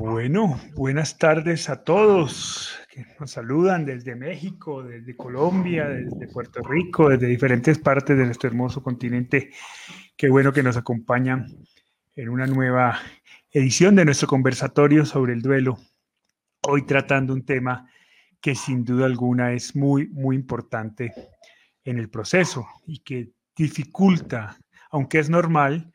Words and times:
Bueno, 0.00 0.58
buenas 0.76 1.18
tardes 1.18 1.68
a 1.68 1.84
todos 1.84 2.74
que 2.88 3.04
nos 3.20 3.32
saludan 3.32 3.84
desde 3.84 4.16
México, 4.16 4.82
desde 4.82 5.14
Colombia, 5.14 5.90
desde 5.90 6.26
Puerto 6.26 6.62
Rico, 6.62 7.10
desde 7.10 7.26
diferentes 7.26 7.78
partes 7.78 8.16
de 8.16 8.24
nuestro 8.24 8.48
hermoso 8.48 8.82
continente. 8.82 9.50
Qué 10.16 10.30
bueno 10.30 10.54
que 10.54 10.62
nos 10.62 10.78
acompañan 10.78 11.54
en 12.16 12.30
una 12.30 12.46
nueva 12.46 12.98
edición 13.50 13.94
de 13.94 14.06
nuestro 14.06 14.26
conversatorio 14.26 15.04
sobre 15.04 15.34
el 15.34 15.42
duelo. 15.42 15.76
Hoy 16.66 16.86
tratando 16.86 17.34
un 17.34 17.44
tema 17.44 17.86
que 18.40 18.54
sin 18.54 18.86
duda 18.86 19.04
alguna 19.04 19.52
es 19.52 19.76
muy, 19.76 20.08
muy 20.08 20.34
importante 20.34 21.12
en 21.84 21.98
el 21.98 22.08
proceso 22.08 22.66
y 22.86 23.00
que 23.00 23.32
dificulta, 23.54 24.56
aunque 24.90 25.18
es 25.18 25.28
normal, 25.28 25.92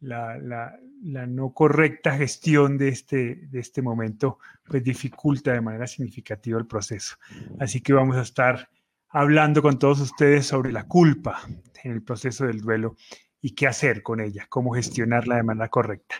la, 0.00 0.38
la 0.38 0.76
no 1.04 1.52
correcta 1.52 2.16
gestión 2.16 2.78
de 2.78 2.88
este, 2.88 3.36
de 3.36 3.60
este 3.60 3.82
momento, 3.82 4.38
pues 4.66 4.82
dificulta 4.82 5.52
de 5.52 5.60
manera 5.60 5.86
significativa 5.86 6.58
el 6.58 6.66
proceso. 6.66 7.16
Así 7.60 7.80
que 7.80 7.92
vamos 7.92 8.16
a 8.16 8.22
estar 8.22 8.68
hablando 9.10 9.60
con 9.60 9.78
todos 9.78 10.00
ustedes 10.00 10.46
sobre 10.46 10.72
la 10.72 10.84
culpa 10.84 11.40
en 11.82 11.92
el 11.92 12.02
proceso 12.02 12.46
del 12.46 12.60
duelo 12.60 12.96
y 13.40 13.54
qué 13.54 13.66
hacer 13.66 14.02
con 14.02 14.20
ella, 14.20 14.46
cómo 14.48 14.72
gestionarla 14.72 15.36
de 15.36 15.42
manera 15.42 15.68
correcta. 15.68 16.16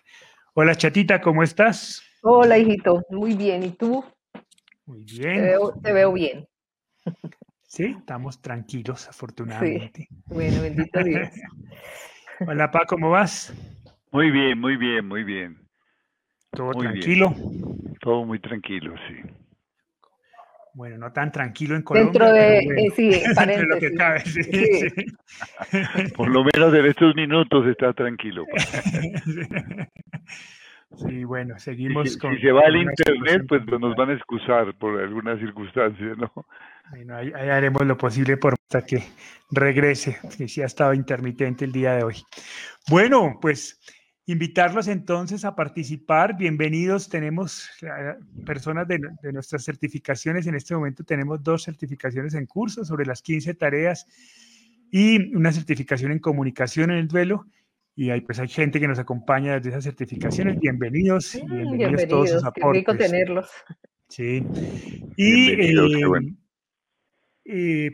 Hola 0.52 0.76
chatita, 0.76 1.20
¿cómo 1.20 1.42
estás? 1.42 2.02
Hola 2.22 2.58
hijito, 2.58 3.02
muy 3.08 3.34
bien. 3.34 3.62
¿Y 3.64 3.70
tú? 3.70 4.04
Muy 4.84 5.04
bien. 5.04 5.56
Te 5.82 5.92
veo, 5.92 6.12
bien. 6.12 6.46
Sí, 7.62 7.96
estamos 7.98 8.40
tranquilos, 8.40 9.08
afortunadamente. 9.08 10.08
Bueno, 10.26 10.60
bendito 10.60 11.02
Dios. 11.02 11.28
Hola, 12.46 12.70
Pa, 12.70 12.84
¿cómo 12.86 13.10
vas? 13.10 13.52
Muy 14.14 14.30
bien, 14.30 14.60
muy 14.60 14.76
bien, 14.76 15.08
muy 15.08 15.24
bien. 15.24 15.58
¿Todo 16.52 16.70
tranquilo? 16.70 17.34
Todo 18.00 18.24
muy 18.24 18.38
tranquilo, 18.38 18.94
sí. 19.08 19.16
Bueno, 20.72 20.98
no 20.98 21.12
tan 21.12 21.32
tranquilo 21.32 21.74
en 21.74 21.82
Colombia. 21.82 22.12
Dentro 22.12 22.32
de, 22.32 22.58
eh, 22.58 22.92
sí, 22.94 23.10
Dentro 23.46 23.66
lo 23.66 23.80
que 23.80 23.92
cabe, 23.94 24.20
sí, 24.20 24.44
sí. 24.44 26.12
Por 26.16 26.28
lo 26.28 26.44
menos 26.44 26.72
en 26.72 26.86
estos 26.86 27.12
minutos 27.16 27.66
está 27.66 27.92
tranquilo. 27.92 28.46
Sí, 30.96 31.24
bueno, 31.24 31.58
seguimos 31.58 32.12
si, 32.12 32.18
con... 32.20 32.36
Si 32.36 32.42
se 32.42 32.52
va 32.52 32.60
al 32.66 32.76
internet, 32.76 33.46
pues 33.48 33.66
nos 33.66 33.96
van 33.96 34.10
a 34.10 34.12
excusar 34.12 34.72
por 34.78 35.00
alguna 35.00 35.36
circunstancia, 35.36 36.14
¿no? 36.16 36.30
Bueno, 36.90 37.16
ahí, 37.16 37.32
haremos 37.32 37.84
lo 37.84 37.98
posible 37.98 38.36
por 38.36 38.54
hasta 38.54 38.86
que 38.86 39.02
regrese, 39.50 40.16
que 40.38 40.46
sí 40.46 40.62
ha 40.62 40.66
estado 40.66 40.94
intermitente 40.94 41.64
el 41.64 41.72
día 41.72 41.96
de 41.96 42.04
hoy. 42.04 42.22
Bueno, 42.88 43.40
pues 43.42 43.80
Invitarlos 44.26 44.88
entonces 44.88 45.44
a 45.44 45.54
participar. 45.54 46.38
Bienvenidos. 46.38 47.10
Tenemos 47.10 47.68
eh, 47.82 48.14
personas 48.46 48.88
de, 48.88 48.98
nuestras 49.32 49.64
certificaciones. 49.64 50.46
En 50.46 50.54
este 50.54 50.74
momento 50.74 51.04
tenemos 51.04 51.42
dos 51.42 51.64
certificaciones 51.64 52.32
en 52.32 52.46
curso 52.46 52.86
sobre 52.86 53.04
las 53.04 53.20
15 53.20 53.52
tareas 53.52 54.06
y 54.90 55.34
una 55.36 55.52
certificación 55.52 56.10
en 56.10 56.20
comunicación 56.20 56.90
en 56.90 56.96
el 56.96 57.08
duelo. 57.08 57.46
Y 57.94 58.08
hay, 58.08 58.22
pues 58.22 58.40
hay 58.40 58.48
gente 58.48 58.80
que 58.80 58.88
nos 58.88 58.98
acompaña 58.98 59.56
desde 59.56 59.68
esas 59.68 59.84
certificaciones. 59.84 60.58
Bienvenidos. 60.58 61.34
bienvenidos, 61.34 61.76
bienvenidos 61.76 62.08
todos 62.08 62.30
sus 62.30 62.44
aportes. 62.44 62.82
Qué 62.86 62.92
rico 62.92 62.96
tenerlos. 62.96 63.50
Sí. 64.08 64.42
Y 65.16 65.50
eh, 65.50 65.74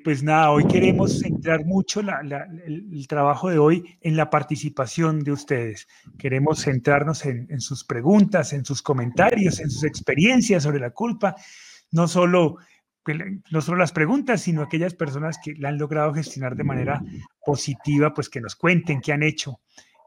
pues 0.05 0.23
nada, 0.23 0.53
hoy 0.53 0.65
queremos 0.67 1.19
centrar 1.19 1.65
mucho 1.65 2.01
el, 2.01 3.06
trabajo 3.09 3.51
de 3.51 3.59
hoy 3.59 3.98
en 4.01 4.17
la 4.17 4.31
participación 4.31 5.25
de 5.25 5.33
ustedes. 5.33 5.89
Queremos 6.19 6.62
centrarnos 6.62 7.27
en, 7.27 7.61
sus 7.61 7.84
preguntas, 7.84 8.53
en 8.53 8.65
sus 8.65 8.81
comentarios, 8.81 9.59
en 9.59 9.69
sus 9.69 9.83
experiencias 9.83 10.62
sobre 10.62 10.79
la 10.79 10.91
culpa, 10.91 11.34
no 11.91 12.07
solo, 12.07 12.59
no 13.51 13.61
solo 13.61 13.79
las 13.79 13.91
preguntas, 13.91 14.42
sino 14.42 14.62
aquellas 14.62 14.95
personas 14.95 15.39
que 15.42 15.55
la 15.55 15.70
han 15.70 15.79
logrado 15.79 16.14
gestionar 16.14 16.55
de 16.55 16.64
manera 16.64 17.03
positiva, 17.45 18.14
pues 18.14 18.29
que 18.29 18.41
nos 18.41 18.55
cuenten 18.55 19.01
qué 19.01 19.13
han 19.13 19.24
hecho. 19.24 19.61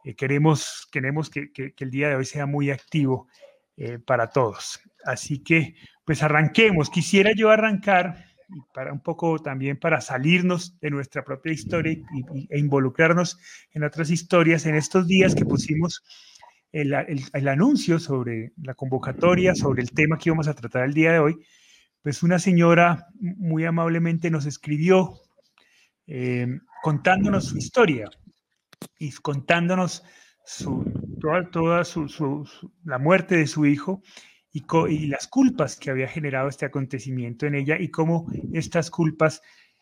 Eh, 0.06 0.16
queremos 0.16 0.88
queremos 0.90 1.30
que, 1.30 1.52
el 1.78 1.92
día 1.92 2.10
de 2.10 2.16
hoy 2.16 2.26
sea 2.26 2.46
muy 2.46 2.72
activo 2.72 3.28
eh, 3.76 4.00
para 4.00 4.30
todos. 4.30 4.80
Así 5.04 5.44
que, 5.44 5.76
pues 6.06 6.24
arranquemos. 6.24 6.90
Quisiera 6.90 7.32
yo 7.36 7.50
arrancar 7.50 8.33
y 8.56 8.62
para 8.74 8.94
un 8.94 9.02
poco 9.02 9.40
también 9.40 9.78
para 9.78 10.02
salirnos 10.02 10.80
de 10.80 10.92
nuestra 10.92 11.24
propia 11.24 11.54
historia 11.54 11.94
y, 11.94 12.48
e 12.50 12.60
involucrarnos 12.60 13.38
en 13.72 13.84
otras 13.84 14.10
historias 14.10 14.66
en 14.66 14.76
estos 14.76 15.08
días 15.08 15.36
que 15.36 15.46
pusimos 15.46 16.04
el, 16.72 16.94
el, 17.34 17.48
anuncio 17.48 18.00
sobre 18.00 18.52
la 18.62 18.74
convocatoria, 18.74 19.54
sobre 19.54 19.84
el 19.84 19.92
tema 19.92 20.18
que 20.18 20.30
íbamos 20.30 20.48
a 20.48 20.56
tratar 20.56 20.86
el 20.86 20.94
día 20.94 21.14
de 21.14 21.20
hoy, 21.20 21.36
pues 22.02 22.24
una 22.24 22.40
señora 22.40 23.08
muy 23.20 23.66
amablemente 23.66 24.32
nos 24.32 24.46
escribió 24.46 25.14
eh, 26.08 26.48
contándonos 26.82 27.46
su 27.46 27.58
historia 27.58 28.10
y 29.00 29.12
contándonos 29.12 30.04
su, 30.46 30.84
toda, 31.22 31.50
toda 31.50 31.86
su, 31.86 32.10
su, 32.10 32.46
la 32.84 32.98
muerte 32.98 33.38
de 33.38 33.48
su 33.48 33.66
hijo 33.66 34.02
y, 34.54 35.08
las 35.08 35.28
culpas 35.28 35.76
que 35.76 35.90
había 35.90 36.08
generado 36.08 36.48
este 36.48 36.66
acontecimiento 36.66 37.48
en 37.48 37.56
ella 37.56 37.78
y 37.80 37.90
cómo 37.90 38.32
estas 38.54 38.92
culpas 38.92 39.42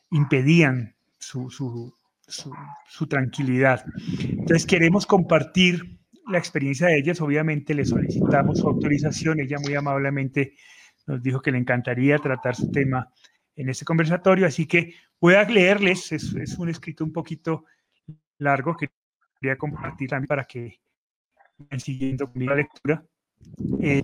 impedían 0.09 0.95
su, 1.19 1.49
su, 1.49 3.07
tranquilidad. 3.07 3.83
Entonces 4.21 4.65
queremos 4.65 5.05
compartir 5.05 5.99
la 6.27 6.37
experiencia 6.37 6.87
de 6.87 6.97
ellas, 6.97 7.19
obviamente 7.19 7.73
le 7.73 7.83
solicitamos 7.83 8.59
su 8.59 8.67
autorización, 8.67 9.41
ella 9.41 9.57
muy 9.59 9.75
amablemente 9.75 10.53
nos 11.05 11.21
dijo 11.21 11.41
que 11.41 11.51
le 11.51 11.57
encantaría 11.57 12.17
tratar 12.19 12.55
su 12.55 12.71
tema 12.71 13.11
en 13.55 13.69
este 13.69 13.83
conversatorio, 13.83 14.47
así 14.47 14.65
que 14.65 14.93
voy 15.19 15.33
a 15.33 15.43
leerles, 15.43 16.11
es, 16.13 16.33
es 16.35 16.57
un 16.57 16.69
escrito 16.69 17.03
un 17.03 17.11
poquito 17.11 17.65
largo 18.37 18.77
que 18.77 18.89
quería 19.39 19.57
compartir 19.57 20.09
también 20.09 20.27
para 20.27 20.45
que 20.45 20.79
vayan 21.57 21.79
siguiendo 21.79 22.31
conmigo 22.31 22.51
la 22.51 22.57
lectura. 22.57 23.03
Eh, 23.81 24.03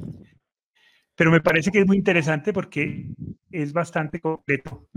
pero 1.17 1.31
me 1.31 1.41
parece 1.41 1.71
que 1.71 1.79
es 1.79 1.87
muy 1.87 1.97
interesante 1.97 2.53
porque 2.53 3.07
es 3.51 3.73
bastante 3.73 4.21
completo 4.21 4.87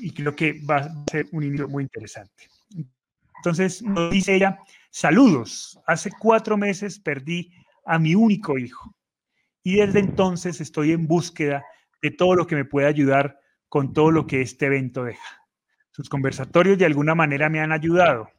y 0.00 0.10
creo 0.10 0.34
que 0.34 0.60
va 0.68 0.76
a 0.78 1.04
ser 1.10 1.26
un 1.32 1.44
inicio 1.44 1.68
muy 1.68 1.82
interesante. 1.82 2.48
Entonces 3.36 3.82
nos 3.82 4.10
dice 4.10 4.34
ella, 4.34 4.58
saludos, 4.90 5.78
hace 5.86 6.10
cuatro 6.18 6.56
meses 6.56 6.98
perdí 6.98 7.52
a 7.84 7.98
mi 7.98 8.14
único 8.14 8.56
hijo 8.58 8.96
y 9.62 9.76
desde 9.76 10.00
entonces 10.00 10.62
estoy 10.62 10.92
en 10.92 11.06
búsqueda 11.06 11.62
de 12.00 12.10
todo 12.10 12.34
lo 12.34 12.46
que 12.46 12.56
me 12.56 12.64
pueda 12.64 12.88
ayudar 12.88 13.38
con 13.68 13.92
todo 13.92 14.10
lo 14.10 14.26
que 14.26 14.40
este 14.40 14.66
evento 14.66 15.04
deja. 15.04 15.42
Sus 15.90 16.08
conversatorios 16.08 16.78
de 16.78 16.86
alguna 16.86 17.14
manera 17.14 17.50
me 17.50 17.60
han 17.60 17.70
ayudado, 17.70 18.30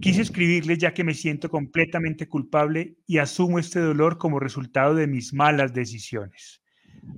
Quise 0.00 0.22
escribirles 0.22 0.78
ya 0.78 0.94
que 0.94 1.04
me 1.04 1.14
siento 1.14 1.50
completamente 1.50 2.28
culpable 2.28 2.96
y 3.06 3.18
asumo 3.18 3.58
este 3.58 3.80
dolor 3.80 4.18
como 4.18 4.40
resultado 4.40 4.94
de 4.94 5.06
mis 5.06 5.32
malas 5.34 5.74
decisiones. 5.74 6.62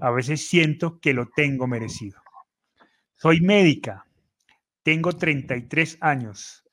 A 0.00 0.11
veces 0.11 0.49
siento 0.49 1.01
que 1.01 1.12
lo 1.12 1.28
tengo 1.28 1.67
merecido. 1.67 2.21
Soy 3.15 3.41
médica, 3.41 4.06
tengo 4.83 5.12
33 5.12 5.99
años, 6.01 6.65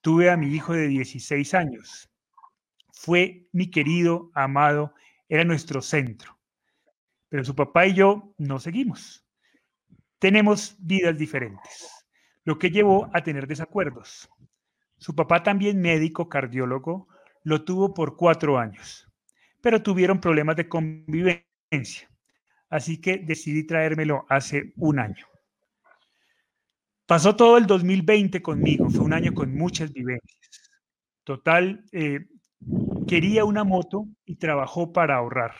tuve 0.00 0.30
a 0.30 0.36
mi 0.36 0.54
hijo 0.54 0.72
de 0.72 0.88
16 0.88 1.54
años. 1.54 2.08
Fue 2.92 3.48
mi 3.52 3.70
querido, 3.70 4.30
amado, 4.34 4.94
era 5.28 5.44
nuestro 5.44 5.82
centro. 5.82 6.38
Pero 7.28 7.44
su 7.44 7.56
papá 7.56 7.86
y 7.86 7.94
yo 7.94 8.34
no 8.38 8.60
seguimos. 8.60 9.26
Tenemos 10.18 10.76
vidas 10.78 11.18
diferentes, 11.18 12.06
lo 12.44 12.58
que 12.58 12.70
llevó 12.70 13.10
a 13.12 13.22
tener 13.22 13.46
desacuerdos. 13.46 14.28
Su 14.98 15.14
papá, 15.14 15.42
también 15.42 15.80
médico 15.80 16.28
cardiólogo, 16.28 17.08
lo 17.42 17.64
tuvo 17.64 17.94
por 17.94 18.16
cuatro 18.16 18.58
años, 18.58 19.06
pero 19.60 19.82
tuvieron 19.82 20.20
problemas 20.20 20.56
de 20.56 20.68
convivencia, 20.68 22.10
así 22.68 23.00
que 23.00 23.18
decidí 23.18 23.64
traérmelo 23.64 24.26
hace 24.28 24.72
un 24.76 24.98
año. 24.98 25.26
Pasó 27.06 27.36
todo 27.36 27.56
el 27.56 27.66
2020 27.66 28.42
conmigo, 28.42 28.90
fue 28.90 29.04
un 29.04 29.12
año 29.12 29.32
con 29.32 29.54
muchas 29.54 29.92
vivencias. 29.92 30.70
Total, 31.22 31.84
eh, 31.92 32.26
quería 33.06 33.44
una 33.44 33.62
moto 33.62 34.06
y 34.24 34.36
trabajó 34.36 34.92
para 34.92 35.16
ahorrar. 35.16 35.54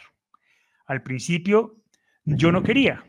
Al 0.86 1.02
principio 1.02 1.76
yo 2.24 2.50
no 2.50 2.64
quería, 2.64 3.04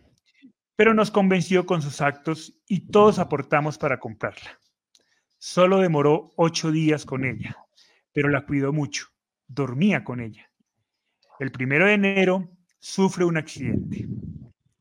pero 0.76 0.94
nos 0.94 1.10
convenció 1.10 1.66
con 1.66 1.82
sus 1.82 2.02
actos 2.02 2.62
y 2.68 2.92
todos 2.92 3.18
aportamos 3.18 3.80
para 3.80 4.00
comprarla. 4.00 4.60
Solo 5.50 5.80
demoró 5.80 6.34
ocho 6.36 6.74
días 6.74 7.06
con 7.06 7.24
ella, 7.24 7.56
pero 8.12 8.28
la 8.28 8.46
cuidó 8.46 8.74
mucho. 8.74 9.06
Dormía 9.48 10.04
con 10.04 10.20
ella. 10.20 10.52
El 11.40 11.54
primero 11.54 11.86
de 11.86 11.94
enero 11.94 12.50
sufre 12.80 13.24
un 13.24 13.38
accidente. 13.38 14.10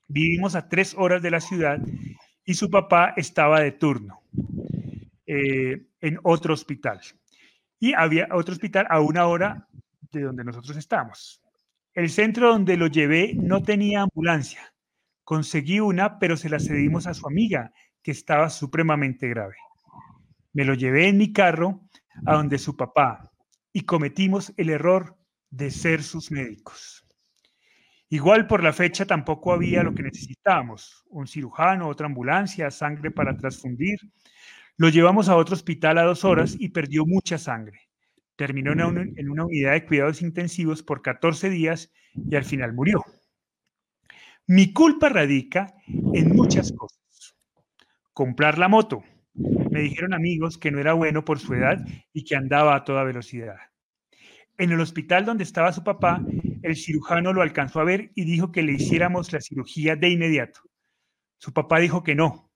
Vivimos 0.08 0.56
a 0.56 0.68
tres 0.68 0.92
horas 0.98 1.22
de 1.22 1.30
la 1.30 1.40
ciudad 1.40 1.78
y 2.44 2.54
su 2.54 2.68
papá 2.68 3.14
estaba 3.16 3.60
de 3.60 3.70
turno 3.70 4.22
eh, 5.24 5.86
en 6.00 6.18
otro 6.24 6.52
hospital. 6.52 7.00
Y 7.78 7.94
había 7.94 8.26
otro 8.32 8.52
hospital 8.52 8.88
a 8.90 9.00
una 9.00 9.28
hora 9.28 9.68
de 10.10 10.22
donde 10.22 10.42
nosotros 10.42 10.76
estamos. 10.76 11.40
El 11.94 12.10
centro 12.10 12.48
donde 12.48 12.76
lo 12.76 12.88
llevé 12.88 13.34
no 13.36 13.62
tenía 13.62 14.02
ambulancia. 14.02 14.74
Conseguí 15.22 15.78
una, 15.78 16.18
pero 16.18 16.36
se 16.36 16.48
la 16.48 16.58
cedimos 16.58 17.06
a 17.06 17.14
su 17.14 17.24
amiga, 17.28 17.72
que 18.02 18.10
estaba 18.10 18.50
supremamente 18.50 19.28
grave. 19.28 19.54
Me 20.56 20.64
lo 20.64 20.72
llevé 20.72 21.08
en 21.08 21.18
mi 21.18 21.34
carro 21.34 21.82
a 22.24 22.32
donde 22.32 22.56
su 22.56 22.78
papá 22.78 23.30
y 23.74 23.82
cometimos 23.82 24.54
el 24.56 24.70
error 24.70 25.14
de 25.50 25.70
ser 25.70 26.02
sus 26.02 26.30
médicos. 26.30 27.06
Igual 28.08 28.46
por 28.46 28.62
la 28.62 28.72
fecha 28.72 29.04
tampoco 29.04 29.52
había 29.52 29.82
lo 29.82 29.94
que 29.94 30.02
necesitábamos, 30.02 31.04
un 31.10 31.26
cirujano, 31.26 31.88
otra 31.88 32.06
ambulancia, 32.06 32.70
sangre 32.70 33.10
para 33.10 33.36
transfundir. 33.36 33.98
Lo 34.78 34.88
llevamos 34.88 35.28
a 35.28 35.36
otro 35.36 35.54
hospital 35.54 35.98
a 35.98 36.04
dos 36.04 36.24
horas 36.24 36.56
y 36.58 36.70
perdió 36.70 37.04
mucha 37.04 37.36
sangre. 37.36 37.90
Terminó 38.34 38.72
en 38.72 38.80
una, 39.28 39.44
unidad 39.44 39.72
de 39.72 39.84
cuidados 39.84 40.22
intensivos 40.22 40.82
por 40.82 41.02
14 41.02 41.50
días 41.50 41.92
y 42.14 42.34
al 42.34 42.44
final 42.46 42.72
murió. 42.72 43.04
Mi 44.46 44.72
culpa 44.72 45.10
radica 45.10 45.74
en 46.14 46.34
muchas 46.34 46.72
cosas. 46.72 47.36
Comprar 48.14 48.56
la 48.56 48.68
moto, 48.68 49.04
me 49.36 49.80
dijeron 49.80 50.14
amigos 50.14 50.58
que 50.58 50.70
no 50.70 50.80
era 50.80 50.94
bueno 50.94 51.24
por 51.24 51.38
su 51.38 51.54
edad 51.54 51.84
y 52.12 52.24
que 52.24 52.36
andaba 52.36 52.74
a 52.74 52.84
toda 52.84 53.04
velocidad. 53.04 53.56
En 54.58 54.72
el 54.72 54.80
hospital 54.80 55.26
donde 55.26 55.44
estaba 55.44 55.72
su 55.72 55.84
papá, 55.84 56.24
el 56.62 56.76
cirujano 56.76 57.32
lo 57.32 57.42
alcanzó 57.42 57.80
a 57.80 57.84
ver 57.84 58.10
y 58.14 58.24
dijo 58.24 58.50
que 58.50 58.62
le 58.62 58.72
hiciéramos 58.72 59.32
la 59.32 59.40
cirugía 59.40 59.96
de 59.96 60.08
inmediato. 60.08 60.60
Su 61.38 61.52
papá 61.52 61.78
dijo 61.78 62.02
que 62.02 62.14
no. 62.14 62.50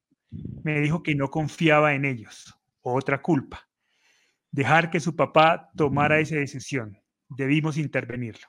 Me 0.62 0.80
dijo 0.80 1.02
que 1.02 1.14
no 1.14 1.30
confiaba 1.30 1.94
en 1.94 2.06
ellos. 2.06 2.54
Otra 2.80 3.20
culpa. 3.20 3.68
Dejar 4.50 4.90
que 4.90 5.00
su 5.00 5.14
papá 5.14 5.70
tomara 5.76 6.20
esa 6.20 6.36
decisión. 6.36 6.98
Debimos 7.28 7.76
intervenirlo. 7.76 8.46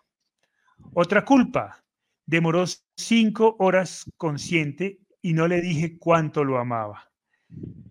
Otra 0.93 1.25
culpa. 1.25 1.83
Demoró 2.25 2.63
cinco 2.95 3.57
horas 3.59 4.09
consciente 4.15 4.99
y 5.21 5.33
no 5.33 5.47
le 5.47 5.59
dije 5.59 5.97
cuánto 5.97 6.45
lo 6.45 6.57
amaba. 6.57 7.11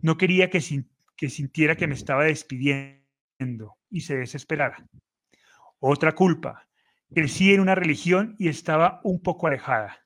No 0.02 0.16
quería 0.16 0.48
que, 0.48 0.60
sintiera 0.60 1.76
que 1.76 1.86
me 1.86 1.94
estaba 1.94 2.24
despidiendo 2.24 3.76
y 3.90 4.00
se 4.00 4.16
desesperara. 4.16 4.86
Otra 5.78 6.12
culpa. 6.12 6.66
Crecí 7.14 7.52
en 7.52 7.60
una 7.60 7.74
religión 7.74 8.36
y 8.38 8.48
estaba 8.48 9.00
un 9.04 9.20
poco 9.20 9.46
alejada. 9.46 9.98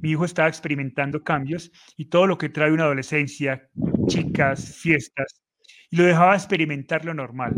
Mi 0.00 0.10
hijo 0.10 0.24
estaba 0.24 0.48
experimentando 0.48 1.22
cambios 1.22 1.70
y 1.96 2.06
todo 2.06 2.26
lo 2.26 2.38
que 2.38 2.48
trae 2.48 2.72
una 2.72 2.84
adolescencia, 2.84 3.68
chicas, 4.06 4.76
fiestas, 4.76 5.42
y 5.90 5.96
lo 5.96 6.04
dejaba 6.04 6.34
experimentar 6.34 7.04
lo 7.04 7.14
normal. 7.14 7.54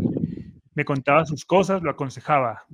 Me 0.75 0.85
contaba 0.85 1.25
sus 1.25 1.45
cosas, 1.45 1.81
lo 1.81 1.91
aconsejaba. 1.91 2.65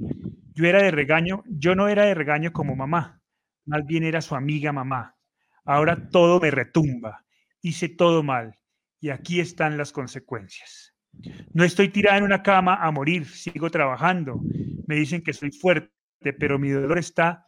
Yo 0.53 0.65
era 0.65 0.81
de 0.81 0.91
regaño, 0.91 1.43
yo 1.47 1.75
no 1.75 1.87
era 1.87 2.05
de 2.05 2.13
regaño 2.13 2.53
como 2.53 2.75
mamá, 2.75 3.21
más 3.65 3.85
bien 3.85 4.03
era 4.03 4.21
su 4.21 4.35
amiga 4.35 4.71
mamá. 4.71 5.15
Ahora 5.65 6.09
todo 6.09 6.39
me 6.39 6.51
retumba, 6.51 7.25
hice 7.61 7.89
todo 7.89 8.23
mal, 8.23 8.57
y 9.05 9.11
aquí 9.11 9.39
están 9.39 9.77
las 9.77 9.91
consecuencias. 9.91 10.95
No 11.53 11.63
estoy 11.63 11.89
tirada 11.89 12.17
en 12.17 12.23
una 12.23 12.41
cama 12.41 12.77
a 12.81 12.89
morir, 12.89 13.27
sigo 13.27 13.69
trabajando. 13.69 14.41
Me 14.87 14.95
dicen 14.95 15.21
que 15.21 15.31
soy 15.31 15.51
fuerte, 15.51 15.93
pero 16.39 16.57
mi 16.57 16.71
dolor 16.71 16.97
está 16.97 17.45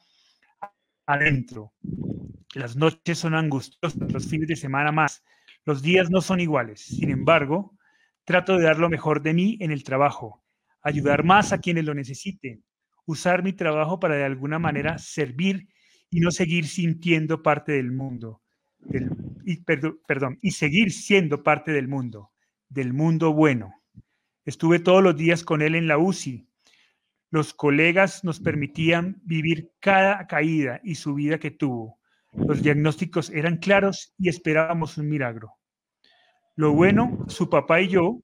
adentro. 1.08 1.74
Las 2.54 2.76
noches 2.76 3.18
son 3.18 3.34
angustiosas, 3.34 4.14
los 4.14 4.28
fines 4.28 4.48
de 4.48 4.56
semana 4.56 4.92
más. 4.92 5.24
Los 5.66 5.82
días 5.82 6.12
no 6.12 6.22
son 6.22 6.42
iguales. 6.42 6.80
Sin 6.82 7.10
embargo, 7.10 7.76
trato 8.24 8.56
de 8.56 8.66
dar 8.66 8.78
lo 8.78 8.88
mejor 8.88 9.24
de 9.24 9.34
mí 9.34 9.58
en 9.60 9.72
el 9.72 9.84
trabajo, 9.84 10.44
ayudar 10.84 11.24
más 11.24 11.54
a 11.54 11.58
quienes 11.60 11.86
lo 11.86 11.96
necesiten, 11.96 12.64
usar 13.08 13.42
mi 13.42 13.54
trabajo 13.54 14.00
para 14.00 14.14
de 14.14 14.26
alguna 14.26 14.60
manera 14.60 15.00
servir 15.00 15.70
y 16.12 16.20
no 16.20 16.30
seguir 16.30 16.68
sintiendo 16.68 17.42
parte 17.42 17.72
del 17.72 17.92
mundo 17.92 18.44
y, 19.48 19.64
perdón, 19.64 20.38
y 20.42 20.52
seguir 20.52 20.92
siendo 20.92 21.42
parte 21.42 21.72
del 21.72 21.88
mundo, 21.88 22.32
del 22.68 22.92
mundo 22.92 23.32
bueno. 23.32 23.74
Estuve 24.44 24.80
todos 24.80 25.02
los 25.02 25.16
días 25.16 25.46
con 25.46 25.62
él 25.62 25.76
en 25.76 25.88
la 25.88 25.98
UCI. 25.98 26.46
Los 27.32 27.54
colegas 27.54 28.26
nos 28.26 28.42
permitían 28.42 29.22
vivir 29.24 29.72
cada 29.80 30.28
caída 30.28 30.82
y 30.84 30.96
subida 30.96 31.40
que 31.40 31.52
tuvo. 31.52 31.98
Los 32.34 32.62
diagnósticos 32.62 33.30
eran 33.30 33.56
claros 33.56 34.14
y 34.18 34.28
esperábamos 34.28 34.98
un 34.98 35.08
milagro. 35.08 35.54
Lo 36.58 36.74
bueno, 36.74 37.26
su 37.30 37.50
papá 37.50 37.80
y 37.80 37.88
yo 37.88 38.20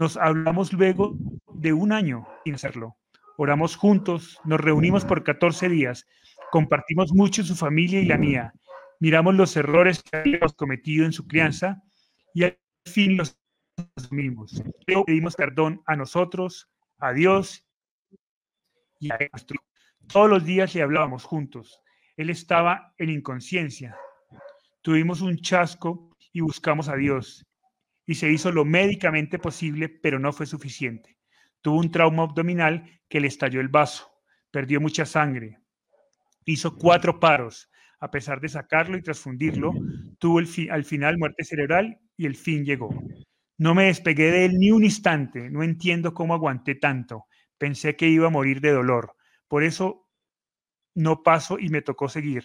nos 0.00 0.16
hablamos 0.16 0.72
luego 0.72 1.16
de 1.54 1.72
un 1.72 1.92
año 1.92 2.26
sin 2.44 2.56
hacerlo. 2.56 2.96
Oramos 3.36 3.76
juntos, 3.76 4.40
nos 4.44 4.60
reunimos 4.60 5.04
por 5.04 5.22
14 5.22 5.68
días, 5.68 6.04
compartimos 6.50 7.12
mucho 7.12 7.44
su 7.44 7.54
familia 7.54 8.00
y 8.00 8.06
la 8.06 8.18
mía 8.18 8.52
miramos 9.00 9.34
los 9.34 9.56
errores 9.56 10.02
que 10.02 10.18
habíamos 10.18 10.54
cometido 10.54 11.04
en 11.04 11.12
su 11.12 11.26
crianza 11.26 11.82
y 12.34 12.44
al 12.44 12.58
fin 12.84 13.16
los 13.16 13.36
asumimos. 13.96 14.62
pedimos 15.06 15.34
perdón 15.34 15.82
a 15.86 15.96
nosotros, 15.96 16.68
a 16.98 17.12
Dios 17.12 17.64
y 19.00 19.10
a 19.10 19.18
nuestro 19.32 19.58
Todos 20.12 20.28
los 20.28 20.44
días 20.44 20.74
le 20.74 20.82
hablábamos 20.82 21.24
juntos. 21.24 21.80
Él 22.16 22.30
estaba 22.30 22.94
en 22.98 23.10
inconsciencia. 23.10 23.96
Tuvimos 24.82 25.22
un 25.22 25.38
chasco 25.38 26.14
y 26.32 26.40
buscamos 26.40 26.88
a 26.88 26.96
Dios. 26.96 27.46
Y 28.06 28.14
se 28.16 28.30
hizo 28.30 28.52
lo 28.52 28.64
médicamente 28.64 29.38
posible, 29.38 29.88
pero 29.88 30.18
no 30.18 30.32
fue 30.32 30.46
suficiente. 30.46 31.18
Tuvo 31.62 31.78
un 31.78 31.90
trauma 31.90 32.24
abdominal 32.24 33.00
que 33.08 33.20
le 33.20 33.28
estalló 33.28 33.60
el 33.60 33.68
vaso. 33.68 34.10
Perdió 34.50 34.80
mucha 34.80 35.06
sangre. 35.06 35.58
Hizo 36.44 36.76
cuatro 36.76 37.20
paros 37.20 37.70
a 38.00 38.10
pesar 38.10 38.40
de 38.40 38.48
sacarlo 38.48 38.96
y 38.96 39.02
transfundirlo, 39.02 39.72
tuvo 40.18 40.38
al 40.38 40.84
final 40.84 41.18
muerte 41.18 41.44
cerebral 41.44 41.98
y 42.16 42.26
el 42.26 42.34
fin 42.34 42.64
llegó. 42.64 42.90
No 43.58 43.74
me 43.74 43.84
despegué 43.84 44.30
de 44.30 44.46
él 44.46 44.58
ni 44.58 44.70
un 44.70 44.84
instante, 44.84 45.50
no 45.50 45.62
entiendo 45.62 46.14
cómo 46.14 46.32
aguanté 46.32 46.74
tanto. 46.74 47.26
Pensé 47.58 47.94
que 47.96 48.08
iba 48.08 48.28
a 48.28 48.30
morir 48.30 48.62
de 48.62 48.72
dolor. 48.72 49.14
Por 49.48 49.64
eso 49.64 50.08
no 50.94 51.22
paso 51.22 51.58
y 51.58 51.68
me 51.68 51.82
tocó 51.82 52.08
seguir. 52.08 52.44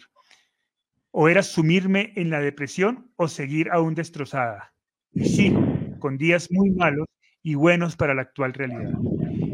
O 1.12 1.30
era 1.30 1.42
sumirme 1.42 2.12
en 2.18 2.30
la 2.30 2.42
depresión 2.42 3.12
o 3.16 3.30
seguir 3.30 3.70
aún 3.72 3.96
destrozada. 3.96 4.74
Y 5.14 5.24
sí, 5.24 5.56
con 6.00 6.18
días 6.18 6.50
muy 6.52 6.72
malos 6.72 7.08
y 7.42 7.56
buenos 7.56 7.96
para 7.96 8.14
la 8.14 8.24
actual 8.24 8.54
realidad. 8.54 8.92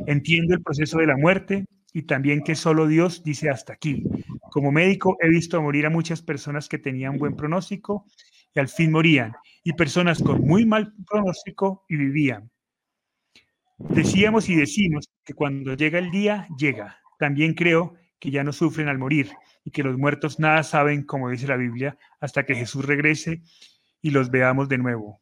Entiendo 0.08 0.56
el 0.56 0.64
proceso 0.64 0.98
de 0.98 1.06
la 1.06 1.18
muerte 1.18 1.66
y 1.94 2.04
también 2.04 2.44
que 2.44 2.56
solo 2.56 2.88
Dios 2.88 3.24
dice 3.24 3.50
hasta 3.50 3.74
aquí. 3.74 4.04
Como 4.52 4.72
médico 4.72 5.18
he 5.22 5.30
visto 5.30 5.62
morir 5.62 5.86
a 5.86 5.90
muchas 5.90 6.22
personas 6.22 6.68
que 6.70 6.78
tenían 6.78 7.18
buen 7.18 7.36
pronóstico 7.36 8.06
y 8.54 8.60
al 8.60 8.68
fin 8.68 8.92
morían, 8.92 9.34
y 9.64 9.74
personas 9.74 10.22
con 10.22 10.42
muy 10.42 10.66
mal 10.66 10.94
pronóstico 11.08 11.86
y 11.88 11.96
vivían. 11.96 12.52
Decíamos 13.78 14.50
y 14.50 14.56
decimos 14.56 15.10
que 15.24 15.34
cuando 15.34 15.74
llega 15.76 16.00
el 16.00 16.12
día, 16.12 16.48
llega. 16.58 17.00
También 17.18 17.54
creo 17.54 17.96
que 18.20 18.30
ya 18.30 18.44
no 18.44 18.54
sufren 18.54 18.88
al 18.88 19.00
morir 19.00 19.32
y 19.64 19.72
que 19.72 19.84
los 19.84 19.98
muertos 19.98 20.40
nada 20.40 20.64
saben, 20.64 21.04
como 21.04 21.30
dice 21.30 21.48
la 21.48 21.58
Biblia, 21.58 21.98
hasta 22.20 22.46
que 22.46 22.56
Jesús 22.56 22.86
regrese 22.86 23.42
y 24.02 24.12
los 24.12 24.32
veamos 24.32 24.70
de 24.70 24.78
nuevo. 24.78 25.22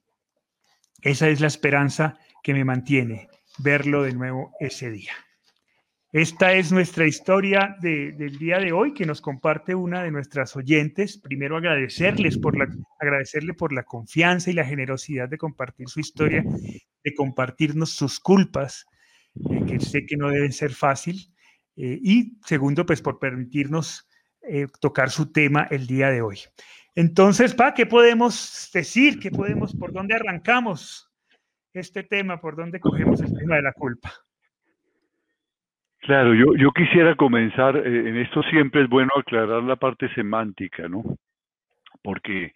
Esa 1.02 1.30
es 1.30 1.40
la 1.40 1.48
esperanza 1.48 2.18
que 2.44 2.54
me 2.54 2.66
mantiene, 2.66 3.30
verlo 3.60 4.04
de 4.04 4.14
nuevo 4.14 4.54
ese 4.60 4.92
día. 4.92 5.14
Esta 6.12 6.54
es 6.54 6.72
nuestra 6.72 7.06
historia 7.06 7.78
del 7.80 8.40
día 8.40 8.58
de 8.58 8.72
hoy 8.72 8.96
que 8.96 9.06
nos 9.06 9.22
comparte 9.22 9.76
una 9.76 10.02
de 10.02 10.10
nuestras 10.10 10.56
oyentes. 10.56 11.20
Primero 11.20 11.56
agradecerles 11.56 12.40
por 12.40 12.58
la, 12.58 12.68
agradecerle 13.00 13.54
por 13.54 13.72
la 13.72 13.84
confianza 13.84 14.50
y 14.50 14.54
la 14.54 14.66
generosidad 14.66 15.30
de 15.30 15.38
compartir 15.38 15.88
su 15.88 16.00
historia, 16.00 16.44
de 16.44 17.14
compartirnos 17.14 17.92
sus 17.92 18.20
culpas, 18.20 18.88
eh, 19.52 19.66
que 19.68 19.80
sé 19.80 20.08
que 20.08 20.18
no 20.18 20.32
deben 20.32 20.52
ser 20.52 20.72
fácil. 20.72 21.32
Eh, 21.76 22.00
y 22.02 22.40
segundo, 22.44 22.88
pues 22.88 23.04
por 23.04 23.20
permitirnos 23.20 24.08
eh, 24.42 24.66
tocar 24.82 25.12
su 25.12 25.32
tema 25.32 25.68
el 25.70 25.86
día 25.86 26.10
de 26.10 26.24
hoy. 26.24 26.40
Entonces, 26.96 27.54
Pa, 27.54 27.76
¿qué 27.76 27.86
podemos 27.86 28.68
decir? 28.74 29.20
¿Qué 29.20 29.30
podemos, 29.30 29.76
por 29.76 29.94
dónde 29.94 30.16
arrancamos 30.16 31.12
este 31.72 32.02
tema? 32.02 32.42
¿Por 32.42 32.56
dónde 32.56 32.80
cogemos 32.80 33.22
el 33.22 33.32
tema 33.32 33.58
de 33.58 33.62
la 33.62 33.74
culpa? 33.74 34.12
Claro, 36.02 36.34
yo, 36.34 36.56
yo 36.56 36.72
quisiera 36.72 37.16
comenzar, 37.16 37.76
eh, 37.76 38.10
en 38.10 38.18
esto 38.18 38.42
siempre 38.44 38.84
es 38.84 38.90
bueno 38.90 39.12
aclarar 39.18 39.64
la 39.64 39.76
parte 39.76 40.08
semántica, 40.14 40.88
¿no? 40.88 41.04
Porque 42.02 42.54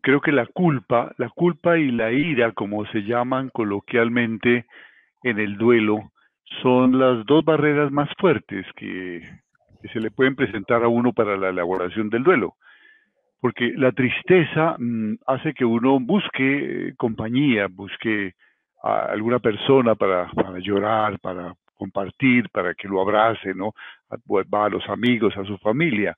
creo 0.00 0.20
que 0.20 0.32
la 0.32 0.46
culpa, 0.46 1.12
la 1.18 1.28
culpa 1.30 1.78
y 1.78 1.90
la 1.92 2.10
ira, 2.12 2.52
como 2.52 2.84
se 2.86 3.02
llaman 3.02 3.48
coloquialmente 3.50 4.66
en 5.22 5.38
el 5.38 5.56
duelo, 5.56 6.12
son 6.62 6.98
las 6.98 7.24
dos 7.26 7.44
barreras 7.44 7.90
más 7.92 8.08
fuertes 8.18 8.66
que, 8.76 9.22
se 9.92 10.00
le 10.00 10.10
pueden 10.10 10.36
presentar 10.36 10.84
a 10.84 10.88
uno 10.88 11.12
para 11.12 11.36
la 11.36 11.48
elaboración 11.48 12.10
del 12.10 12.22
duelo. 12.22 12.54
Porque 13.40 13.72
la 13.76 13.92
tristeza 13.92 14.76
mm, 14.78 15.14
hace 15.26 15.54
que 15.54 15.64
uno 15.64 15.98
busque 15.98 16.88
eh, 16.88 16.94
compañía, 16.96 17.66
busque 17.68 18.34
a 18.84 19.06
alguna 19.06 19.38
persona 19.40 19.94
para, 19.96 20.28
para 20.30 20.58
llorar, 20.60 21.18
para 21.20 21.54
compartir, 21.82 22.48
para 22.50 22.74
que 22.74 22.86
lo 22.86 23.00
abrace, 23.00 23.54
¿no? 23.54 23.74
va 24.30 24.66
a 24.66 24.68
los 24.68 24.88
amigos, 24.88 25.36
a 25.36 25.44
su 25.44 25.58
familia. 25.58 26.16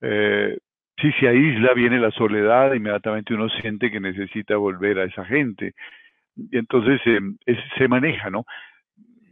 Eh, 0.00 0.56
si 0.98 1.12
se 1.12 1.28
aísla, 1.28 1.74
viene 1.74 1.98
la 1.98 2.10
soledad, 2.12 2.72
inmediatamente 2.72 3.34
uno 3.34 3.48
siente 3.60 3.90
que 3.90 4.00
necesita 4.00 4.56
volver 4.56 4.98
a 4.98 5.04
esa 5.04 5.24
gente. 5.24 5.74
Y 6.34 6.56
entonces 6.56 7.00
eh, 7.04 7.20
se 7.76 7.88
maneja, 7.88 8.30
¿no? 8.30 8.44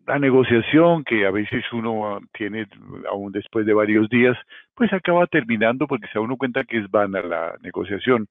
La 0.06 0.18
negociación 0.18 1.02
que 1.02 1.24
a 1.24 1.30
veces 1.30 1.64
uno 1.72 2.20
tiene 2.34 2.66
aún 3.10 3.32
después 3.32 3.64
de 3.64 3.72
varios 3.72 4.10
días, 4.10 4.36
pues 4.74 4.92
acaba 4.92 5.26
terminando 5.26 5.86
porque 5.86 6.08
se 6.08 6.18
da 6.18 6.20
uno 6.20 6.36
cuenta 6.36 6.64
que 6.64 6.76
es 6.78 6.90
vana 6.90 7.22
la 7.22 7.54
negociación. 7.62 8.26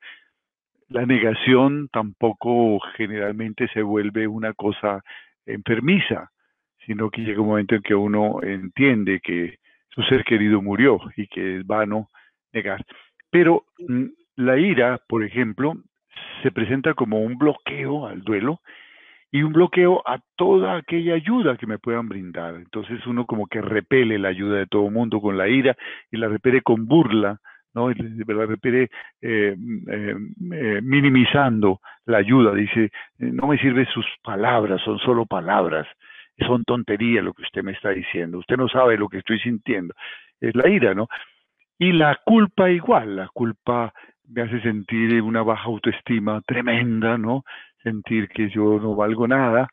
La 0.90 1.08
negación 1.08 1.90
tampoco 1.92 2.80
generalmente 2.96 3.68
se 3.74 3.82
vuelve 3.82 4.28
una 4.28 4.54
cosa 4.54 5.02
enfermiza, 5.48 6.30
sino 6.86 7.10
que 7.10 7.22
llega 7.22 7.42
un 7.42 7.50
momento 7.50 7.76
en 7.76 7.82
que 7.82 7.96
uno 7.96 8.42
entiende 8.42 9.20
que 9.22 9.58
su 9.90 10.02
ser 10.04 10.24
querido 10.24 10.62
murió 10.62 11.00
y 11.16 11.28
que 11.28 11.58
es 11.58 11.68
vano 11.68 12.10
negar. 12.52 12.84
Pero 13.30 13.66
mm, 13.88 14.06
la 14.38 14.58
ira, 14.58 15.00
por 15.08 15.24
ejemplo, 15.24 15.76
se 16.42 16.52
presenta 16.52 16.94
como 16.94 17.20
un 17.22 17.38
bloqueo 17.38 18.08
al 18.08 18.22
duelo 18.24 18.60
y 19.32 19.42
un 19.42 19.54
bloqueo 19.54 20.04
a 20.06 20.20
toda 20.36 20.78
aquella 20.78 21.16
ayuda 21.16 21.58
que 21.58 21.66
me 21.66 21.80
puedan 21.80 22.08
brindar. 22.08 22.56
Entonces 22.56 23.06
uno 23.08 23.26
como 23.26 23.48
que 23.48 23.62
repele 23.62 24.20
la 24.20 24.30
ayuda 24.30 24.60
de 24.60 24.68
todo 24.68 24.86
el 24.88 24.94
mundo 24.94 25.20
con 25.22 25.38
la 25.38 25.48
ira 25.48 25.76
y 26.12 26.18
la 26.18 26.28
repele 26.28 26.62
con 26.62 26.86
burla, 26.86 27.40
¿no? 27.74 27.90
la 27.90 28.46
repele 28.46 28.90
eh, 29.22 29.56
eh, 29.88 30.16
eh, 30.52 30.82
minimizando 30.84 31.80
la 32.06 32.20
ayuda. 32.20 32.54
Dice, 32.54 32.92
no 33.18 33.48
me 33.48 33.58
sirven 33.58 33.88
sus 33.88 34.06
palabras, 34.22 34.82
son 34.82 35.00
solo 35.00 35.26
palabras. 35.26 35.88
Son 36.40 36.64
tonterías 36.64 37.24
lo 37.24 37.34
que 37.34 37.44
usted 37.44 37.64
me 37.64 37.74
está 37.74 37.90
diciendo. 37.90 38.40
Usted 38.40 38.58
no 38.58 38.68
sabe 38.68 38.98
lo 38.98 39.08
que 39.08 39.20
estoy 39.20 39.40
sintiendo. 39.40 39.94
Es 40.40 40.56
la 40.56 40.68
ira, 40.70 40.94
¿no? 40.94 41.08
Y 41.78 41.92
la 41.92 42.20
culpa 42.26 42.70
igual, 42.70 43.16
la 43.16 43.28
culpa 43.34 43.94
me 44.28 44.42
hace 44.42 44.62
sentir 44.62 45.22
una 45.22 45.44
baja 45.44 45.66
autoestima 45.66 46.42
tremenda, 46.42 47.18
¿no? 47.18 47.44
Sentir 47.84 48.30
que 48.30 48.50
yo 48.50 48.80
no 48.80 48.96
valgo 48.96 49.28
nada, 49.28 49.68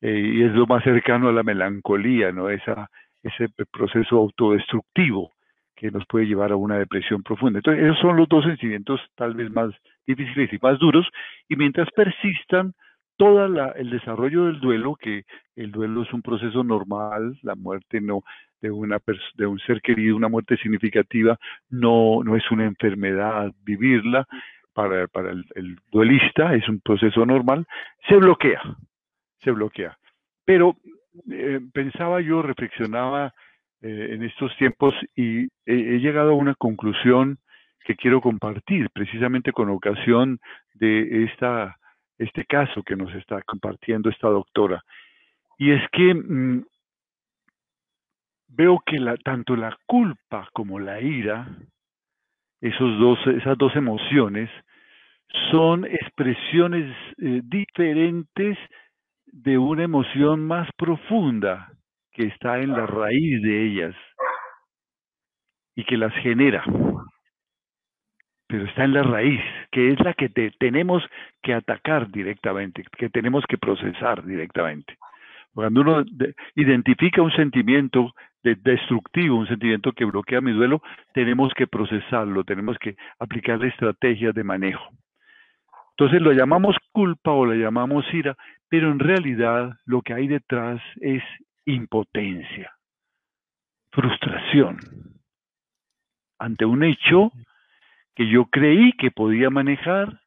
eh, 0.00 0.32
y 0.34 0.42
es 0.42 0.52
lo 0.52 0.66
más 0.66 0.82
cercano 0.82 1.28
a 1.28 1.32
la 1.32 1.42
melancolía, 1.42 2.32
¿no? 2.32 2.50
Esa, 2.50 2.90
ese 3.22 3.48
proceso 3.70 4.16
autodestructivo 4.16 5.32
que 5.76 5.90
nos 5.90 6.04
puede 6.06 6.26
llevar 6.26 6.52
a 6.52 6.56
una 6.56 6.78
depresión 6.78 7.22
profunda. 7.22 7.58
Entonces, 7.58 7.84
esos 7.84 7.98
son 7.98 8.16
los 8.16 8.28
dos 8.28 8.44
sentimientos 8.44 9.00
tal 9.14 9.34
vez 9.34 9.50
más 9.50 9.70
difíciles 10.06 10.52
y 10.52 10.58
más 10.60 10.78
duros, 10.78 11.06
y 11.48 11.56
mientras 11.56 11.88
persistan, 11.90 12.72
todo 13.22 13.72
el 13.76 13.90
desarrollo 13.90 14.46
del 14.46 14.58
duelo, 14.58 14.96
que 14.96 15.22
el 15.54 15.70
duelo 15.70 16.02
es 16.02 16.12
un 16.12 16.22
proceso 16.22 16.64
normal, 16.64 17.38
la 17.42 17.54
muerte 17.54 18.00
no 18.00 18.24
de 18.60 18.68
una 18.68 19.00
de 19.36 19.46
un 19.46 19.60
ser 19.60 19.80
querido, 19.80 20.16
una 20.16 20.28
muerte 20.28 20.56
significativa, 20.56 21.38
no, 21.70 22.24
no 22.24 22.34
es 22.34 22.50
una 22.50 22.64
enfermedad 22.64 23.52
vivirla 23.62 24.26
para, 24.72 25.06
para 25.06 25.30
el, 25.30 25.78
duelista, 25.92 26.56
es 26.56 26.68
un 26.68 26.80
proceso 26.80 27.24
normal, 27.24 27.64
se 28.08 28.16
bloquea, 28.16 28.60
se 29.38 29.52
bloquea. 29.52 29.96
Pero 30.44 30.74
eh, 31.30 31.60
pensaba 31.72 32.20
yo, 32.22 32.42
reflexionaba 32.42 33.32
eh, 33.82 34.08
en 34.14 34.24
estos 34.24 34.56
tiempos 34.56 34.94
y 35.14 35.46
he, 35.64 36.00
llegado 36.00 36.32
a 36.32 36.36
una 36.36 36.56
conclusión 36.56 37.38
que 37.84 37.94
quiero 37.94 38.20
compartir 38.20 38.90
precisamente 38.90 39.52
con 39.52 39.68
ocasión 39.68 40.40
de 40.74 41.22
esta 41.22 41.76
este 42.18 42.44
caso 42.44 42.82
que 42.82 42.96
nos 42.96 43.14
está 43.14 43.42
compartiendo 43.42 44.10
esta 44.10 44.28
doctora. 44.28 44.82
Y 45.58 45.72
es 45.72 45.82
que 45.92 46.14
mm, 46.14 46.64
veo 48.48 48.82
que 48.84 48.98
la, 48.98 49.16
tanto 49.16 49.56
la 49.56 49.76
culpa 49.86 50.48
como 50.52 50.78
la 50.78 51.00
ira, 51.00 51.48
esos 52.60 52.98
dos, 52.98 53.18
esas 53.26 53.56
dos 53.58 53.74
emociones, 53.76 54.50
son 55.50 55.84
expresiones 55.84 56.94
eh, 57.18 57.40
diferentes 57.44 58.58
de 59.26 59.56
una 59.56 59.84
emoción 59.84 60.46
más 60.46 60.68
profunda 60.76 61.72
que 62.12 62.26
está 62.26 62.58
en 62.60 62.72
la 62.72 62.86
raíz 62.86 63.42
de 63.42 63.66
ellas 63.66 63.94
y 65.74 65.84
que 65.84 65.96
las 65.96 66.12
genera 66.16 66.62
pero 68.52 68.66
está 68.66 68.84
en 68.84 68.92
la 68.92 69.02
raíz, 69.02 69.40
que 69.70 69.88
es 69.88 70.00
la 70.00 70.12
que 70.12 70.28
tenemos 70.28 71.02
que 71.42 71.54
atacar 71.54 72.10
directamente, 72.10 72.84
que 72.98 73.08
tenemos 73.08 73.46
que 73.48 73.56
procesar 73.56 74.22
directamente. 74.26 74.98
Cuando 75.54 75.80
uno 75.80 76.04
identifica 76.54 77.22
un 77.22 77.32
sentimiento 77.32 78.14
destructivo, 78.42 79.38
un 79.38 79.46
sentimiento 79.46 79.92
que 79.92 80.04
bloquea 80.04 80.42
mi 80.42 80.52
duelo, 80.52 80.82
tenemos 81.14 81.54
que 81.54 81.66
procesarlo, 81.66 82.44
tenemos 82.44 82.76
que 82.76 82.94
aplicar 83.18 83.64
estrategias 83.64 84.34
de 84.34 84.44
manejo. 84.44 84.86
Entonces 85.92 86.20
lo 86.20 86.32
llamamos 86.32 86.76
culpa 86.92 87.30
o 87.30 87.46
lo 87.46 87.54
llamamos 87.54 88.04
ira, 88.12 88.36
pero 88.68 88.92
en 88.92 88.98
realidad 88.98 89.78
lo 89.86 90.02
que 90.02 90.12
hay 90.12 90.28
detrás 90.28 90.78
es 91.00 91.22
impotencia, 91.64 92.70
frustración 93.92 94.76
ante 96.38 96.66
un 96.66 96.82
hecho 96.82 97.32
que 98.14 98.28
yo 98.28 98.46
creí 98.46 98.92
que 98.92 99.10
podía 99.10 99.50
manejar 99.50 100.20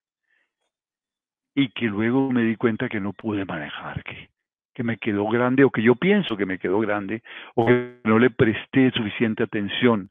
y 1.54 1.70
que 1.70 1.86
luego 1.86 2.32
me 2.32 2.44
di 2.44 2.56
cuenta 2.56 2.90
que 2.90 3.00
no 3.00 3.14
pude 3.14 3.46
manejar, 3.46 4.04
que, 4.04 4.30
que 4.74 4.84
me 4.84 4.98
quedó 4.98 5.28
grande 5.28 5.64
o 5.64 5.72
que 5.72 5.82
yo 5.82 5.96
pienso 5.96 6.36
que 6.36 6.46
me 6.46 6.60
quedó 6.60 6.80
grande 6.80 7.24
o 7.56 7.66
que 7.66 7.96
no 8.04 8.20
le 8.20 8.30
presté 8.30 8.92
suficiente 8.92 9.44
atención. 9.44 10.10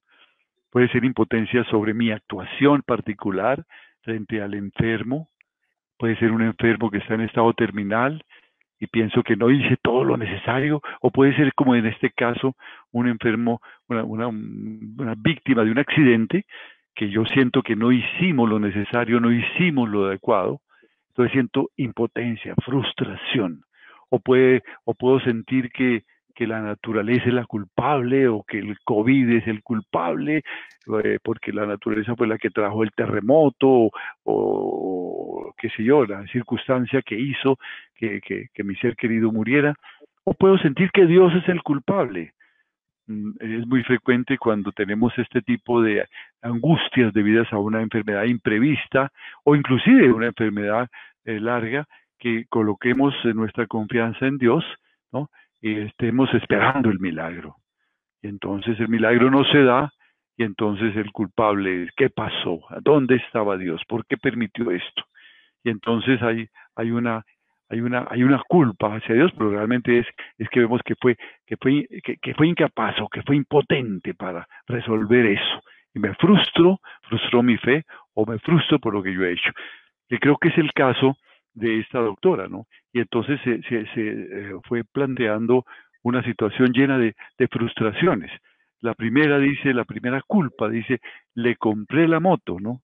Puede 0.71 0.89
ser 0.89 1.05
impotencia 1.05 1.65
sobre 1.65 1.95
mi 1.95 2.11
actuación 2.11 2.83
particular 2.83 3.65
frente 4.01 4.43
al 4.43 4.55
enfermo, 4.55 5.29
puede 5.99 6.17
ser 6.17 6.33
un 6.33 6.43
enfermo 6.43 6.91
que 6.91 6.99
está 6.99 7.15
en 7.15 7.23
estado 7.23 7.53
terminal 7.53 8.25
y 8.81 8.87
pienso 8.87 9.23
que 9.23 9.37
no 9.37 9.51
hice 9.51 9.77
todo 9.83 10.03
lo 10.05 10.17
necesario, 10.17 10.83
o 11.01 11.11
puede 11.11 11.35
ser 11.37 11.55
como 11.55 11.75
en 11.75 11.87
este 11.87 12.11
caso 12.11 12.57
un 12.91 13.09
enfermo, 13.09 13.61
una, 13.89 14.03
una, 14.05 14.29
una 14.29 15.15
víctima 15.17 15.65
de 15.65 15.71
un 15.71 15.79
accidente 15.79 16.45
que 16.95 17.11
yo 17.11 17.25
siento 17.27 17.63
que 17.63 17.77
no 17.77 17.93
hicimos 17.93 18.49
lo 18.49 18.59
necesario, 18.59 19.21
no 19.21 19.33
hicimos 19.33 19.89
lo 19.89 20.07
adecuado, 20.07 20.61
entonces 21.09 21.33
siento 21.33 21.71
impotencia, 21.77 22.55
frustración, 22.65 23.63
o, 24.11 24.19
puede, 24.19 24.63
o 24.85 24.95
puedo 24.95 25.21
sentir 25.21 25.71
que, 25.71 26.03
que 26.35 26.47
la 26.47 26.61
naturaleza 26.61 27.27
es 27.27 27.35
la 27.35 27.47
culpable 27.47 28.29
o 28.29 28.43
que 28.43 28.59
el 28.59 28.77
COVID 28.85 29.31
es 29.31 29.47
el 29.47 29.63
culpable, 29.63 30.43
eh, 31.05 31.19
porque 31.23 31.53
la 31.53 31.67
naturaleza 31.67 32.17
fue 32.17 32.27
la 32.27 32.39
que 32.39 32.51
trajo 32.51 32.83
el 32.83 32.91
terremoto 32.93 33.91
o, 34.25 35.55
qué 35.57 35.69
sé 35.71 35.85
yo, 35.85 36.05
la 36.05 36.27
circunstancia 36.29 37.03
que 37.03 37.19
hizo 37.19 37.59
que, 37.95 38.21
que, 38.21 38.65
mi 38.65 38.75
ser 38.77 38.97
querido 38.97 39.31
muriera, 39.31 39.75
o 40.25 40.35
puedo 40.35 40.59
sentir 40.59 40.91
que 40.91 41.07
Dios 41.07 41.33
es 41.35 41.49
el 41.49 41.63
culpable 41.63 42.33
es 43.07 43.67
muy 43.67 43.83
frecuente 43.83 44.39
cuando 44.39 44.73
tenemos 44.73 45.13
este 45.19 45.43
tipo 45.43 45.83
de 45.83 46.07
angustias 46.43 47.13
debidas 47.13 47.53
a 47.53 47.59
una 47.59 47.83
enfermedad 47.83 48.25
imprevista 48.25 49.11
o 49.45 49.55
inclusive 49.55 50.11
una 50.13 50.27
enfermedad 50.27 50.89
eh, 51.25 51.39
larga, 51.41 51.87
que 52.19 52.47
coloquemos 52.49 53.15
nuestra 53.35 53.67
confianza 53.67 54.27
en 54.27 54.39
Dios 54.39 54.65
¿no? 55.13 55.29
y 55.61 55.81
estemos 55.81 56.33
esperando 56.33 56.89
el 56.91 56.99
milagro. 56.99 57.57
Y 58.23 58.29
entonces 58.29 58.81
el 58.81 58.89
milagro 58.89 59.31
no 59.31 59.45
se 59.45 59.63
da 59.63 59.93
y 60.37 60.45
entonces 60.45 60.97
el 60.97 61.13
culpable, 61.13 61.91
¿qué 61.97 62.09
pasó? 62.11 62.61
¿Dónde 62.83 63.17
estaba 63.17 63.57
Dios? 63.59 63.83
¿Por 63.87 64.07
qué 64.07 64.17
permitió 64.17 64.71
esto? 64.71 65.05
Y 65.63 65.71
entonces 65.71 66.21
hay, 66.23 66.49
hay 66.77 66.91
una 66.91 67.25
hay 67.69 67.81
una, 67.81 68.07
hay 68.11 68.23
una 68.23 68.43
culpa 68.47 68.95
hacia 68.95 69.15
Dios, 69.15 69.33
pero 69.37 69.51
realmente 69.51 69.99
es, 69.99 70.07
es 70.39 70.49
que 70.49 70.61
vemos 70.61 70.81
que 70.85 70.95
fue, 71.01 71.17
que 71.47 71.57
fue, 71.57 71.87
que, 72.21 72.35
fue 72.35 72.49
incapaz 72.49 73.01
o 73.01 73.09
que 73.09 73.23
fue 73.23 73.37
impotente 73.37 74.15
para 74.15 74.47
resolver 74.67 75.27
eso. 75.27 75.63
Y 75.95 75.99
me 75.99 76.15
frustro, 76.15 76.81
frustró 77.03 77.43
mi 77.43 77.57
fe 77.57 77.85
o 78.15 78.27
me 78.27 78.39
frustro 78.39 78.79
por 78.79 78.95
lo 78.95 79.03
que 79.03 79.15
yo 79.15 79.25
he 79.25 79.33
hecho. 79.33 79.51
Que 80.09 80.19
creo 80.19 80.37
que 80.37 80.49
es 80.49 80.59
el 80.59 80.73
caso 80.73 81.17
de 81.55 81.81
esta 81.81 82.01
doctora, 82.01 82.49
¿no? 82.49 82.67
Y 82.93 83.01
entonces 83.01 83.41
se, 83.43 83.63
se, 83.63 83.87
eh, 83.95 84.53
fue 84.65 84.83
planteando 84.85 85.65
una 86.03 86.23
situación 86.23 86.73
llena 86.73 86.99
de, 86.99 87.15
de 87.39 87.49
frustraciones. 87.49 88.31
La 88.81 88.95
primera 88.95 89.39
dice, 89.39 89.73
la 89.73 89.85
primera 89.85 90.21
culpa 90.27 90.69
dice, 90.69 91.01
le 91.35 91.57
compré 91.57 92.09
la 92.09 92.21
moto, 92.21 92.59
¿no? 92.61 92.83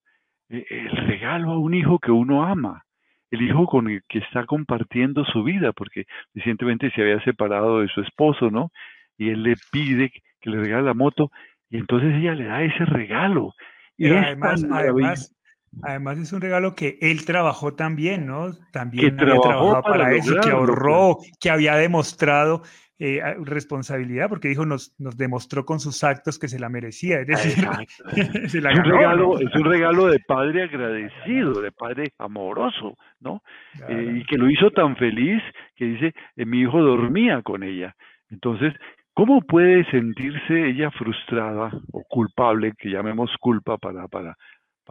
E, 0.48 0.64
el 0.70 0.96
regalo 1.08 1.50
a 1.50 1.58
un 1.58 1.74
hijo 1.74 1.98
que 1.98 2.12
uno 2.12 2.44
ama 2.44 2.84
el 3.30 3.42
hijo 3.42 3.66
con 3.66 3.88
el 3.88 4.02
que 4.08 4.18
está 4.18 4.44
compartiendo 4.44 5.24
su 5.24 5.42
vida, 5.42 5.72
porque 5.72 6.06
recientemente 6.34 6.90
se 6.90 7.02
había 7.02 7.22
separado 7.24 7.80
de 7.80 7.88
su 7.88 8.00
esposo, 8.00 8.50
¿no? 8.50 8.72
Y 9.16 9.30
él 9.30 9.42
le 9.42 9.56
pide 9.70 10.10
que 10.40 10.50
le 10.50 10.58
regale 10.58 10.84
la 10.84 10.94
moto, 10.94 11.30
y 11.68 11.76
entonces 11.76 12.14
ella 12.14 12.34
le 12.34 12.44
da 12.44 12.62
ese 12.62 12.84
regalo. 12.84 13.54
Y 13.96 14.08
además, 14.08 14.64
además, 14.70 15.36
además, 15.82 16.18
es 16.18 16.32
un 16.32 16.40
regalo 16.40 16.74
que 16.74 16.98
él 17.00 17.24
trabajó 17.24 17.74
también, 17.74 18.26
¿no? 18.26 18.52
También 18.72 19.16
que 19.16 19.22
había 19.22 19.40
trabajado 19.40 19.82
para, 19.82 20.12
eso, 20.14 20.40
que 20.40 20.50
ahorró, 20.50 21.18
que 21.40 21.50
había 21.50 21.76
demostrado 21.76 22.62
eh, 23.02 23.22
responsabilidad 23.44 24.28
porque 24.28 24.48
dijo, 24.48 24.66
nos, 24.66 24.94
nos 25.00 25.16
demostró 25.16 25.64
con 25.64 25.80
sus 25.80 26.04
actos 26.04 26.38
que 26.38 26.48
se 26.48 26.58
la 26.58 26.68
merecía. 26.68 27.20
Es 27.20 27.26
decir, 27.28 27.54
se 28.48 28.60
la 28.60 28.72
es, 28.72 28.78
un 28.78 28.84
regalo, 28.84 29.40
es 29.40 29.54
un 29.54 29.64
regalo 29.64 30.06
de 30.08 30.18
padre 30.20 30.64
agradecido, 30.64 31.62
de 31.62 31.72
padre 31.72 32.12
amoroso, 32.18 32.98
¿no? 33.20 33.42
Eh, 33.88 34.16
y 34.16 34.24
que 34.26 34.36
lo 34.36 34.50
hizo 34.50 34.70
tan 34.72 34.96
feliz 34.96 35.42
que 35.76 35.86
dice, 35.86 36.14
eh, 36.36 36.44
mi 36.44 36.60
hijo 36.60 36.78
dormía 36.82 37.40
con 37.40 37.62
ella. 37.62 37.96
Entonces, 38.28 38.74
¿cómo 39.14 39.40
puede 39.40 39.90
sentirse 39.90 40.68
ella 40.68 40.90
frustrada 40.90 41.70
o 41.92 42.04
culpable, 42.04 42.74
que 42.76 42.90
llamemos 42.90 43.34
culpa 43.40 43.78
para, 43.78 44.08
para, 44.08 44.36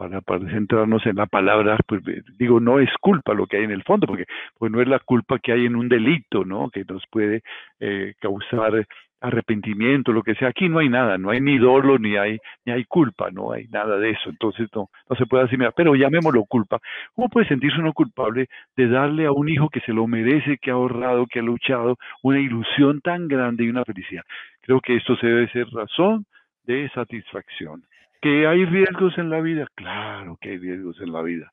para, 0.00 0.22
para 0.22 0.48
centrarnos 0.48 1.04
en 1.04 1.16
la 1.16 1.26
palabra, 1.26 1.76
pues 1.86 2.00
digo, 2.38 2.58
no 2.58 2.80
es 2.80 2.88
culpa 3.02 3.34
lo 3.34 3.46
que 3.46 3.58
hay 3.58 3.64
en 3.64 3.70
el 3.70 3.82
fondo, 3.82 4.06
porque 4.06 4.24
pues 4.58 4.72
no 4.72 4.80
es 4.80 4.88
la 4.88 4.98
culpa 4.98 5.38
que 5.38 5.52
hay 5.52 5.66
en 5.66 5.76
un 5.76 5.90
delito, 5.90 6.42
¿no? 6.46 6.70
Que 6.70 6.86
nos 6.88 7.04
puede 7.10 7.42
eh, 7.80 8.14
causar 8.18 8.86
arrepentimiento, 9.20 10.12
lo 10.12 10.22
que 10.22 10.34
sea. 10.36 10.48
Aquí 10.48 10.70
no 10.70 10.78
hay 10.78 10.88
nada, 10.88 11.18
no 11.18 11.28
hay 11.28 11.42
ni 11.42 11.58
dolo, 11.58 11.98
ni 11.98 12.16
hay, 12.16 12.38
ni 12.64 12.72
hay 12.72 12.86
culpa, 12.86 13.30
no 13.30 13.52
hay 13.52 13.66
nada 13.68 13.98
de 13.98 14.12
eso. 14.12 14.30
Entonces 14.30 14.70
no, 14.74 14.88
se 15.18 15.26
puede 15.26 15.44
asimilar, 15.44 15.74
pero 15.76 15.94
llamémoslo 15.94 16.46
culpa. 16.46 16.78
¿Cómo 17.14 17.28
puede 17.28 17.46
sentirse 17.48 17.78
uno 17.78 17.92
culpable 17.92 18.46
de 18.78 18.88
darle 18.88 19.26
a 19.26 19.32
un 19.32 19.50
hijo 19.50 19.68
que 19.68 19.80
se 19.80 19.92
lo 19.92 20.06
merece, 20.06 20.56
que 20.56 20.70
ha 20.70 20.74
ahorrado, 20.74 21.26
que 21.26 21.40
ha 21.40 21.42
luchado, 21.42 21.98
una 22.22 22.40
ilusión 22.40 23.02
tan 23.02 23.28
grande 23.28 23.64
y 23.64 23.68
una 23.68 23.84
felicidad? 23.84 24.22
Creo 24.62 24.80
que 24.80 24.96
esto 24.96 25.14
se 25.16 25.26
debe 25.26 25.48
ser 25.50 25.66
razón 25.68 26.24
de 26.64 26.88
satisfacción. 26.94 27.82
¿Que 28.20 28.46
hay 28.46 28.64
riesgos 28.64 29.16
en 29.18 29.30
la 29.30 29.40
vida? 29.40 29.66
Claro 29.74 30.36
que 30.40 30.50
hay 30.50 30.58
riesgos 30.58 31.00
en 31.00 31.12
la 31.12 31.22
vida. 31.22 31.52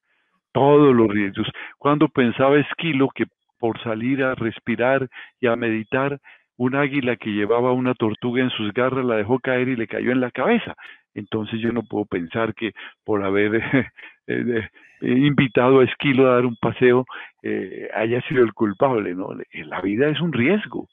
Todos 0.52 0.96
los 0.96 1.08
riesgos. 1.08 1.48
Cuando 1.78 2.08
pensaba 2.10 2.60
Esquilo 2.60 3.10
que 3.14 3.26
por 3.60 3.82
salir 3.82 4.24
a 4.24 4.36
respirar 4.36 5.08
y 5.40 5.48
a 5.48 5.56
meditar, 5.56 6.20
un 6.58 6.76
águila 6.76 7.16
que 7.16 7.32
llevaba 7.32 7.72
una 7.72 7.94
tortuga 7.94 8.42
en 8.42 8.50
sus 8.50 8.74
garras 8.74 9.06
la 9.06 9.16
dejó 9.16 9.40
caer 9.40 9.70
y 9.70 9.76
le 9.76 9.88
cayó 9.88 10.12
en 10.12 10.20
la 10.20 10.32
cabeza. 10.32 10.76
Entonces 11.14 11.60
yo 11.60 11.72
no 11.72 11.84
puedo 11.84 12.06
pensar 12.06 12.54
que 12.54 12.74
por 13.04 13.24
haber 13.24 13.62
eh, 14.28 14.70
invitado 15.02 15.80
a 15.80 15.86
Esquilo 15.86 16.28
a 16.28 16.36
dar 16.36 16.46
un 16.46 16.56
paseo 16.58 17.06
eh, 17.44 17.90
haya 17.94 18.22
sido 18.24 18.44
el 18.44 18.54
culpable. 18.54 19.16
¿no? 19.16 19.30
La 19.54 19.82
vida 19.82 20.10
es 20.10 20.20
un 20.20 20.34
riesgo 20.34 20.88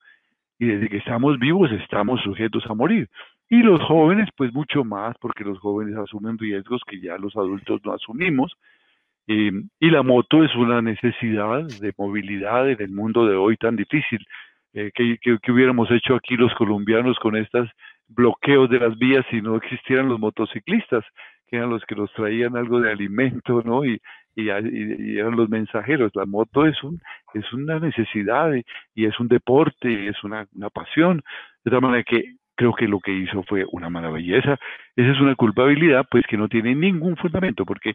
y 0.59 0.67
desde 0.67 0.89
que 0.89 0.99
estamos 0.99 1.39
vivos 1.39 1.71
estamos 1.73 2.21
sujetos 2.23 2.65
a 2.69 2.75
morir. 2.75 3.09
Y 3.49 3.63
los 3.63 3.81
jóvenes, 3.83 4.29
pues 4.37 4.53
mucho 4.53 4.85
más, 4.85 5.17
porque 5.21 5.45
los 5.45 5.59
jóvenes 5.59 5.97
asumen 5.97 6.39
riesgos 6.39 6.83
que 6.87 7.01
ya 7.01 7.19
los 7.19 7.37
adultos 7.37 7.81
no 7.85 7.93
asumimos. 7.93 8.53
y 9.27 9.91
la 9.91 10.03
moto 10.03 10.45
es 10.45 10.55
una 10.55 10.83
necesidad 10.83 11.65
de 11.81 11.95
movilidad 11.97 12.69
en 12.71 12.81
el 12.83 12.91
mundo 12.91 13.27
de 13.27 13.37
hoy 13.37 13.57
tan 13.57 13.77
difícil. 13.77 14.25
Eh, 14.77 14.91
que, 14.93 15.19
que, 15.21 15.53
hubiéramos 15.53 15.89
hecho 15.93 16.17
aquí 16.17 16.37
los 16.37 16.53
colombianos 16.55 17.17
con 17.21 17.37
estos 17.37 17.69
bloqueos 18.09 18.69
de 18.69 18.81
las 18.81 18.99
vías 18.99 19.25
si 19.31 19.41
no 19.41 19.55
existieran 19.55 20.09
los 20.09 20.19
motociclistas, 20.19 21.05
que 21.47 21.57
eran 21.59 21.71
los 21.71 21.85
que 21.85 21.95
nos 21.95 22.13
traían 22.13 22.57
algo 22.57 22.81
de 22.81 22.91
alimento, 22.91 23.63
¿no? 23.65 23.85
Y, 23.85 24.01
y, 24.35 24.49
eran 24.49 25.37
los 25.37 25.49
mensajeros. 25.49 26.11
La 26.15 26.27
moto 26.27 26.67
es, 26.67 26.83
un, 26.83 27.01
es 27.35 27.53
una 27.53 27.79
necesidad 27.79 28.51
y, 28.97 29.05
es 29.07 29.19
un 29.21 29.29
deporte, 29.29 29.93
y 29.93 30.09
es 30.09 30.25
una, 30.25 30.49
una 30.57 30.71
pasión. 30.71 31.23
De 31.65 31.71
tal 31.71 31.81
manera 31.81 32.03
que 32.03 32.35
creo 32.55 32.73
que 32.75 32.89
lo 32.89 33.01
que 33.01 33.13
hizo 33.13 33.43
fue 33.45 33.65
una 33.73 33.91
maravilla. 33.91 34.39
Esa, 34.39 34.59
es 34.97 35.21
una 35.21 35.35
culpabilidad 35.35 36.07
pues 36.11 36.25
que 36.27 36.37
no 36.37 36.49
tiene 36.49 36.75
ningún 36.75 37.17
fundamento, 37.17 37.65
porque 37.65 37.95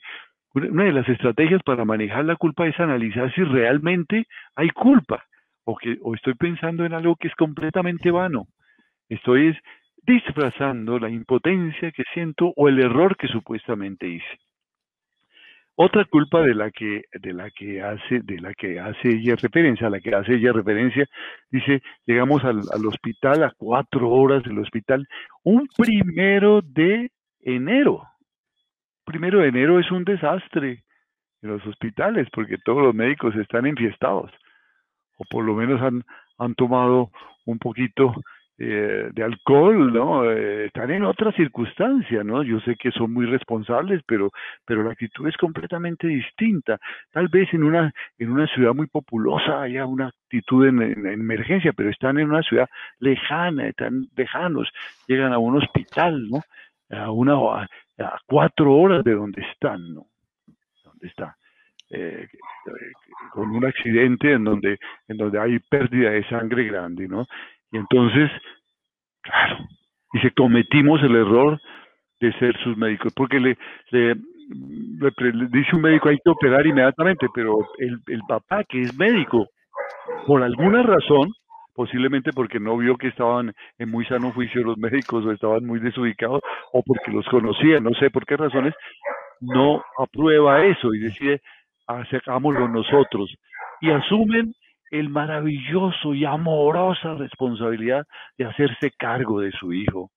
una 0.54 0.86
de 0.86 0.92
las 0.92 1.08
estrategias 1.08 1.62
para 1.63 1.86
manejar 1.86 2.25
la 2.25 2.36
culpa 2.36 2.68
es 2.68 2.80
analizar 2.80 3.34
si 3.34 3.44
realmente 3.44 4.25
hay 4.56 4.70
culpa 4.70 5.24
o 5.63 5.75
que 5.75 5.98
o 6.01 6.16
estoy 6.16 6.34
pensando 6.34 6.86
en 6.86 6.94
algo 6.94 7.16
que 7.16 7.28
es 7.28 7.36
completamente 7.36 8.10
vano. 8.12 8.48
Estoy 9.08 9.56
disfrazando 10.04 10.98
la 10.98 11.10
impotencia 11.10 11.92
que 11.92 12.04
siento 12.13 12.54
o 12.56 12.68
el 12.68 12.80
error 12.80 13.16
que 13.18 13.28
supuestamente 13.28 14.08
hice. 14.08 14.49
Otra 15.81 16.04
culpa 16.04 16.41
de 16.41 16.54
la 16.56 16.71
que, 16.71 17.04
de 17.13 17.32
la 17.32 17.49
que 17.51 17.82
hace, 17.82 18.19
de 18.23 18.41
la 18.41 18.54
que 18.54 18.82
hace 18.82 19.12
ella 19.12 19.38
referencia, 19.38 19.88
a 19.88 19.89
la 19.89 20.01
que 20.01 20.13
hace 20.13 20.34
ella 20.34 20.51
referencia, 20.51 21.06
dice, 21.49 21.82
llegamos 22.06 22.43
al, 22.43 22.60
hospital 22.86 23.43
a 23.43 23.54
cuatro 23.58 24.10
horas 24.10 24.43
del 24.43 24.60
hospital, 24.60 25.08
un 25.45 25.69
primero 25.77 26.60
de 26.62 27.12
enero. 27.39 28.04
Primero 29.06 29.39
de 29.39 29.47
enero 29.47 29.80
es 29.80 29.89
un 29.89 30.04
desastre 30.04 30.84
en 31.41 31.49
los 31.49 31.65
hospitales 31.65 32.27
porque 32.34 32.58
todos 32.65 32.84
los 32.84 32.93
médicos 32.93 33.34
están 33.38 33.65
enfiestados 33.65 34.34
o 35.15 35.23
por 35.30 35.45
lo 35.45 35.56
menos 35.56 35.82
han, 35.82 36.04
han 36.39 36.56
tomado 36.56 37.10
un 37.45 37.58
poquito 37.58 38.13
eh, 38.62 39.10
de 39.13 39.24
alcohol, 39.24 39.93
¿no? 39.93 40.30
Eh, 40.30 40.65
están 40.65 40.91
en 40.91 41.06
otra 41.06 41.32
circunstancia, 41.32 42.26
¿no? 42.26 42.43
Yo 42.43 42.60
sé 42.60 42.76
que 42.76 42.91
son 42.91 43.13
muy 43.13 43.26
responsables, 43.26 44.02
pero, 44.06 44.32
pero 44.65 44.84
la 44.84 44.91
actitud 44.91 45.30
es 45.30 45.38
completamente 45.38 46.08
distinta. 46.08 46.78
Tal 47.13 47.30
vez 47.30 47.48
en 47.54 47.63
una, 47.63 47.93
en 48.17 48.30
una 48.30 48.48
ciudad 48.48 48.74
muy 48.74 48.88
populosa 48.88 49.62
haya 49.62 49.86
una 49.86 50.08
actitud 50.08 50.67
en, 50.67 50.82
emergencia, 50.82 51.72
pero 51.72 51.89
están 51.89 52.19
en 52.19 52.30
una 52.30 52.43
ciudad 52.43 52.67
lejana, 53.00 53.67
están 53.67 54.08
lejanos, 54.17 54.69
llegan 55.08 55.32
a 55.32 55.38
un 55.38 55.56
hospital, 55.56 56.30
¿no? 56.30 56.41
A 56.89 57.12
una 57.12 57.36
a 57.98 58.19
cuatro 58.26 58.74
horas 58.74 59.06
de 59.06 59.13
donde 59.13 59.41
están, 59.41 59.93
¿no? 59.93 60.08
¿Dónde 60.84 61.08
está? 61.08 61.38
Eh, 61.91 62.28
con 63.32 63.50
un 63.52 63.65
accidente 63.65 64.34
en 64.34 64.43
donde, 64.43 64.78
en 65.08 65.17
donde 65.17 65.39
hay 65.39 65.60
pérdida 65.60 66.12
de 66.12 66.28
sangre 66.28 66.65
grande, 66.65 67.08
¿no? 67.08 67.26
Y 67.71 67.77
entonces, 67.77 68.32
claro, 69.21 69.58
dice, 70.13 70.32
cometimos 70.32 71.01
el 71.03 71.15
error 71.15 71.60
de 72.19 72.34
ser 72.39 72.58
sus 72.63 72.77
médicos, 72.77 73.13
porque 73.15 73.39
le, 73.39 73.58
dice 73.91 75.75
un 75.75 75.82
médico 75.82 76.10
hay 76.10 76.17
que 76.17 76.29
operar 76.29 76.65
inmediatamente, 76.65 77.27
pero 77.34 77.60
el, 77.77 77.99
el 78.08 78.21
papá 78.27 78.63
que 78.63 78.82
es 78.82 78.97
médico, 78.97 79.47
por 80.25 80.43
alguna 80.43 80.84
razón, 80.84 81.32
posiblemente 81.79 82.32
porque 82.34 82.60
no 82.60 82.75
vio 82.75 82.97
que 82.97 83.08
estaban 83.08 83.53
en 83.77 83.89
muy 83.89 84.05
sano 84.05 84.32
juicio 84.32 84.62
los 84.63 84.77
médicos 84.77 85.25
o 85.25 85.32
estaban 85.32 85.65
muy 85.65 85.79
desubicados 85.79 86.41
o 86.73 86.84
porque 86.84 87.12
los 87.12 87.25
conocía, 87.27 87.79
no 87.79 87.91
sé 87.91 88.10
por 88.10 88.25
qué 88.25 88.36
razones, 88.36 88.73
no 89.39 89.82
aprueba 89.97 90.65
eso 90.65 90.93
y 90.93 90.99
decide, 90.99 91.41
hagámoslo 91.88 92.67
nosotros. 92.67 93.34
Y 93.79 93.91
asumen 93.91 94.53
el 94.91 95.10
maravilloso 95.10 96.13
y 96.13 96.25
amorosa 96.25 97.15
responsabilidad 97.15 98.06
de 98.38 98.45
hacerse 98.45 98.91
cargo 98.97 99.41
de 99.41 99.52
su 99.52 99.73
hijo. 99.73 100.12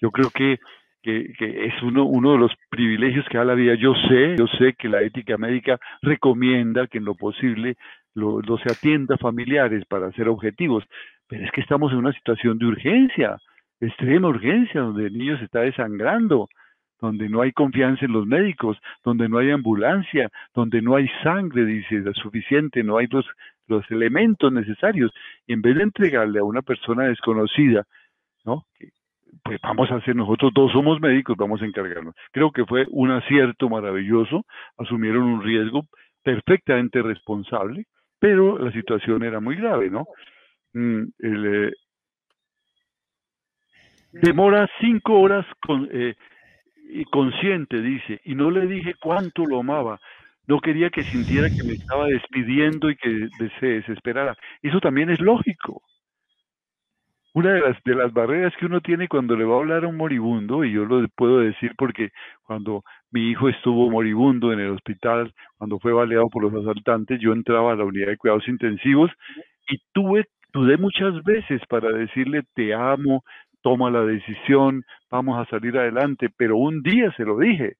Yo 0.00 0.10
creo 0.10 0.30
que, 0.30 0.58
que, 1.02 1.66
es 1.66 1.82
uno, 1.82 2.04
uno 2.04 2.32
de 2.32 2.38
los 2.38 2.52
privilegios 2.68 3.26
que 3.28 3.38
da 3.38 3.44
la 3.44 3.54
vida. 3.54 3.74
Yo 3.74 3.94
sé, 4.08 4.36
yo 4.36 4.46
sé 4.58 4.74
que 4.74 4.88
la 4.88 5.02
ética 5.02 5.38
médica 5.38 5.78
recomienda 6.02 6.86
que 6.86 6.98
en 6.98 7.04
lo 7.04 7.14
posible 7.14 7.76
lo, 8.14 8.40
se 8.58 8.72
atienda 8.72 9.16
familiares 9.18 9.84
para 9.86 10.10
ser 10.12 10.28
objetivos, 10.28 10.84
pero 11.28 11.44
es 11.44 11.50
que 11.52 11.60
estamos 11.60 11.92
en 11.92 11.98
una 11.98 12.12
situación 12.12 12.58
de 12.58 12.66
urgencia, 12.66 13.36
extrema 13.80 14.28
urgencia, 14.28 14.80
donde 14.80 15.06
el 15.06 15.16
niño 15.16 15.38
se 15.38 15.44
está 15.44 15.60
desangrando, 15.60 16.48
donde 16.98 17.28
no 17.28 17.42
hay 17.42 17.52
confianza 17.52 18.06
en 18.06 18.12
los 18.12 18.26
médicos, 18.26 18.78
donde 19.04 19.28
no 19.28 19.38
hay 19.38 19.50
ambulancia, 19.50 20.30
donde 20.54 20.80
no 20.80 20.96
hay 20.96 21.08
sangre, 21.22 21.66
dice, 21.66 22.02
suficiente, 22.14 22.82
no 22.82 22.96
hay 22.96 23.06
los, 23.08 23.26
los 23.66 23.88
elementos 23.90 24.52
necesarios. 24.52 25.12
En 25.46 25.62
vez 25.62 25.76
de 25.76 25.82
entregarle 25.84 26.40
a 26.40 26.44
una 26.44 26.62
persona 26.62 27.04
desconocida, 27.04 27.84
¿no? 28.44 28.64
pues 29.44 29.60
vamos 29.62 29.90
a 29.90 29.96
hacer, 29.96 30.16
nosotros 30.16 30.52
todos 30.54 30.72
somos 30.72 31.00
médicos, 31.00 31.36
vamos 31.36 31.62
a 31.62 31.66
encargarnos. 31.66 32.14
Creo 32.32 32.50
que 32.50 32.64
fue 32.64 32.86
un 32.90 33.10
acierto 33.10 33.68
maravilloso, 33.68 34.44
asumieron 34.76 35.22
un 35.22 35.42
riesgo 35.42 35.82
perfectamente 36.22 37.02
responsable, 37.02 37.86
pero 38.18 38.58
la 38.58 38.72
situación 38.72 39.22
era 39.22 39.40
muy 39.40 39.56
grave, 39.56 39.90
¿no? 39.90 40.06
Mm, 40.72 41.02
eh, 41.22 41.72
demora 44.12 44.68
cinco 44.80 45.20
horas 45.20 45.46
con, 45.60 45.88
eh, 45.92 46.14
consciente, 47.10 47.80
dice, 47.80 48.20
y 48.24 48.34
no 48.34 48.50
le 48.50 48.66
dije 48.66 48.94
cuánto 49.00 49.44
lo 49.44 49.60
amaba. 49.60 50.00
No 50.46 50.60
quería 50.60 50.90
que 50.90 51.02
sintiera 51.04 51.48
que 51.48 51.64
me 51.64 51.72
estaba 51.72 52.06
despidiendo 52.06 52.90
y 52.90 52.96
que 52.96 53.28
se 53.60 53.66
desesperara. 53.66 54.36
Eso 54.62 54.80
también 54.80 55.10
es 55.10 55.20
lógico. 55.20 55.82
Una 57.34 57.52
de 57.52 57.60
las, 57.60 57.82
de 57.84 57.94
las 57.94 58.12
barreras 58.14 58.54
que 58.58 58.64
uno 58.64 58.80
tiene 58.80 59.08
cuando 59.08 59.36
le 59.36 59.44
va 59.44 59.56
a 59.56 59.58
hablar 59.58 59.84
a 59.84 59.88
un 59.88 59.96
moribundo, 59.98 60.64
y 60.64 60.72
yo 60.72 60.86
lo 60.86 61.06
puedo 61.14 61.40
decir 61.40 61.72
porque 61.76 62.08
cuando 62.44 62.82
mi 63.10 63.30
hijo 63.30 63.50
estuvo 63.50 63.90
moribundo 63.90 64.54
en 64.54 64.60
el 64.60 64.70
hospital, 64.70 65.34
cuando 65.58 65.78
fue 65.78 65.92
baleado 65.92 66.28
por 66.30 66.42
los 66.42 66.54
asaltantes, 66.54 67.20
yo 67.20 67.34
entraba 67.34 67.72
a 67.72 67.76
la 67.76 67.84
unidad 67.84 68.06
de 68.06 68.16
cuidados 68.16 68.48
intensivos 68.48 69.10
y 69.68 69.76
tuve, 69.92 70.24
dudé 70.54 70.78
muchas 70.78 71.22
veces 71.24 71.60
para 71.68 71.90
decirle 71.90 72.42
te 72.54 72.72
amo, 72.72 73.22
toma 73.60 73.90
la 73.90 74.02
decisión, 74.02 74.84
vamos 75.10 75.38
a 75.38 75.50
salir 75.50 75.76
adelante, 75.76 76.28
pero 76.38 76.56
un 76.56 76.82
día 76.82 77.12
se 77.16 77.24
lo 77.24 77.38
dije, 77.38 77.74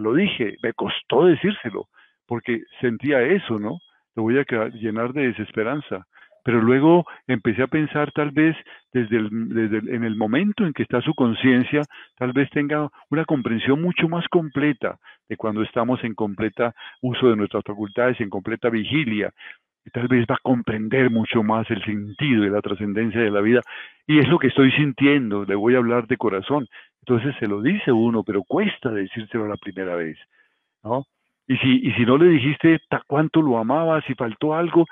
lo 0.00 0.14
dije, 0.14 0.56
me 0.62 0.72
costó 0.72 1.26
decírselo, 1.26 1.88
porque 2.26 2.62
sentía 2.80 3.22
eso, 3.22 3.58
¿no? 3.58 3.78
Lo 4.14 4.22
voy 4.24 4.38
a 4.38 4.44
llenar 4.70 5.12
de 5.12 5.28
desesperanza. 5.28 6.06
pero 6.44 6.62
luego 6.62 7.04
empecé 7.26 7.62
a 7.62 7.66
pensar 7.66 8.10
tal 8.12 8.30
vez 8.30 8.56
desde, 8.92 9.18
el, 9.18 9.28
en 9.90 10.02
el 10.02 10.16
momento 10.16 10.64
en 10.64 10.72
que 10.72 10.82
está 10.82 11.02
su 11.02 11.12
conciencia, 11.14 11.82
tal 12.16 12.32
vez 12.32 12.48
tenga 12.50 12.88
una 13.10 13.26
comprensión 13.26 13.82
mucho 13.82 14.08
más 14.08 14.26
completa 14.28 14.98
de 15.28 15.36
cuando 15.36 15.62
estamos 15.62 16.02
en 16.04 16.14
completa 16.14 16.74
uso 17.02 17.28
de 17.28 17.36
nuestras 17.36 17.64
facultades, 17.64 18.18
en 18.20 18.30
completa 18.30 18.70
vigilia, 18.70 19.30
tal 19.90 20.08
vez 20.08 20.26
va 20.30 20.34
a 20.34 20.42
comprender 20.42 21.10
mucho 21.10 21.42
más 21.42 21.70
el 21.70 21.82
sentido 21.84 22.44
y 22.44 22.50
la 22.50 22.60
trascendencia 22.60 23.20
de 23.20 23.30
la 23.30 23.40
vida. 23.40 23.60
Y 24.06 24.18
es 24.18 24.28
lo 24.28 24.38
que 24.38 24.48
estoy 24.48 24.72
sintiendo, 24.72 25.44
le 25.44 25.54
voy 25.54 25.74
a 25.74 25.78
hablar 25.78 26.06
de 26.06 26.16
corazón. 26.16 26.66
Entonces 27.00 27.34
se 27.38 27.46
lo 27.46 27.62
dice 27.62 27.92
uno, 27.92 28.22
pero 28.22 28.42
cuesta 28.42 28.90
decírselo 28.90 29.48
la 29.48 29.56
primera 29.56 29.94
vez, 29.96 30.18
¿no? 30.82 31.04
Y 31.46 31.56
si, 31.56 31.88
y 31.88 31.92
si 31.92 32.04
no 32.04 32.18
le 32.18 32.28
dijiste 32.28 32.78
cuánto 33.06 33.40
lo 33.40 33.58
amaba, 33.58 34.02
si 34.02 34.14
faltó 34.14 34.54
algo, 34.54 34.84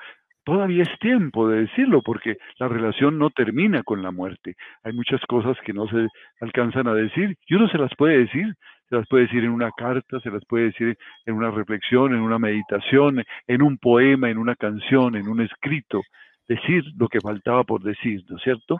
todavía 0.43 0.83
es 0.83 0.99
tiempo 0.99 1.47
de 1.47 1.61
decirlo, 1.61 2.01
porque 2.01 2.37
la 2.57 2.67
relación 2.67 3.19
no 3.19 3.29
termina 3.29 3.83
con 3.83 4.01
la 4.01 4.11
muerte. 4.11 4.55
Hay 4.83 4.93
muchas 4.93 5.21
cosas 5.27 5.57
que 5.65 5.73
no 5.73 5.87
se 5.87 6.07
alcanzan 6.41 6.87
a 6.87 6.93
decir 6.93 7.37
y 7.47 7.55
uno 7.55 7.67
se 7.67 7.77
las 7.77 7.93
puede 7.95 8.19
decir, 8.19 8.55
se 8.89 8.95
las 8.95 9.07
puede 9.07 9.23
decir 9.23 9.43
en 9.43 9.51
una 9.51 9.71
carta, 9.71 10.19
se 10.21 10.31
las 10.31 10.43
puede 10.45 10.65
decir 10.65 10.97
en 11.25 11.35
una 11.35 11.51
reflexión, 11.51 12.13
en 12.13 12.21
una 12.21 12.39
meditación, 12.39 13.23
en 13.47 13.61
un 13.61 13.77
poema, 13.77 14.29
en 14.29 14.37
una 14.37 14.55
canción, 14.55 15.15
en 15.15 15.27
un 15.27 15.41
escrito, 15.41 16.01
decir 16.47 16.83
lo 16.97 17.07
que 17.07 17.19
faltaba 17.19 17.63
por 17.63 17.81
decir, 17.83 18.23
¿no 18.29 18.37
es 18.37 18.43
cierto? 18.43 18.77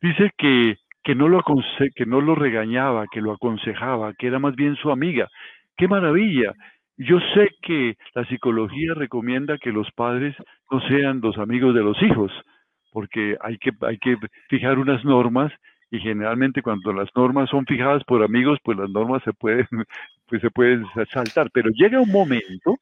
Dice 0.00 0.30
que, 0.36 0.76
que, 1.02 1.14
no 1.14 1.28
lo 1.28 1.42
que 1.94 2.06
no 2.06 2.20
lo 2.20 2.34
regañaba, 2.34 3.06
que 3.10 3.20
lo 3.20 3.32
aconsejaba, 3.32 4.14
que 4.14 4.28
era 4.28 4.38
más 4.38 4.54
bien 4.54 4.76
su 4.76 4.90
amiga. 4.90 5.28
¡Qué 5.76 5.88
maravilla! 5.88 6.52
Yo 6.96 7.18
sé 7.34 7.48
que 7.62 7.96
la 8.14 8.24
psicología 8.26 8.94
recomienda 8.94 9.58
que 9.58 9.72
los 9.72 9.90
padres 9.92 10.36
no 10.70 10.80
sean 10.88 11.20
los 11.20 11.38
amigos 11.38 11.74
de 11.74 11.82
los 11.82 12.00
hijos, 12.02 12.30
porque 12.92 13.36
hay 13.40 13.58
que, 13.58 13.72
hay 13.80 13.98
que 13.98 14.16
fijar 14.48 14.78
unas 14.78 15.04
normas 15.04 15.52
y 15.90 16.00
generalmente 16.00 16.62
cuando 16.62 16.92
las 16.92 17.08
normas 17.14 17.50
son 17.50 17.66
fijadas 17.66 18.02
por 18.04 18.22
amigos, 18.22 18.58
pues 18.62 18.78
las 18.78 18.90
normas 18.90 19.22
se 19.24 19.32
pueden, 19.32 19.66
pues 20.26 20.40
se 20.40 20.50
pueden 20.50 20.84
saltar. 21.10 21.50
Pero 21.52 21.70
llega 21.70 22.00
un 22.00 22.10
momento 22.10 22.76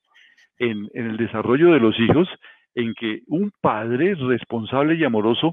en, 0.58 0.88
en 0.94 1.06
el 1.10 1.16
desarrollo 1.16 1.72
de 1.72 1.80
los 1.80 1.98
hijos 1.98 2.28
en 2.74 2.94
que 2.94 3.20
un 3.26 3.52
padre 3.60 4.14
responsable 4.14 4.94
y 4.94 5.04
amoroso 5.04 5.52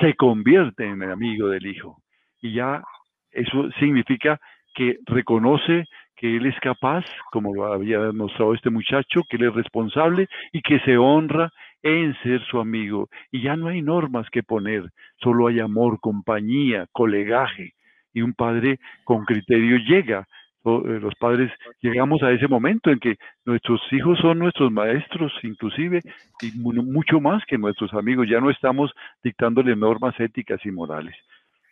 se 0.00 0.14
convierte 0.14 0.84
en 0.84 1.02
el 1.02 1.12
amigo 1.12 1.48
del 1.48 1.66
hijo. 1.66 2.02
Y 2.40 2.54
ya 2.54 2.82
eso 3.30 3.70
significa 3.78 4.38
que 4.74 4.98
reconoce 5.06 5.84
que 6.16 6.36
él 6.36 6.46
es 6.46 6.58
capaz, 6.60 7.04
como 7.30 7.54
lo 7.54 7.72
había 7.72 8.00
demostrado 8.00 8.54
este 8.54 8.70
muchacho, 8.70 9.22
que 9.28 9.36
él 9.36 9.44
es 9.44 9.54
responsable 9.54 10.28
y 10.52 10.62
que 10.62 10.80
se 10.80 10.96
honra 10.96 11.50
en 11.82 12.14
ser 12.22 12.44
su 12.46 12.58
amigo. 12.58 13.08
Y 13.30 13.42
ya 13.42 13.56
no 13.56 13.68
hay 13.68 13.82
normas 13.82 14.28
que 14.30 14.42
poner, 14.42 14.90
solo 15.20 15.46
hay 15.48 15.60
amor, 15.60 16.00
compañía, 16.00 16.86
colegaje. 16.92 17.74
Y 18.12 18.22
un 18.22 18.32
padre 18.32 18.78
con 19.04 19.24
criterio 19.24 19.78
llega. 19.78 20.26
Eh, 20.64 20.98
los 21.00 21.14
padres 21.14 21.52
llegamos 21.80 22.22
a 22.22 22.32
ese 22.32 22.48
momento 22.48 22.90
en 22.90 22.98
que 22.98 23.16
nuestros 23.44 23.80
hijos 23.92 24.18
son 24.18 24.38
nuestros 24.38 24.72
maestros, 24.72 25.32
inclusive, 25.42 26.00
y 26.40 26.58
mucho 26.58 27.20
más 27.20 27.44
que 27.46 27.58
nuestros 27.58 27.92
amigos. 27.94 28.26
Ya 28.28 28.40
no 28.40 28.50
estamos 28.50 28.90
dictándole 29.22 29.76
normas 29.76 30.18
éticas 30.18 30.64
y 30.64 30.70
morales. 30.70 31.14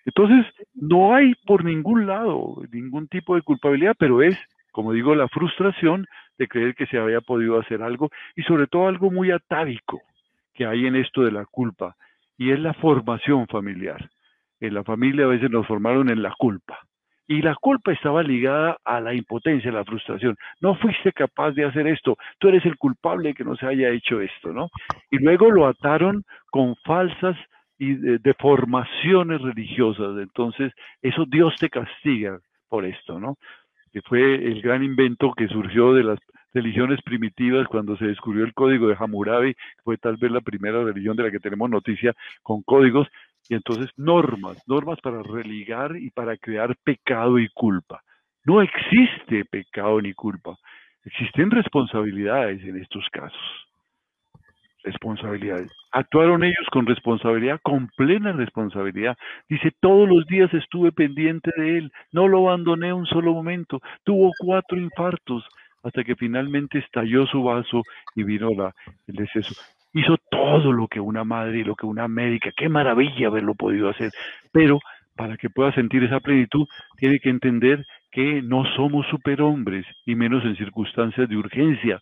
Entonces, 0.05 0.47
no 0.75 1.15
hay 1.15 1.35
por 1.47 1.65
ningún 1.65 2.07
lado 2.07 2.63
ningún 2.71 3.09
tipo 3.09 3.35
de 3.35 3.43
culpabilidad, 3.43 3.97
pero 3.99 4.23
es, 4.23 4.39
como 4.71 4.93
digo, 4.93 5.15
la 5.15 5.29
frustración 5.29 6.07
de 6.39 6.49
creer 6.49 6.75
que 6.75 6.87
se 6.87 6.99
había 6.99 7.21
podido 7.21 7.59
hacer 7.59 7.83
algo 7.83 8.11
y 8.37 8.43
sobre 8.43 8.67
todo 8.67 8.89
algo 8.89 9.11
muy 9.11 9.31
atávico 9.31 10.03
que 10.53 10.67
hay 10.67 10.87
en 10.87 10.97
esto 10.97 11.23
de 11.23 11.33
la 11.33 11.45
culpa 11.47 11.97
y 12.37 12.51
es 12.51 12.61
la 12.61 12.75
formación 12.75 13.47
familiar. 13.47 14.11
En 14.61 14.75
la 14.75 14.85
familia 14.85 15.25
a 15.25 15.29
veces 15.29 15.51
nos 15.51 15.67
formaron 15.67 16.09
en 16.11 16.23
la 16.23 16.33
culpa 16.39 16.79
y 17.27 17.41
la 17.41 17.55
culpa 17.55 17.93
estaba 17.93 18.23
ligada 18.23 18.77
a 18.85 19.01
la 19.01 19.15
impotencia, 19.15 19.71
a 19.71 19.75
la 19.75 19.85
frustración. 19.85 20.37
No 20.61 20.75
fuiste 20.77 21.13
capaz 21.13 21.53
de 21.53 21.65
hacer 21.65 21.87
esto, 21.87 22.17
tú 22.39 22.49
eres 22.49 22.65
el 22.67 22.77
culpable 22.77 23.31
de 23.31 23.35
que 23.35 23.45
no 23.45 23.57
se 23.57 23.67
haya 23.67 23.91
hecho 23.91 24.21
esto, 24.21 24.53
¿no? 24.53 24.69
Y 25.11 25.19
luego 25.19 25.51
lo 25.51 25.67
ataron 25.67 26.25
con 26.51 26.77
falsas 26.85 27.37
y 27.79 27.95
de, 27.95 28.35
formaciones 28.35 29.41
religiosas. 29.41 30.19
Entonces, 30.19 30.73
eso 31.03 31.25
Dios 31.27 31.55
te 31.59 31.71
castiga 31.71 32.39
por 32.69 32.85
esto, 32.85 33.19
¿no? 33.19 33.37
Que 33.95 34.03
fue 34.03 34.35
el 34.35 34.61
gran 34.61 34.83
invento 34.83 35.33
que 35.33 35.49
surgió 35.49 35.95
de 35.95 36.03
las 36.03 36.19
religiones 36.53 37.01
primitivas 37.03 37.69
cuando 37.69 37.97
se 37.97 38.07
descubrió 38.07 38.45
el 38.45 38.53
código 38.53 38.89
de 38.89 38.97
Hammurabi, 38.99 39.55
fue 39.85 39.99
tal 39.99 40.17
vez 40.17 40.33
la 40.33 40.41
primera 40.41 40.83
religión 40.83 41.17
de 41.17 41.23
la 41.23 41.31
que 41.31 41.39
tenemos 41.39 41.71
noticia 41.71 42.13
con 42.43 42.63
códigos, 42.63 43.09
y 43.49 43.55
entonces 43.55 43.91
normas, 43.97 44.63
normas 44.67 45.01
para 45.01 45.23
religar 45.23 45.97
y 45.97 46.11
para 46.11 46.37
crear 46.37 46.77
pecado 46.83 47.39
y 47.39 47.49
culpa. 47.51 48.03
No 48.45 48.61
existe 48.61 49.45
pecado 49.45 50.03
ni 50.03 50.13
culpa, 50.13 50.57
existen 51.05 51.53
responsabilidades 51.53 52.63
en 52.65 52.81
estos 52.83 53.07
casos 53.13 53.65
responsabilidades. 54.85 55.71
Actuaron 55.93 56.45
ellos 56.45 56.67
con 56.71 56.87
responsabilidad, 56.87 57.61
con 57.63 57.89
plena 57.97 58.33
responsabilidad. 58.33 59.17
Dice, 59.49 59.73
todos 59.81 60.09
los 60.09 60.27
días 60.27 60.53
estuve 60.55 60.93
pendiente 60.93 61.51
de 61.57 61.79
él, 61.79 61.93
no 62.13 62.29
lo 62.29 62.49
abandoné 62.49 62.93
un 62.93 63.07
solo 63.07 63.33
momento, 63.33 63.81
tuvo 64.05 64.31
cuatro 64.39 64.79
infartos 64.79 65.45
hasta 65.83 66.05
que 66.05 66.17
finalmente 66.17 66.79
estalló 66.79 67.27
su 67.27 67.43
vaso 67.43 67.83
y 68.15 68.23
vino 68.23 68.51
la, 68.57 68.75
el 69.07 69.17
deceso. 69.17 69.55
Hizo 69.93 70.17
todo 70.31 70.73
lo 70.73 70.89
que 70.89 71.01
una 71.01 71.25
madre 71.25 71.59
y 71.59 71.65
lo 71.65 71.77
que 71.77 71.87
una 71.87 72.09
médica, 72.09 72.51
qué 72.57 72.69
maravilla 72.69 73.29
haberlo 73.29 73.55
podido 73.55 73.89
hacer, 73.89 74.11
pero 74.53 74.81
para 75.17 75.37
que 75.37 75.51
pueda 75.51 75.73
sentir 75.73 76.03
esa 76.03 76.21
plenitud, 76.21 76.67
tiene 76.97 77.21
que 77.21 77.31
entender 77.31 77.85
que 78.11 78.43
no 78.43 78.65
somos 78.77 79.07
superhombres, 79.09 79.87
y 80.05 80.15
menos 80.15 80.45
en 80.45 80.57
circunstancias 80.57 81.29
de 81.29 81.37
urgencia 81.37 82.01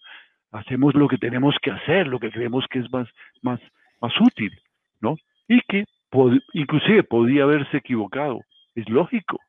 hacemos 0.52 0.94
lo 0.94 1.08
que 1.08 1.18
tenemos 1.18 1.56
que 1.60 1.70
hacer, 1.70 2.06
lo 2.06 2.20
que 2.20 2.30
creemos 2.30 2.64
que 2.70 2.78
es 2.80 2.92
más, 2.92 3.08
más, 3.42 3.60
más 4.00 4.12
útil, 4.20 4.52
¿no? 5.00 5.16
Y 5.48 5.60
que 5.62 5.84
inclusive 6.52 7.02
podía 7.02 7.44
haberse 7.44 7.78
equivocado, 7.78 8.42
es 8.74 8.86
lógico, 8.88 9.40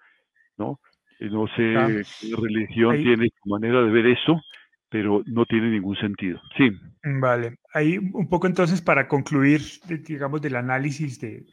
¿no? 0.57 0.79
Eh, 1.19 1.29
no 1.29 1.47
sé 1.47 2.03
qué 2.21 2.35
religión 2.35 2.97
tiene 2.97 3.29
su 3.41 3.49
manera 3.49 3.81
de 3.81 3.91
ver 3.91 4.07
eso, 4.07 4.41
pero 4.89 5.23
no 5.25 5.45
tiene 5.45 5.71
ningún 5.71 5.95
sentido. 5.95 6.39
Sí. 6.55 6.69
Vale. 7.03 7.57
Ahí 7.73 7.97
un 7.97 8.29
poco 8.29 8.45
entonces 8.45 8.79
para 8.79 9.07
concluir, 9.07 9.61
digamos, 10.05 10.39
del 10.39 10.55
análisis 10.55 11.19
de, 11.19 11.45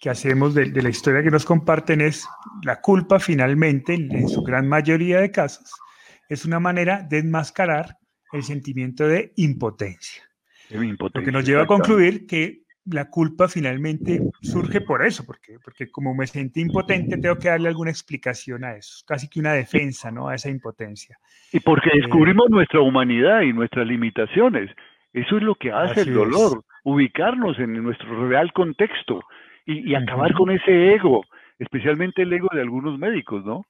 que 0.00 0.10
hacemos 0.10 0.54
de, 0.54 0.66
la 0.66 0.88
historia 0.90 1.22
que 1.22 1.30
nos 1.30 1.46
comparten 1.46 2.02
es 2.02 2.28
la 2.62 2.82
culpa 2.82 3.18
finalmente, 3.18 3.94
en 3.94 4.28
su 4.28 4.42
gran 4.42 4.68
mayoría 4.68 5.20
de 5.20 5.30
casos, 5.30 5.72
es 6.28 6.44
una 6.44 6.60
manera 6.60 7.02
de 7.02 7.20
enmascarar 7.20 7.96
el 8.32 8.42
sentimiento 8.42 9.08
de 9.08 9.32
impotencia. 9.36 10.25
Lo 10.70 11.22
que 11.22 11.32
nos 11.32 11.44
lleva 11.44 11.62
a 11.62 11.66
concluir 11.66 12.26
que 12.26 12.62
la 12.86 13.10
culpa 13.10 13.48
finalmente 13.48 14.20
surge 14.42 14.80
por 14.80 15.04
eso, 15.04 15.24
porque, 15.26 15.58
porque 15.62 15.90
como 15.90 16.14
me 16.14 16.26
sentí 16.26 16.60
impotente, 16.60 17.18
tengo 17.18 17.36
que 17.36 17.48
darle 17.48 17.68
alguna 17.68 17.90
explicación 17.90 18.64
a 18.64 18.76
eso, 18.76 19.04
casi 19.06 19.28
que 19.28 19.40
una 19.40 19.52
defensa, 19.52 20.10
¿no? 20.10 20.28
A 20.28 20.34
esa 20.34 20.50
impotencia. 20.50 21.18
Y 21.52 21.60
porque 21.60 21.90
eh, 21.90 22.00
descubrimos 22.02 22.48
nuestra 22.48 22.80
humanidad 22.80 23.42
y 23.42 23.52
nuestras 23.52 23.86
limitaciones. 23.86 24.70
Eso 25.12 25.36
es 25.36 25.42
lo 25.42 25.54
que 25.54 25.72
hace 25.72 26.02
el 26.02 26.14
dolor, 26.14 26.62
ubicarnos 26.84 27.58
en 27.58 27.82
nuestro 27.82 28.28
real 28.28 28.52
contexto 28.52 29.20
y, 29.64 29.94
acabar 29.94 30.32
con 30.34 30.50
ese 30.50 30.94
ego, 30.94 31.24
especialmente 31.58 32.22
el 32.22 32.32
ego 32.32 32.48
de 32.52 32.60
algunos 32.60 32.98
médicos, 32.98 33.44
¿no? 33.44 33.66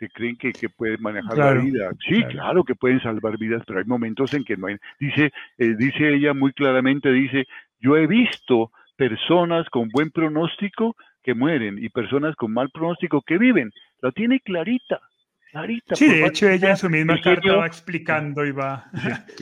Que 0.00 0.08
creen 0.08 0.36
que, 0.36 0.52
que 0.52 0.70
pueden 0.70 1.02
manejar 1.02 1.36
la 1.36 1.52
vida. 1.52 1.90
Sí, 2.08 2.24
claro. 2.24 2.64
que 2.64 2.74
pueden 2.74 3.02
salvar 3.02 3.36
vidas, 3.36 3.62
pero 3.66 3.80
hay 3.80 3.84
momentos 3.84 4.32
en 4.32 4.44
que 4.44 4.56
no 4.56 4.68
hay. 4.68 4.76
Dice, 4.98 5.30
eh, 5.58 5.74
dice 5.76 6.14
ella 6.14 6.32
muy 6.32 6.54
claramente, 6.54 7.12
dice, 7.12 7.46
yo 7.80 7.98
he 7.98 8.06
visto 8.06 8.72
personas 8.96 9.68
con 9.68 9.90
buen 9.90 10.10
pronóstico 10.10 10.96
que 11.22 11.34
mueren 11.34 11.76
y 11.78 11.90
personas 11.90 12.34
con 12.36 12.50
mal 12.54 12.70
pronóstico 12.70 13.20
que 13.20 13.36
viven. 13.36 13.70
La 14.00 14.10
tiene 14.10 14.40
clarita. 14.40 15.00
Clarita 15.50 15.96
sí, 15.96 16.08
de 16.08 16.26
hecho 16.26 16.48
ella 16.48 16.70
en 16.70 16.76
su 16.76 16.90
misma 16.90 17.20
carta 17.20 17.56
va 17.56 17.66
explicando 17.66 18.44
y 18.44 18.52
va, 18.52 18.86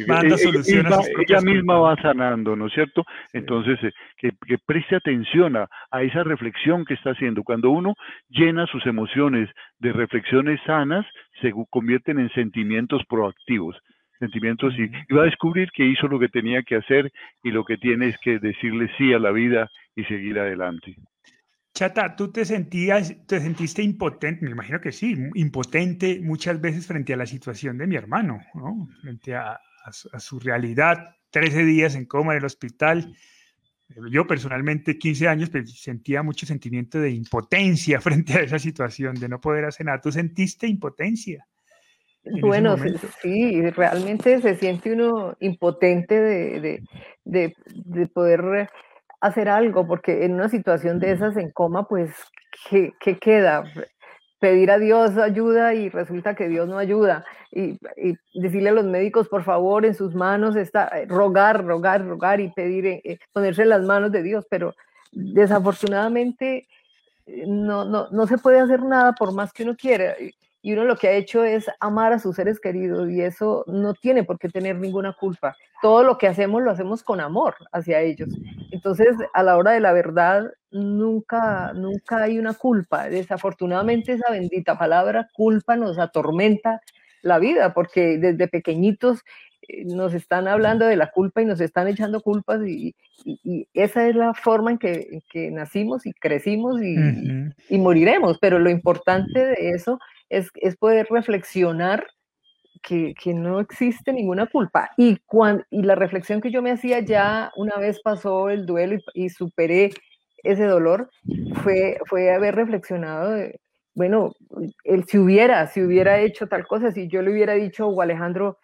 dando 0.07 0.37
soluciones. 0.38 0.92
Ella, 1.27 1.40
misma 1.40 1.79
va 1.79 1.97
sanando, 2.01 2.57
¿no 2.57 2.66
es 2.66 2.73
cierto? 2.73 3.05
Entonces, 3.33 3.79
eh, 3.83 3.92
que, 4.16 4.31
que, 4.47 4.59
preste 4.59 4.97
atención 4.97 5.57
a, 5.57 5.68
a, 5.90 6.03
esa 6.03 6.25
reflexión 6.25 6.85
que 6.85 6.94
está 6.94 7.11
haciendo. 7.11 7.42
Cuando 7.42 7.71
uno 7.71 7.94
llena 8.29 8.66
sus 8.66 8.85
emociones 8.87 9.49
de 9.79 9.92
reflexiones 9.92 10.61
sanas, 10.66 11.07
se 11.40 11.53
convierten 11.71 12.18
en 12.18 12.31
sentimientos 12.31 13.03
proactivos 13.09 13.77
sentimientos 14.18 14.75
y, 14.77 14.83
y, 14.83 15.14
va 15.14 15.23
a 15.23 15.27
descubrir 15.27 15.71
que 15.71 15.85
hizo 15.85 16.09
lo 16.09 16.18
que 16.18 16.29
tenía 16.29 16.64
que 16.64 16.75
hacer 16.75 17.12
y 17.44 17.53
lo 17.53 17.64
que 17.64 17.77
tiene 17.77 18.09
es 18.09 18.18
que 18.18 18.40
decirle 18.40 18.90
sí 18.99 19.12
a 19.12 19.18
la 19.21 19.31
vida 19.31 19.71
y 19.94 20.03
seguir 20.05 20.40
adelante. 20.40 20.97
Chata, 21.79 22.17
¿tú 22.17 22.33
te 22.33 22.45
sentías, 22.45 23.14
te 23.29 23.38
sentiste 23.38 23.85
impotente? 23.85 24.45
Me 24.45 24.51
imagino 24.51 24.81
que 24.81 24.91
sí, 24.91 25.14
impotente 25.37 26.19
muchas 26.21 26.61
veces 26.61 26.88
frente 26.88 27.14
a 27.14 27.17
la 27.17 27.25
situación 27.25 27.79
de 27.79 27.87
mi 27.87 27.95
hermano, 27.95 28.41
¿no? 28.55 28.88
Frente 29.01 29.37
a, 29.37 29.61
su, 30.19 30.41
realidad, 30.41 31.14
13 31.31 31.64
días 31.64 31.95
en 31.95 32.07
coma 32.07 32.33
en 32.33 32.38
el 32.38 32.47
hospital. 32.47 33.14
Yo 34.11 34.27
personalmente, 34.27 34.99
15 34.99 35.29
años, 35.29 35.51
pues, 35.51 35.81
sentía 35.81 36.25
mucho 36.25 36.47
sentimiento 36.47 36.99
de 36.99 37.11
impotencia 37.11 38.01
frente 38.01 38.33
a 38.33 38.41
esa 38.41 38.59
situación, 38.59 39.14
de 39.14 39.29
no 39.29 39.41
poder 39.41 39.67
hacer 39.67 39.87
nada. 39.87 40.01
¿Tú 40.01 40.11
sentiste 40.11 40.67
impotencia? 40.67 41.47
Bueno, 42.41 42.75
sí, 43.23 43.71
realmente 43.71 44.43
se 44.43 44.57
siente 44.57 44.93
uno 44.93 45.37
impotente 45.38 46.21
de, 46.21 46.83
de, 47.25 47.55
de 47.69 48.07
poder 48.09 48.69
hacer 49.21 49.49
algo, 49.49 49.87
porque 49.87 50.25
en 50.25 50.35
una 50.35 50.49
situación 50.49 50.99
de 50.99 51.13
esas 51.13 51.37
en 51.37 51.51
coma, 51.51 51.89
pues, 51.89 52.13
¿qué, 52.71 52.93
queda? 53.21 53.65
Pedir 54.39 54.71
a 54.71 54.79
Dios 54.79 55.17
ayuda 55.17 55.75
y 55.75 55.89
resulta 55.89 56.35
que 56.35 56.49
Dios 56.49 56.69
no 56.69 56.79
ayuda. 56.79 57.25
Y, 57.51 57.79
decirle 58.35 58.69
a 58.69 58.73
los 58.73 58.85
médicos, 58.85 59.29
por 59.29 59.43
favor, 59.43 59.85
en 59.85 59.95
sus 59.95 60.15
manos 60.15 60.55
está, 60.55 60.89
eh, 60.89 61.07
rogar, 61.09 61.65
rogar, 61.65 62.07
rogar 62.07 62.41
y 62.41 62.53
pedir, 62.53 62.87
eh, 62.87 63.03
eh, 63.05 63.19
ponerse 63.33 63.63
en 63.63 63.71
las 63.71 63.83
manos 63.83 64.13
de 64.13 64.23
Dios. 64.23 64.47
Pero 64.49 64.75
desafortunadamente 65.11 66.69
no, 67.47 67.85
no, 67.85 68.09
no 68.11 68.27
se 68.27 68.39
puede 68.39 68.61
hacer 68.61 68.83
nada 68.83 69.13
por 69.13 69.35
más 69.35 69.53
que 69.53 69.65
uno 69.65 69.77
quiera 69.77 70.15
y 70.61 70.73
uno 70.73 70.85
lo 70.85 70.97
que 70.97 71.09
ha 71.09 71.12
hecho 71.12 71.44
es 71.44 71.66
amar 71.79 72.12
a 72.12 72.18
sus 72.18 72.37
seres 72.37 72.59
queridos 72.59 73.09
y 73.11 73.23
eso 73.23 73.64
no 73.68 73.94
tiene 73.94 74.25
por 74.25 74.38
qué 74.38 74.49
tener 74.49 74.77
ninguna 74.77 75.12
culpa. 75.12 75.57
Todo 75.81 76.03
lo 76.03 76.18
que 76.18 76.27
hacemos 76.27 76.62
lo 76.62 76.71
hacemos 76.71 77.05
con 77.05 77.21
amor 77.21 77.55
hacia 77.73 78.01
ellos. 78.01 78.29
Entonces, 78.73 79.16
a 79.35 79.42
la 79.44 79.57
hora 79.57 79.73
de 79.73 79.81
la 79.81 79.92
verdad, 79.92 80.51
nunca, 80.73 81.73
nunca 81.75 82.25
hay 82.25 82.38
una 82.38 82.55
culpa. 82.55 83.09
Desafortunadamente, 83.09 84.12
esa 84.12 84.31
bendita 84.33 84.77
palabra 84.77 85.29
culpa 85.33 85.77
nos 85.77 85.99
atormenta 85.99 86.81
la 87.23 87.38
vida 87.38 87.73
porque 87.73 88.18
desde 88.18 88.49
pequeñitos 88.49 89.23
eh, 89.68 89.85
nos 89.85 90.14
están 90.14 90.49
hablando 90.49 90.87
de 90.87 90.97
la 90.97 91.11
culpa 91.11 91.42
y 91.42 91.44
nos 91.44 91.61
están 91.61 91.88
echando 91.88 92.21
culpas 92.21 92.61
y, 92.66 92.94
esa 93.75 94.09
es 94.09 94.14
la 94.14 94.33
forma 94.33 94.71
en 94.71 94.79
que, 94.79 95.51
nacimos 95.51 96.07
y 96.07 96.12
crecimos 96.12 96.81
y, 96.81 96.97
y, 97.68 97.79
moriremos. 97.79 98.38
Pero 98.40 98.61
lo 98.61 98.71
importante 98.71 99.44
de 99.44 99.71
eso 99.71 99.99
es, 100.29 100.51
poder 100.79 101.07
reflexionar 101.11 102.07
que, 102.83 103.14
no 103.35 103.61
existe 103.61 104.12
ninguna 104.12 104.47
culpa. 104.47 104.91
Y, 104.97 105.19
y 105.71 105.83
la 105.83 105.95
reflexión 105.95 106.41
que 106.41 106.51
yo 106.51 106.62
me 106.62 106.71
hacía 106.71 107.01
ya 107.01 107.51
una 107.57 107.77
vez 107.77 108.01
pasó 108.03 108.51
el 108.51 108.67
duelo 108.67 108.99
y, 109.14 109.29
superé 109.31 109.91
ese 110.45 110.64
dolor, 110.64 111.11
fue, 111.62 111.99
fue 112.07 112.33
haber 112.33 112.55
reflexionado 112.55 113.33
de, 113.33 113.61
bueno, 113.95 114.33
él 114.85 115.05
si 115.07 115.19
hubiera, 115.19 115.67
si 115.67 115.83
hubiera 115.83 116.21
hecho 116.21 116.47
tal 116.47 116.67
cosa, 116.67 116.93
si 116.93 117.09
yo 117.09 117.23
le 117.23 117.33
hubiera 117.33 117.55
dicho 117.55 117.88
o 117.88 118.01
Alejandro 118.01 118.59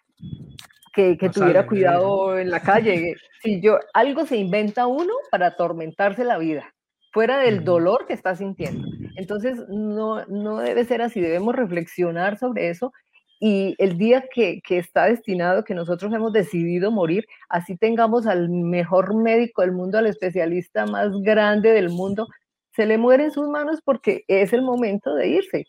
que, 0.93 1.17
tuviera 1.33 1.67
cuidado 1.67 2.39
en 2.39 2.49
la 2.49 2.61
calle, 2.61 3.15
si 3.43 3.59
yo, 3.59 3.77
algo 3.93 4.25
se 4.25 4.37
inventa 4.37 4.87
uno 4.87 5.13
para 5.29 5.47
atormentarse 5.47 6.23
la 6.23 6.37
vida 6.37 6.74
fuera 7.15 7.37
del 7.37 7.63
dolor 7.63 8.07
que 8.07 8.13
está 8.13 8.35
sintiendo. 8.35 8.89
Entonces, 9.15 9.57
no, 9.69 10.25
no 10.25 10.57
debe 10.57 10.83
ser 10.83 11.01
así, 11.01 11.21
debemos 11.21 11.55
reflexionar 11.55 12.37
sobre 12.37 12.69
eso 12.69 12.91
y 13.39 13.73
el 13.77 13.97
día 13.97 14.25
que, 14.29 14.59
que, 14.61 14.79
está 14.79 15.05
destinado, 15.05 15.63
que 15.63 15.75
nosotros 15.75 16.13
hemos 16.13 16.33
decidido 16.33 16.91
morir, 16.91 17.25
así 17.47 17.77
tengamos 17.77 18.27
al 18.27 18.49
mejor 18.49 19.15
médico 19.15 19.61
del 19.61 19.71
mundo, 19.71 19.97
al 19.97 20.07
especialista 20.07 20.85
más 20.87 21.09
grande 21.21 21.71
del 21.71 21.87
mundo, 21.89 22.27
se 22.75 22.85
le 22.85 22.97
muere 22.97 23.23
en 23.23 23.31
sus 23.31 23.47
manos 23.47 23.79
porque 23.85 24.25
es 24.27 24.51
el 24.51 24.61
momento 24.61 25.15
de 25.15 25.29
irse. 25.29 25.67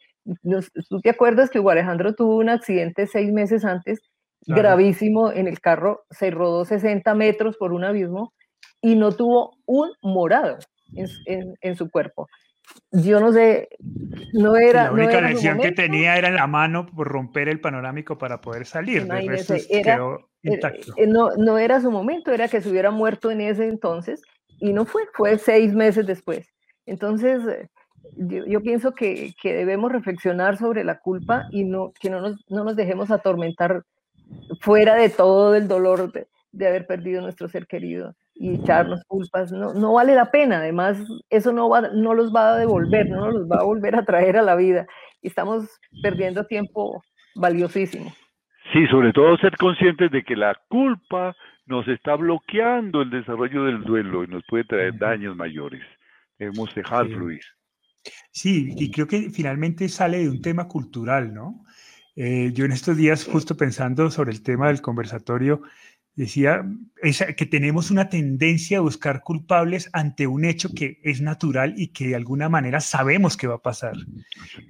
¿Tú 0.89 1.01
te 1.01 1.11
acuerdas 1.11 1.49
que 1.49 1.61
Hugo 1.61 1.71
Alejandro 1.71 2.13
tuvo 2.17 2.39
un 2.39 2.49
accidente 2.49 3.07
seis 3.07 3.33
meses 3.33 3.65
antes, 3.65 4.01
gravísimo, 4.49 5.31
en 5.31 5.47
el 5.47 5.61
carro, 5.61 6.07
se 6.11 6.33
rodó 6.33 6.65
60 6.65 7.15
metros 7.15 7.57
por 7.57 7.73
un 7.73 7.85
abismo 7.85 8.33
y 8.81 8.97
no 8.97 9.13
tuvo 9.13 9.53
un 9.65 9.93
morado 10.03 10.59
en, 10.95 11.77
su 11.77 11.91
cuerpo. 11.91 12.29
Yo 12.91 13.21
no 13.21 13.33
sé, 13.33 13.69
no 14.33 14.57
era. 14.57 14.85
La 14.85 14.93
única 14.93 15.21
lesión 15.21 15.59
que 15.59 15.73
tenía 15.73 16.17
era 16.17 16.29
en 16.29 16.35
la 16.35 16.47
mano 16.47 16.87
por 16.87 17.07
romper 17.07 17.49
el 17.49 17.61
panorámico 17.61 18.19
para 18.19 18.41
poder 18.41 18.67
salir. 18.67 19.07
era, 19.71 19.99
eh, 20.43 20.61
eh, 20.97 21.07
no, 21.07 21.31
no 21.37 21.59
era 21.59 21.81
su 21.81 21.91
momento, 21.91 22.33
era 22.33 22.49
que 22.49 22.61
se 22.61 22.69
hubiera 22.69 22.91
muerto 22.91 23.31
en 23.31 23.41
ese 23.41 23.69
entonces 23.69 24.23
y 24.59 24.73
no 24.73 24.85
fue, 24.85 25.03
fue 25.13 25.39
seis 25.39 25.75
meses 25.75 26.07
después. 26.07 26.49
Entonces, 26.87 27.43
eh, 27.47 27.69
yo, 28.17 28.61
pienso 28.63 28.93
que, 28.93 29.35
que, 29.41 29.55
debemos 29.55 29.93
reflexionar 29.93 30.57
sobre 30.57 30.85
la 30.85 30.99
culpa 30.99 31.47
y 31.51 31.65
no, 31.65 31.93
que 32.01 32.11
no 32.11 32.21
nos, 32.21 32.45
no 32.49 32.65
nos 32.65 32.77
dejemos 32.77 33.11
atormentar 33.11 33.85
fuera 34.61 34.97
de 34.97 35.09
todo 35.09 35.55
el 35.55 35.69
dolor 35.69 36.13
de, 36.13 36.27
de 36.53 36.67
haber 36.67 36.87
perdido 36.87 37.23
nuestro 37.23 37.49
ser 37.49 37.67
querido 37.67 38.15
y 38.39 38.55
echarnos 38.55 39.03
culpas, 39.07 39.51
no, 39.51 39.73
no 39.75 39.95
vale 39.95 40.15
la 40.15 40.31
pena, 40.31 40.59
además 40.59 40.99
eso 41.31 41.53
no, 41.53 41.69
va, 41.69 41.83
no 41.93 42.15
los 42.15 42.35
va 42.35 42.55
a 42.55 42.59
devolver, 42.59 43.09
no 43.09 43.31
los 43.31 43.49
va 43.51 43.61
a 43.61 43.65
volver 43.65 43.97
a 43.97 44.05
traer 44.05 44.37
a 44.37 44.43
la 44.43 44.57
vida 44.57 44.87
y 45.23 45.29
estamos 45.29 45.69
perdiendo 46.03 46.45
tiempo 46.45 47.03
valiosísimo. 47.35 48.13
Sí, 48.73 48.87
sobre 48.89 49.13
todo 49.13 49.37
ser 49.39 49.57
conscientes 49.57 50.11
de 50.11 50.23
que 50.23 50.37
la 50.37 50.55
culpa 50.69 51.35
nos 51.67 51.87
está 51.89 52.15
bloqueando 52.17 53.03
el 53.03 53.11
desarrollo 53.11 53.65
del 53.65 53.83
duelo 53.83 54.25
y 54.25 54.29
nos 54.29 54.43
puede 54.49 54.65
traer 54.65 54.99
daños 54.99 55.37
mayores. 55.37 55.83
Debemos 56.39 56.75
dejar 56.75 57.07
fluir. 57.09 57.41
Sí, 58.31 58.75
y 58.77 58.91
creo 58.91 59.07
que 59.07 59.31
finalmente 59.31 59.89
sale 59.89 60.19
de 60.19 60.29
un 60.29 60.41
tema 60.41 60.69
cultural, 60.69 61.33
¿no? 61.35 61.65
Eh, 62.15 62.53
yo 62.55 62.65
en 62.65 62.73
estos 62.73 62.97
días, 62.97 63.25
justo 63.25 63.57
pensando 63.57 64.11
sobre 64.11 64.33
el 64.33 64.43
tema 64.43 64.69
del 64.69 64.81
conversatorio, 64.81 65.63
decía 66.17 66.65
que 67.37 67.47
tenemos 67.47 67.91
una 67.91 68.09
tendencia 68.09 68.79
a 68.79 68.81
buscar 68.81 69.23
culpables 69.23 69.91
ante 69.93 70.27
un 70.27 70.47
hecho 70.47 70.71
que 70.75 70.99
es 71.05 71.21
natural 71.21 71.75
y 71.77 71.89
que 71.89 72.09
de 72.09 72.17
alguna 72.17 72.49
manera 72.49 72.81
sabemos 72.81 73.37
que 73.37 73.47
va 73.47 73.57
a 73.57 73.63
pasar. 73.63 73.95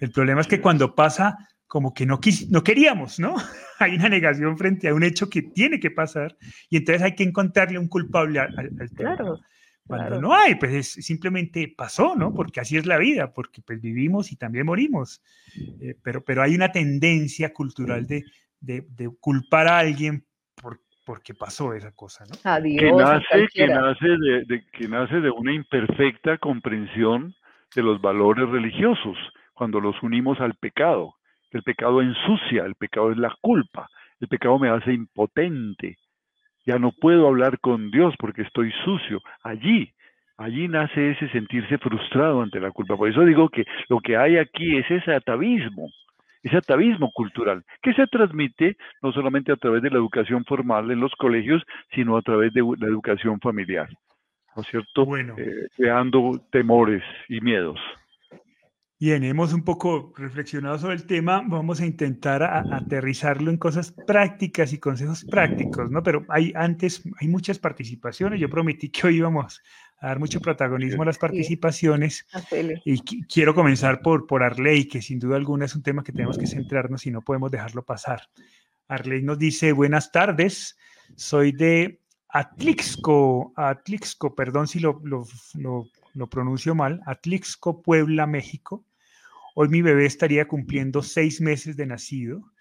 El 0.01 0.11
problema 0.11 0.41
es 0.41 0.49
que 0.49 0.61
cuando 0.61 0.97
pasa, 0.97 1.39
como 1.69 1.95
que 1.95 2.05
no, 2.05 2.19
no 2.51 2.65
queríamos, 2.65 3.21
¿no? 3.21 3.37
hay 3.79 3.95
una 3.95 4.09
negación 4.09 4.59
frente 4.59 4.89
a 4.89 4.95
un 4.95 5.05
hecho 5.05 5.31
que 5.31 5.43
tiene 5.43 5.79
que 5.79 5.93
pasar 5.93 6.37
y 6.69 6.79
entonces 6.79 7.03
hay 7.03 7.15
que 7.15 7.23
encontrarle 7.23 7.79
un 7.79 7.89
culpable 7.89 8.41
al, 8.41 8.73
tema. 8.97 9.17
Claro. 9.17 9.41
Cuando 9.87 10.21
no 10.21 10.35
hay, 10.35 10.57
pues 10.57 10.95
simplemente 10.95 11.73
pasó, 11.77 12.17
¿no? 12.17 12.35
Porque 12.35 12.59
así 12.59 12.77
es 12.77 12.87
la 12.87 12.99
vida, 12.99 13.33
porque 13.33 13.63
pues 13.63 13.81
vivimos 13.81 14.33
y 14.33 14.37
también 14.37 14.67
morimos. 14.67 15.23
Eh, 15.81 15.95
pero, 16.03 16.25
pero 16.25 16.43
hay 16.43 16.57
una 16.57 16.73
tendencia 16.73 17.53
cultural 17.53 18.05
de, 18.05 18.25
de, 18.59 18.85
de 18.91 19.09
culpar 19.21 19.69
a 19.69 19.79
alguien 19.79 20.27
por, 20.57 20.81
porque 21.07 21.35
pasó 21.35 21.73
esa 21.73 21.93
cosa, 21.93 22.25
¿no? 22.27 22.35
que 22.63 22.93
nace, 22.93 23.47
que 23.55 23.67
nace 23.69 24.09
de, 24.09 24.65
que 24.73 24.89
nace 24.89 25.21
de 25.21 25.31
una 25.31 25.53
imperfecta 25.53 26.37
comprensión 26.37 27.33
de 27.75 27.83
los 27.83 28.01
valores 28.01 28.49
religiosos 28.51 29.17
cuando 29.55 29.81
los 29.81 30.03
unimos 30.03 30.41
al 30.41 30.55
pecado. 30.55 31.15
El 31.53 31.63
pecado 31.63 32.03
ensucia, 32.03 32.65
el 32.65 32.75
pecado 32.75 33.13
es 33.13 33.19
la 33.19 33.33
culpa, 33.41 33.89
el 34.21 34.27
pecado 34.27 34.59
me 34.59 34.69
hace 34.69 34.93
impotente. 34.93 35.97
Ya 36.67 36.79
no 36.81 36.91
puedo 36.91 37.29
hablar 37.29 37.61
con 37.61 37.93
Dios 37.93 38.15
porque 38.19 38.43
estoy 38.43 38.73
sucio. 38.85 39.23
Allí, 39.45 39.95
allí 40.37 40.67
nace 40.67 41.13
ese 41.13 41.29
sentirse 41.29 41.79
frustrado 41.79 42.43
ante 42.43 42.59
la 42.59 42.73
culpa. 42.73 42.97
Por 42.97 43.09
eso 43.09 43.25
digo 43.25 43.49
que 43.49 43.65
lo 43.89 44.01
que 44.01 44.17
hay 44.17 44.39
aquí 44.39 44.77
es 44.77 44.91
ese 44.91 45.15
atavismo 45.15 45.89
ese 46.47 46.57
atavismo 46.59 47.11
cultural 47.13 47.65
que 47.83 47.93
se 47.93 48.07
transmite 48.07 48.77
no 49.03 49.13
solamente 49.13 49.53
a 49.53 49.57
través 49.57 49.83
de 49.83 49.91
la 49.91 49.97
educación 49.97 50.45
formal 50.45 50.91
en 50.91 51.01
los 51.01 51.13
colegios, 51.17 51.63
sino 51.93 52.17
a 52.17 52.23
través 52.23 52.53
de 52.53 52.63
la 52.79 52.87
educación 52.87 53.41
familiar, 53.41 53.89
¿no 54.55 54.63
es 54.63 54.69
cierto? 54.69 55.05
Bueno. 55.05 55.35
Eh, 55.37 55.69
creando 55.77 56.41
temores 56.51 57.03
y 57.29 57.41
miedos. 57.41 57.79
Bien, 58.99 59.25
hemos 59.25 59.53
un 59.53 59.63
poco 59.63 60.15
reflexionado 60.17 60.79
sobre 60.79 60.95
el 60.95 61.05
tema, 61.05 61.43
vamos 61.47 61.83
a 61.83 61.87
intentar 61.87 62.43
aterrizarlo 62.43 63.51
en 63.51 63.59
cosas 63.59 63.93
prácticas 64.07 64.73
y 64.73 64.79
consejos 64.79 65.23
prácticos, 65.25 65.91
¿no? 65.91 66.03
Pero 66.03 66.25
hay 66.31 66.53
antes, 66.55 67.03
hay 67.21 67.29
muchas 67.29 67.59
participaciones, 67.59 68.41
yo 68.41 68.49
prometí 68.49 68.89
que 68.89 69.09
hoy 69.09 69.17
íbamos 69.17 69.61
a 69.99 70.09
dar 70.09 70.19
mucho 70.19 70.41
protagonismo 70.41 71.03
a 71.03 71.07
las 71.07 71.19
participaciones 71.19 72.27
y 72.85 73.01
quiero 73.27 73.55
comenzar 73.55 74.03
por, 74.03 74.27
por 74.27 74.43
Arley, 74.43 74.87
que 74.87 75.01
sin 75.01 75.19
duda 75.19 75.37
alguna 75.37 75.65
es 75.65 75.75
un 75.75 75.83
tema 75.83 76.05
que 76.05 76.13
tenemos 76.13 76.39
que 76.39 76.47
centrarnos 76.47 77.07
y 77.07 77.11
no 77.11 77.23
podemos 77.23 77.51
dejarlo 77.51 77.85
pasar. 77.85 78.23
Arley 78.89 79.23
nos 79.23 79.39
dice, 79.39 79.73
buenas 79.73 80.13
tardes, 80.13 80.77
soy 81.17 81.53
de 81.53 82.01
Atlixco, 82.29 83.53
Atlixco, 83.57 84.35
perdón 84.35 84.69
si 84.69 84.81
lo, 84.81 85.01
lo, 85.05 85.25
lo 86.17 86.29
pronuncio 86.29 86.75
mal, 86.75 87.01
Atlixco, 87.07 87.83
Puebla, 87.83 88.27
México. 88.27 88.85
Hoy 89.55 89.69
mi 89.69 89.83
bebé 89.83 90.07
estaría 90.07 90.49
cumpliendo 90.49 91.03
seis 91.03 91.41
meses 91.41 91.77
de 91.77 91.87
nacido. 91.87 92.53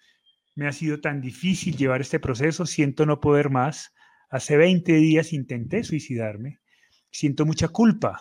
Me 0.55 0.67
ha 0.67 0.71
sido 0.71 1.01
tan 1.01 1.21
difícil 1.21 1.75
llevar 1.75 2.01
este 2.01 2.19
proceso, 2.19 2.65
siento 2.65 3.05
no 3.05 3.19
poder 3.19 3.49
más. 3.49 3.93
Hace 4.29 4.57
20 4.57 4.93
días 4.93 5.33
intenté 5.33 5.83
suicidarme. 5.83 6.59
Siento 7.15 7.45
mucha 7.45 7.69
culpa, 7.69 8.19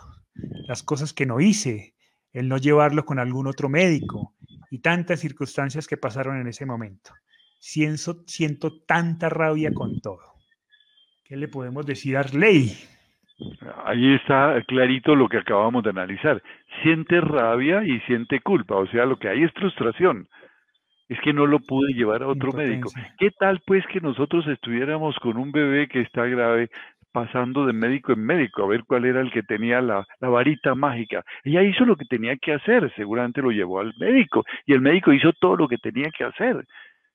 las 0.68 0.84
cosas 0.84 1.12
que 1.12 1.26
no 1.26 1.40
hice, 1.40 1.94
el 2.32 2.48
no 2.48 2.58
llevarlo 2.58 3.04
con 3.04 3.18
algún 3.18 3.48
otro 3.48 3.68
médico 3.68 4.34
y 4.70 4.82
tantas 4.82 5.18
circunstancias 5.18 5.88
que 5.88 5.96
pasaron 5.96 6.40
en 6.40 6.46
ese 6.46 6.64
momento. 6.64 7.10
Siento, 7.58 8.22
siento 8.24 8.84
tanta 8.86 9.28
rabia 9.28 9.72
con 9.74 10.00
todo. 10.00 10.22
¿Qué 11.24 11.36
le 11.36 11.48
podemos 11.48 11.84
decir 11.84 12.16
a 12.16 12.20
Arley? 12.20 12.70
Ahí 13.84 14.14
está 14.14 14.62
clarito 14.68 15.16
lo 15.16 15.28
que 15.28 15.38
acabamos 15.38 15.82
de 15.82 15.90
analizar. 15.90 16.40
Siente 16.84 17.20
rabia 17.20 17.82
y 17.82 17.98
siente 18.02 18.38
culpa, 18.42 18.76
o 18.76 18.86
sea, 18.86 19.06
lo 19.06 19.18
que 19.18 19.28
hay 19.28 19.42
es 19.42 19.52
frustración. 19.54 20.28
Es 21.08 21.18
que 21.20 21.32
no 21.32 21.46
lo 21.46 21.58
pude 21.58 21.92
llevar 21.94 22.22
a 22.22 22.28
otro 22.28 22.52
médico. 22.52 22.90
¿Qué 23.18 23.32
tal 23.32 23.60
pues 23.66 23.84
que 23.92 24.00
nosotros 24.00 24.46
estuviéramos 24.46 25.16
con 25.16 25.36
un 25.36 25.50
bebé 25.50 25.88
que 25.88 26.00
está 26.00 26.26
grave 26.26 26.70
pasando 27.14 27.64
de 27.64 27.72
médico 27.72 28.12
en 28.12 28.26
médico 28.26 28.64
a 28.64 28.66
ver 28.66 28.82
cuál 28.84 29.04
era 29.04 29.20
el 29.20 29.30
que 29.30 29.44
tenía 29.44 29.80
la, 29.80 30.04
varita 30.20 30.74
mágica? 30.74 31.24
Ella 31.44 31.62
hizo 31.62 31.84
lo 31.84 31.94
que 31.94 32.06
tenía 32.06 32.36
que 32.36 32.52
hacer, 32.52 32.92
seguramente 32.96 33.40
lo 33.40 33.52
llevó 33.52 33.78
al 33.78 33.94
médico 33.98 34.44
y 34.66 34.72
el 34.72 34.80
médico 34.80 35.12
hizo 35.12 35.32
todo 35.32 35.56
lo 35.56 35.68
que 35.68 35.78
tenía 35.78 36.10
que 36.10 36.24
hacer. 36.24 36.66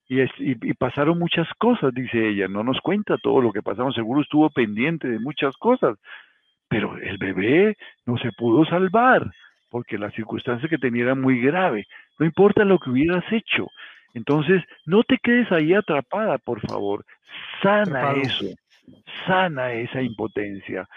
Y, 0.07 0.21
y, 0.21 0.73
pasaron 0.73 1.19
muchas 1.19 1.47
cosas, 1.59 1.93
dice 1.93 2.29
ella, 2.29 2.47
no 2.47 2.63
nos 2.63 2.79
cuenta 2.79 3.17
todo 3.21 3.41
lo 3.41 3.51
que 3.51 3.61
pasamos, 3.61 3.93
seguro 3.93 4.21
estuvo 4.21 4.49
pendiente 4.49 5.07
de 5.09 5.19
muchas 5.19 5.55
cosas, 5.57 5.97
pero 6.69 6.97
el 6.97 7.17
bebé 7.17 7.75
no 8.05 8.17
se 8.17 8.31
pudo 8.31 8.65
salvar 8.65 9.29
porque 9.69 9.97
la 9.97 10.09
circunstancia 10.11 10.69
que 10.69 10.79
tenía 10.79 11.03
era 11.03 11.15
muy 11.15 11.41
grave, 11.41 11.85
no 12.17 12.25
importa 12.25 12.63
lo 12.63 12.79
que 12.79 12.89
hubieras 12.89 13.23
hecho, 13.31 13.67
entonces 14.13 14.63
no 14.85 15.03
te 15.03 15.17
quedes 15.19 15.51
ahí 15.51 15.73
atrapada, 15.73 16.37
por 16.39 16.59
favor, 16.61 17.05
sana 17.61 18.13
eso, 18.13 18.45
sana 19.25 19.73
esa 19.73 20.01
impotencia, 20.01 20.87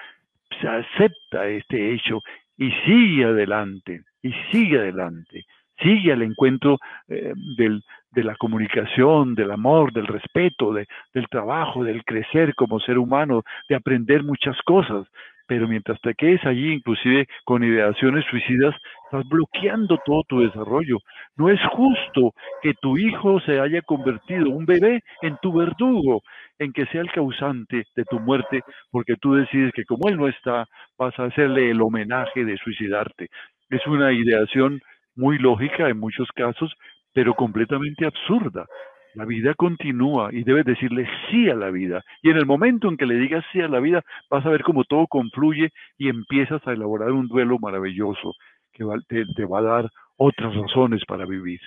se 0.60 0.68
acepta 0.68 1.46
este 1.46 1.94
hecho 1.94 2.20
y 2.56 2.70
sigue 2.84 3.24
adelante, 3.24 4.02
y 4.22 4.32
sigue 4.50 4.78
adelante 4.78 5.44
sigue 5.82 6.12
al 6.12 6.22
encuentro 6.22 6.78
eh, 7.08 7.32
del, 7.56 7.82
de 8.10 8.24
la 8.24 8.36
comunicación, 8.36 9.34
del 9.34 9.50
amor, 9.50 9.92
del 9.92 10.06
respeto, 10.06 10.72
de, 10.72 10.86
del 11.12 11.28
trabajo, 11.28 11.84
del 11.84 12.04
crecer 12.04 12.54
como 12.54 12.80
ser 12.80 12.98
humano, 12.98 13.42
de 13.68 13.74
aprender 13.74 14.22
muchas 14.22 14.56
cosas. 14.62 15.06
Pero 15.52 15.68
mientras 15.68 16.00
te 16.00 16.14
quedes 16.14 16.42
allí, 16.46 16.72
inclusive 16.72 17.26
con 17.44 17.62
ideaciones 17.62 18.24
suicidas, 18.30 18.74
estás 19.04 19.28
bloqueando 19.28 19.98
todo 20.02 20.22
tu 20.26 20.40
desarrollo. 20.40 20.96
No 21.36 21.50
es 21.50 21.60
justo 21.72 22.32
que 22.62 22.72
tu 22.80 22.96
hijo 22.96 23.38
se 23.40 23.60
haya 23.60 23.82
convertido, 23.82 24.48
un 24.48 24.64
bebé, 24.64 25.02
en 25.20 25.36
tu 25.42 25.52
verdugo, 25.52 26.22
en 26.58 26.72
que 26.72 26.86
sea 26.86 27.02
el 27.02 27.12
causante 27.12 27.84
de 27.94 28.04
tu 28.06 28.18
muerte, 28.18 28.62
porque 28.90 29.16
tú 29.16 29.34
decides 29.34 29.74
que 29.74 29.84
como 29.84 30.08
él 30.08 30.16
no 30.16 30.26
está, 30.26 30.64
vas 30.96 31.18
a 31.18 31.24
hacerle 31.24 31.70
el 31.70 31.82
homenaje 31.82 32.46
de 32.46 32.56
suicidarte. 32.56 33.28
Es 33.68 33.86
una 33.86 34.10
ideación 34.10 34.80
muy 35.16 35.36
lógica 35.36 35.86
en 35.90 36.00
muchos 36.00 36.28
casos, 36.34 36.72
pero 37.12 37.34
completamente 37.34 38.06
absurda. 38.06 38.64
La 39.14 39.24
vida 39.24 39.54
continúa 39.54 40.30
y 40.32 40.42
debes 40.42 40.64
decirle 40.64 41.06
sí 41.30 41.50
a 41.50 41.54
la 41.54 41.70
vida. 41.70 42.02
Y 42.22 42.30
en 42.30 42.36
el 42.38 42.46
momento 42.46 42.88
en 42.88 42.96
que 42.96 43.06
le 43.06 43.16
digas 43.16 43.44
sí 43.52 43.60
a 43.60 43.68
la 43.68 43.80
vida, 43.80 44.02
vas 44.30 44.44
a 44.46 44.50
ver 44.50 44.62
cómo 44.62 44.84
todo 44.84 45.06
confluye 45.06 45.70
y 45.98 46.08
empiezas 46.08 46.66
a 46.66 46.72
elaborar 46.72 47.12
un 47.12 47.28
duelo 47.28 47.58
maravilloso 47.58 48.34
que 48.72 48.84
te, 49.08 49.26
te 49.26 49.44
va 49.44 49.58
a 49.58 49.62
dar 49.62 49.90
otras 50.16 50.54
razones 50.54 51.02
para 51.06 51.26
vivir. 51.26 51.60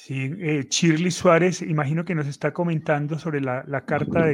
Sí, 0.00 0.32
eh, 0.38 0.64
Shirley 0.70 1.10
Suárez, 1.10 1.60
imagino 1.60 2.04
que 2.04 2.14
nos 2.14 2.28
está 2.28 2.52
comentando 2.52 3.18
sobre 3.18 3.40
la, 3.40 3.64
carta 3.84 4.26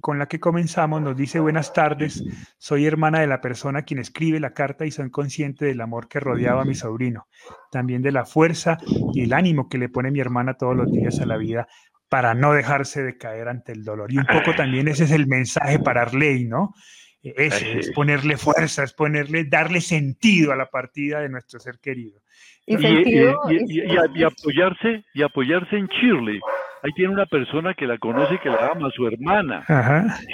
con 0.00 0.18
la 0.18 0.26
que 0.26 0.40
comenzamos. 0.40 1.00
Nos 1.00 1.16
dice, 1.16 1.38
buenas 1.38 1.72
tardes, 1.72 2.24
soy 2.58 2.86
hermana 2.86 3.20
de 3.20 3.28
la 3.28 3.40
persona 3.40 3.82
quien 3.82 4.00
escribe 4.00 4.40
la 4.40 4.52
carta 4.52 4.84
y 4.84 4.90
soy 4.90 5.10
consciente 5.10 5.64
del 5.64 5.80
amor 5.80 6.08
que 6.08 6.18
rodeaba 6.18 6.62
a 6.62 6.64
mi 6.64 6.74
sobrino, 6.74 7.28
también 7.70 8.02
de 8.02 8.10
la 8.10 8.24
fuerza 8.24 8.78
y 9.14 9.22
el 9.22 9.32
ánimo 9.32 9.68
que 9.68 9.78
le 9.78 9.88
pone 9.88 10.10
mi 10.10 10.18
hermana 10.18 10.54
todos 10.54 10.76
los 10.76 10.90
días 10.90 11.20
a 11.20 11.26
la 11.26 11.36
vida 11.36 11.68
para 12.08 12.34
no 12.34 12.52
dejarse 12.52 13.04
de 13.04 13.16
caer 13.16 13.48
ante 13.48 13.70
el 13.70 13.84
dolor. 13.84 14.12
Y 14.12 14.18
un 14.18 14.26
poco 14.26 14.56
también 14.56 14.88
ese 14.88 15.04
es 15.04 15.12
el 15.12 15.28
mensaje 15.28 15.78
para 15.78 16.02
Arley, 16.02 16.46
¿no? 16.46 16.74
Es, 17.22 17.62
es 17.62 17.92
ponerle 17.92 18.36
fuerza, 18.36 18.82
es 18.82 18.92
ponerle, 18.92 19.44
darle 19.44 19.80
sentido 19.80 20.50
a 20.50 20.56
la 20.56 20.68
partida 20.68 21.20
de 21.20 21.28
nuestro 21.28 21.60
ser 21.60 21.78
querido. 21.78 22.22
Y, 22.66 22.76
y, 22.76 24.24
apoyarse 24.24 25.04
y 25.14 25.22
apoyarse 25.22 25.76
en 25.76 25.86
Shirley. 25.86 26.40
Ahí 26.82 26.90
tiene 26.92 27.12
una 27.12 27.26
persona 27.26 27.74
que 27.74 27.86
la 27.86 27.98
conoce 27.98 28.34
y 28.34 28.38
que 28.38 28.48
la 28.48 28.72
ama, 28.74 28.90
su 28.90 29.06
hermana. 29.06 29.64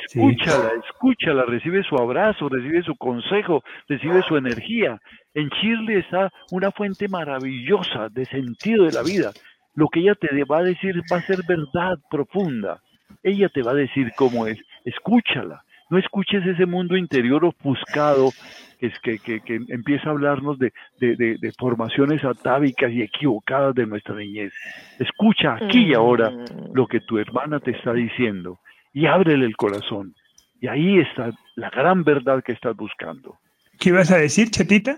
escúchala, 0.06 0.70
escúchala, 0.86 1.44
recibe 1.44 1.82
su 1.82 1.96
abrazo, 1.96 2.48
recibe 2.48 2.82
su 2.82 2.96
consejo, 2.96 3.62
recibe 3.86 4.22
su 4.22 4.36
energía. 4.36 4.98
En 5.34 5.48
Shirley 5.48 5.96
está 5.96 6.30
una 6.50 6.70
fuente 6.70 7.06
maravillosa 7.08 8.08
de 8.10 8.24
sentido 8.24 8.86
de 8.86 8.92
la 8.92 9.02
vida. 9.02 9.32
Lo 9.74 9.88
que 9.88 10.00
ella 10.00 10.14
te 10.14 10.28
va 10.44 10.58
a 10.58 10.62
decir 10.62 11.02
va 11.12 11.18
a 11.18 11.22
ser 11.22 11.40
verdad 11.46 11.98
profunda. 12.10 12.80
Ella 13.22 13.48
te 13.48 13.62
va 13.62 13.72
a 13.72 13.74
decir 13.74 14.10
cómo 14.16 14.46
es. 14.46 14.58
Escúchala. 14.84 15.62
No 15.90 15.98
escuches 15.98 16.44
ese 16.46 16.66
mundo 16.66 16.96
interior 16.96 17.44
ofuscado 17.44 18.30
que, 18.78 19.18
que, 19.18 19.40
que, 19.40 19.60
empieza 19.68 20.08
a 20.08 20.12
hablarnos 20.12 20.58
de, 20.58 20.72
de, 20.98 21.52
formaciones 21.58 22.24
atávicas 22.24 22.92
y 22.92 23.02
equivocadas 23.02 23.74
de 23.74 23.86
nuestra 23.86 24.14
niñez. 24.14 24.52
Escucha 24.98 25.56
aquí 25.56 25.86
y 25.86 25.94
ahora 25.94 26.30
mm. 26.30 26.72
lo 26.74 26.86
que 26.86 27.00
tu 27.00 27.18
hermana 27.18 27.60
te 27.60 27.72
está 27.72 27.92
diciendo 27.92 28.58
y 28.92 29.06
ábrele 29.06 29.44
el 29.44 29.56
corazón. 29.56 30.14
Y 30.60 30.68
ahí 30.68 30.98
está 30.98 31.30
la 31.56 31.70
gran 31.70 32.04
verdad 32.04 32.42
que 32.44 32.52
estás 32.52 32.76
buscando. 32.76 33.38
¿Qué 33.78 33.90
ibas 33.90 34.10
a 34.10 34.18
decir, 34.18 34.50
Chetita? 34.50 34.96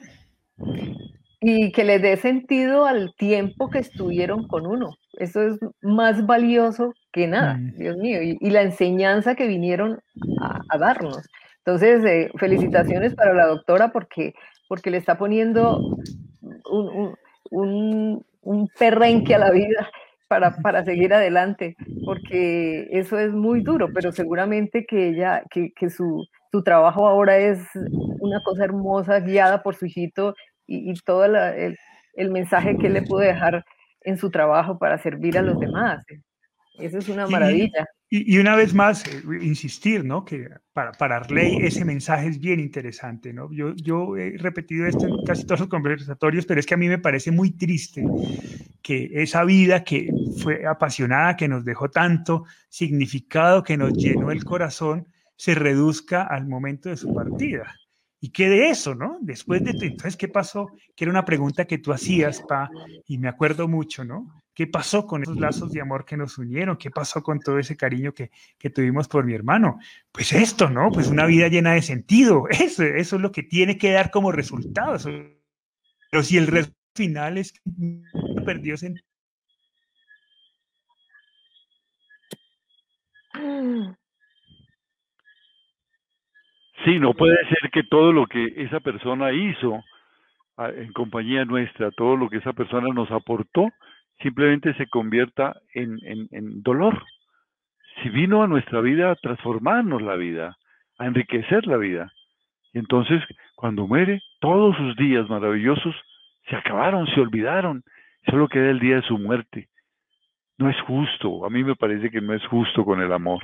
Y 1.41 1.73
que 1.73 1.85
le 1.85 1.99
dé 1.99 2.17
sentido 2.17 2.87
al 2.87 3.15
tiempo 3.17 3.71
que 3.71 3.79
estuvieron 3.79 4.47
con 4.47 4.67
uno. 4.67 4.97
Eso 5.15 5.43
es 5.43 5.59
más 5.83 6.25
valioso 6.25 6.95
que 7.13 7.27
nada, 7.27 7.55
mm. 7.55 7.77
Dios 7.77 7.97
mío. 7.97 8.21
Y, 8.23 8.51
la 8.51 8.63
enseñanza 8.63 9.35
que 9.35 9.47
vinieron 9.47 9.99
a 10.71 10.79
darnos. 10.79 11.19
Entonces, 11.71 12.05
eh, 12.05 12.33
felicitaciones 12.37 13.15
para 13.15 13.33
la 13.33 13.47
doctora 13.47 13.93
porque, 13.93 14.35
porque 14.69 14.91
le 14.91 14.97
está 14.97 15.17
poniendo 15.17 15.79
un, 16.69 17.15
un, 17.53 18.27
un, 18.43 18.69
perrenque 18.77 19.37
a 19.37 19.39
la 19.39 19.53
vida 19.53 19.89
para, 20.27 20.57
para, 20.57 20.85
seguir 20.85 21.15
adelante, 21.15 21.77
porque 22.05 22.89
eso 22.91 23.21
es 23.21 23.31
muy 23.31 23.63
duro, 23.63 23.89
pero 23.95 24.11
seguramente 24.11 24.85
que 24.85 25.11
ella, 25.11 25.45
que, 25.49 25.71
que 25.77 25.91
su, 25.91 26.27
su, 26.51 26.65
trabajo 26.65 27.07
ahora 27.07 27.39
es 27.39 27.61
una 28.19 28.43
cosa 28.43 28.65
hermosa, 28.65 29.21
guiada 29.21 29.63
por 29.63 29.77
su 29.77 29.87
hijito 29.87 30.35
y, 30.67 30.91
y 30.91 30.95
todo 31.05 31.25
el, 31.25 31.77
el, 32.15 32.31
mensaje 32.33 32.77
que 32.79 32.89
él 32.89 32.95
le 32.95 33.03
pudo 33.03 33.21
dejar 33.21 33.65
en 34.01 34.17
su 34.17 34.29
trabajo 34.29 34.77
para 34.77 34.99
servir 34.99 35.39
a 35.39 35.43
los 35.43 35.61
demás. 35.61 36.05
Eso 36.81 36.99
es 36.99 37.09
una 37.09 37.29
maravilla. 37.29 37.87
Y, 38.13 38.39
una 38.39 38.57
vez 38.57 38.75
más, 38.75 39.07
eh, 39.07 39.23
insistir, 39.41 40.05
¿no? 40.05 40.25
Que 40.25 40.49
para, 40.73 40.91
para 40.91 41.23
ese 41.31 41.85
mensaje 41.85 42.27
es 42.27 42.41
bien 42.41 42.59
interesante, 42.59 43.33
¿no? 43.33 43.53
Yo, 43.53 43.73
yo 43.77 44.17
he 44.17 44.37
repetido 44.37 44.85
esto 44.87 45.07
en 45.07 45.25
casi 45.25 45.47
todos 45.47 45.61
los 45.61 45.69
conversatorios, 45.69 46.45
pero 46.45 46.59
es 46.59 46.67
que 46.67 46.75
a 46.75 46.77
mí 46.77 46.89
me 46.89 46.99
parece 46.99 47.31
muy 47.31 47.53
triste 47.53 48.05
que 48.83 49.11
esa 49.15 49.45
vida 49.45 49.85
que 49.85 50.11
fue 50.43 50.67
apasionada, 50.67 51.37
que 51.37 51.47
nos 51.47 51.65
dejó 51.65 51.89
tanto 51.89 52.47
significado, 52.69 53.63
que 53.63 53.77
nos 53.77 53.93
llenó 53.93 54.33
el 54.33 54.43
corazón, 54.45 55.07
se 55.37 55.55
reduzca 55.55 56.25
al 56.25 56.49
momento 56.49 56.89
de 56.89 56.97
su 56.97 57.15
partida. 57.15 57.73
¿Y 58.21 58.31
qué 58.31 58.49
de 58.49 58.71
eso, 58.71 58.97
no? 58.97 59.19
Después 59.21 59.63
de, 59.63 59.71
entonces, 59.71 60.17
¿qué 60.17 60.27
pasó? 60.27 60.67
Que 60.97 61.05
era 61.05 61.13
una 61.13 61.25
pregunta 61.25 61.65
que 61.65 61.79
tú 61.79 61.93
hacías, 61.93 62.43
Pa, 62.43 62.69
y 63.07 63.19
me 63.19 63.29
acuerdo 63.29 63.69
mucho, 63.69 64.05
¿no? 64.05 64.43
¿Qué 64.55 64.67
pasó 64.67 65.07
con 65.07 65.23
esos 65.23 65.39
lazos 65.39 65.73
de 65.73 65.81
amor 65.81 66.05
que 66.05 66.17
nos 66.17 66.37
unieron? 66.39 66.77
¿Qué 66.77 66.91
pasó 66.91 67.23
con 67.23 67.41
todo 67.41 67.59
ese 67.59 67.77
cariño 67.77 68.13
que, 68.13 68.31
tuvimos 68.71 69.09
por 69.09 69.25
mi 69.25 69.35
hermano? 69.35 69.79
Pues 70.13 70.33
esto, 70.33 70.69
¿no? 70.69 70.91
Pues 70.91 71.09
una 71.09 71.27
vida 71.27 71.49
llena 71.49 71.73
de 71.73 71.83
sentido. 71.83 72.45
Eso, 72.51 72.83
eso 72.83 73.17
es 73.17 73.23
lo 73.23 73.33
que 73.33 73.43
tiene 73.43 73.79
que 73.79 73.93
dar 73.93 74.11
como 74.11 74.33
resultado. 74.33 74.97
Pero 76.11 76.23
si 76.23 76.37
el 76.37 76.47
resultado 76.47 76.81
final 76.95 77.39
es 77.39 77.53
que 77.53 77.61
perdió 78.45 78.77
sentido. 78.77 79.07
Sí, 86.85 86.99
no 86.99 87.15
puede 87.15 87.37
ser 87.49 87.71
que 87.73 87.83
todo 87.85 88.13
lo 88.13 88.27
que 88.27 88.55
esa 88.57 88.81
persona 88.81 89.33
hizo 89.33 89.83
ah, 90.57 90.71
en 90.71 90.93
compañía 90.93 91.45
nuestra, 91.45 91.91
todo 91.91 92.17
lo 92.17 92.29
que 92.29 92.39
esa 92.39 92.53
persona 92.53 92.89
nos 92.93 93.11
aportó, 93.11 93.69
simplemente 94.23 94.75
se 94.75 94.87
convierta 94.87 95.57
en, 95.75 95.99
en, 96.03 96.63
dolor. 96.63 97.03
Si 98.03 98.09
vino 98.09 98.43
a 98.43 98.47
nuestra 98.47 98.81
vida 98.81 99.11
a 99.11 99.17
transformarnos 99.17 100.03
la 100.03 100.17
vida, 100.17 100.57
a 100.99 101.07
enriquecer 101.07 101.67
la 101.67 101.77
vida. 101.77 102.13
Y 102.73 102.79
entonces, 102.79 103.23
cuando 103.57 103.87
muere, 103.87 104.21
todos 104.41 104.77
sus 104.77 104.97
días 104.97 105.29
maravillosos 105.29 105.95
se 106.49 106.57
acabaron, 106.57 107.07
se 107.09 107.21
olvidaron. 107.21 107.83
Solo 108.29 108.49
queda 108.49 108.71
el 108.71 108.81
día 108.81 108.97
de 108.97 109.03
su 109.03 109.19
muerte. 109.19 109.69
No 110.59 110.69
es 110.69 110.79
justo, 110.83 111.47
a 111.47 111.51
mí 111.51 111.65
me 111.65 111.75
parece 111.75 112.11
que 112.11 112.21
no 112.21 112.35
es 112.35 112.45
justo 112.47 112.85
con 112.85 113.01
el 113.01 113.13
amor. 113.13 113.43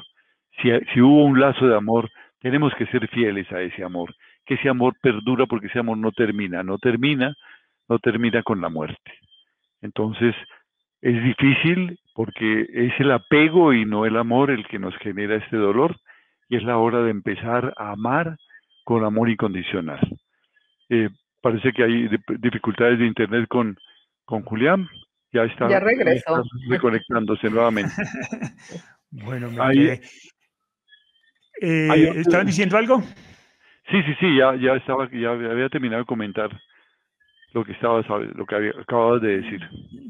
Si, 0.60 0.68
si 0.92 1.00
hubo 1.00 1.24
un 1.24 1.40
lazo 1.40 1.66
de 1.66 1.76
amor, 1.76 2.10
tenemos 2.40 2.74
que 2.74 2.86
ser 2.86 3.08
fieles 3.08 3.50
a 3.52 3.62
ese 3.62 3.82
amor, 3.82 4.14
que 4.44 4.54
ese 4.54 4.68
amor 4.68 4.94
perdura 5.00 5.46
porque 5.46 5.68
ese 5.68 5.78
amor 5.78 5.96
no 5.96 6.12
termina, 6.12 6.62
no 6.62 6.78
termina, 6.78 7.34
no 7.88 7.98
termina 7.98 8.42
con 8.42 8.60
la 8.60 8.68
muerte. 8.68 9.12
Entonces, 9.80 10.34
es 11.06 11.22
difícil 11.22 12.00
porque 12.14 12.66
es 12.68 12.92
el 12.98 13.12
apego 13.12 13.72
y 13.72 13.84
no 13.84 14.06
el 14.06 14.16
amor 14.16 14.50
el 14.50 14.66
que 14.66 14.80
nos 14.80 14.96
genera 14.96 15.36
este 15.36 15.56
dolor 15.56 15.96
y 16.48 16.56
es 16.56 16.64
la 16.64 16.78
hora 16.78 17.00
de 17.02 17.10
empezar 17.10 17.72
a 17.76 17.92
amar 17.92 18.36
con 18.84 19.04
amor 19.04 19.30
incondicional. 19.30 20.00
Eh, 20.88 21.08
parece 21.40 21.72
que 21.72 21.84
hay 21.84 22.08
dificultades 22.40 22.98
de 22.98 23.06
internet 23.06 23.46
con, 23.48 23.76
con 24.24 24.42
Julián. 24.42 24.88
Ya 25.32 25.44
está, 25.44 25.68
ya 25.68 25.78
regresó. 25.78 26.42
reconectándose 26.68 27.50
nuevamente. 27.50 27.92
bueno, 29.10 29.48
me 29.52 30.00
eh, 31.62 32.12
¿Estaban 32.16 32.46
diciendo 32.46 32.76
algo? 32.76 33.00
Sí, 33.90 34.02
sí, 34.02 34.14
sí, 34.18 34.36
ya, 34.36 34.56
ya 34.56 34.74
estaba, 34.74 35.08
ya 35.12 35.30
había 35.30 35.68
terminado 35.68 36.02
de 36.02 36.06
comentar 36.06 36.50
lo 37.56 37.64
que 37.64 37.72
estabas, 37.72 38.04
lo 38.34 38.44
que 38.44 38.54
había, 38.54 38.72
acababas 38.78 39.22
de 39.22 39.40
decir. 39.40 39.60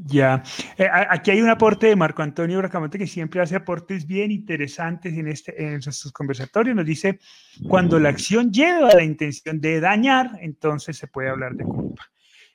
Ya, 0.05 0.43
eh, 0.77 0.89
aquí 0.91 1.31
hay 1.31 1.41
un 1.41 1.49
aporte 1.49 1.87
de 1.87 1.95
Marco 1.95 2.21
Antonio 2.23 2.59
Bracamonte 2.59 2.99
que 2.99 3.07
siempre 3.07 3.41
hace 3.41 3.55
aportes 3.55 4.05
bien 4.05 4.33
interesantes 4.33 5.17
en 5.17 5.29
este, 5.29 5.75
en 5.75 5.81
sus 5.81 6.11
conversatorios. 6.11 6.75
Nos 6.75 6.85
dice 6.85 7.21
cuando 7.69 8.01
la 8.01 8.09
acción 8.09 8.51
lleva 8.51 8.89
a 8.89 8.97
la 8.97 9.05
intención 9.05 9.61
de 9.61 9.79
dañar, 9.79 10.31
entonces 10.41 10.97
se 10.99 11.07
puede 11.07 11.29
hablar 11.29 11.53
de 11.53 11.63
culpa. 11.63 12.03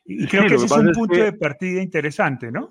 Y 0.04 0.28
creo 0.28 0.46
que 0.46 0.56
ese 0.56 0.66
es 0.66 0.72
un 0.74 0.92
punto 0.92 1.16
de 1.16 1.32
partida 1.32 1.82
interesante, 1.82 2.52
¿no? 2.52 2.70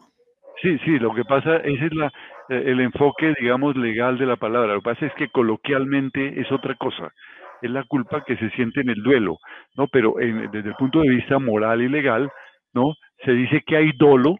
Sí, 0.60 0.76
sí, 0.84 0.98
lo 0.98 1.14
que 1.14 1.24
pasa, 1.24 1.56
ese 1.56 1.86
es 1.86 1.94
la, 1.94 2.12
eh, 2.50 2.64
el 2.66 2.80
enfoque, 2.80 3.34
digamos, 3.40 3.76
legal 3.76 4.18
de 4.18 4.26
la 4.26 4.36
palabra. 4.36 4.74
Lo 4.74 4.82
que 4.82 4.90
pasa 4.90 5.06
es 5.06 5.14
que 5.14 5.30
coloquialmente 5.30 6.38
es 6.38 6.52
otra 6.52 6.74
cosa 6.74 7.14
es 7.62 7.70
la 7.70 7.84
culpa 7.84 8.24
que 8.24 8.36
se 8.36 8.50
siente 8.50 8.80
en 8.80 8.90
el 8.90 9.02
duelo, 9.02 9.38
¿no? 9.76 9.86
Pero 9.88 10.14
desde 10.18 10.68
el 10.68 10.74
punto 10.74 11.00
de 11.00 11.10
vista 11.10 11.38
moral 11.38 11.82
y 11.82 11.88
legal, 11.88 12.30
¿no? 12.72 12.94
Se 13.24 13.32
dice 13.32 13.62
que 13.66 13.76
hay 13.76 13.92
dolo 13.92 14.36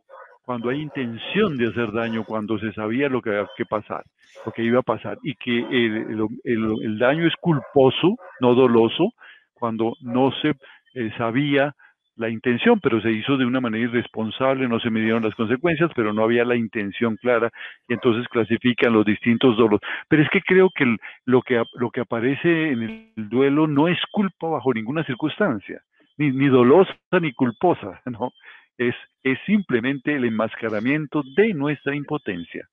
cuando 0.51 0.71
hay 0.71 0.81
intención 0.81 1.57
de 1.57 1.69
hacer 1.69 1.93
daño, 1.93 2.25
cuando 2.25 2.59
se 2.59 2.73
sabía 2.73 3.09
lo 3.09 3.23
que 3.23 3.31
había 3.31 3.49
que 3.57 3.67
pasar, 3.67 4.03
lo 4.45 4.51
que 4.51 4.65
iba 4.65 4.81
a 4.81 4.83
pasar, 4.83 5.17
y 5.23 5.35
que 5.37 5.59
el, 5.59 6.27
el, 6.43 6.99
daño 6.99 7.27
es 7.27 7.35
culposo, 7.41 8.17
no 8.41 8.55
doloso, 8.55 9.13
cuando 9.55 9.93
no 10.01 10.33
se 10.43 10.55
eh, 10.95 11.13
sabía 11.17 11.75
la 12.21 12.29
intención, 12.29 12.79
pero 12.81 13.01
se 13.01 13.11
hizo 13.11 13.39
de 13.39 13.47
una 13.47 13.61
manera 13.61 13.85
irresponsable, 13.85 14.69
no 14.69 14.79
se 14.79 14.91
midieron 14.91 15.25
las 15.25 15.35
consecuencias, 15.35 15.91
pero 15.97 16.13
no 16.13 16.23
había 16.23 16.45
la 16.45 16.55
intención 16.55 17.17
clara 17.17 17.51
y 17.89 17.95
entonces 17.95 18.29
clasifican 18.29 18.93
los 18.93 19.07
distintos 19.07 19.57
dolores. 19.57 19.81
Pero 20.07 20.23
es 20.23 20.29
que 20.29 20.43
creo 20.43 20.69
que 20.71 20.97
lo 21.25 21.41
que 21.41 21.63
lo 21.75 21.91
que 21.91 22.03
aparece 22.03 22.73
en 22.73 22.83
el 22.83 23.29
duelo 23.31 23.67
no 23.67 23.89
es 23.89 23.99
culpa 24.13 24.49
bajo 24.49 24.75
ninguna 24.75 25.03
circunstancia, 25.05 25.81
ni, 26.19 26.31
ni 26.31 26.49
dolosa 26.49 26.95
ni 27.21 27.33
culposa, 27.33 28.01
¿no? 28.05 28.33
Es, 28.77 28.95
es 29.23 29.39
simplemente 29.47 30.15
el 30.15 30.25
enmascaramiento 30.27 31.23
de 31.37 31.55
nuestra 31.55 31.95
impotencia. 31.95 32.69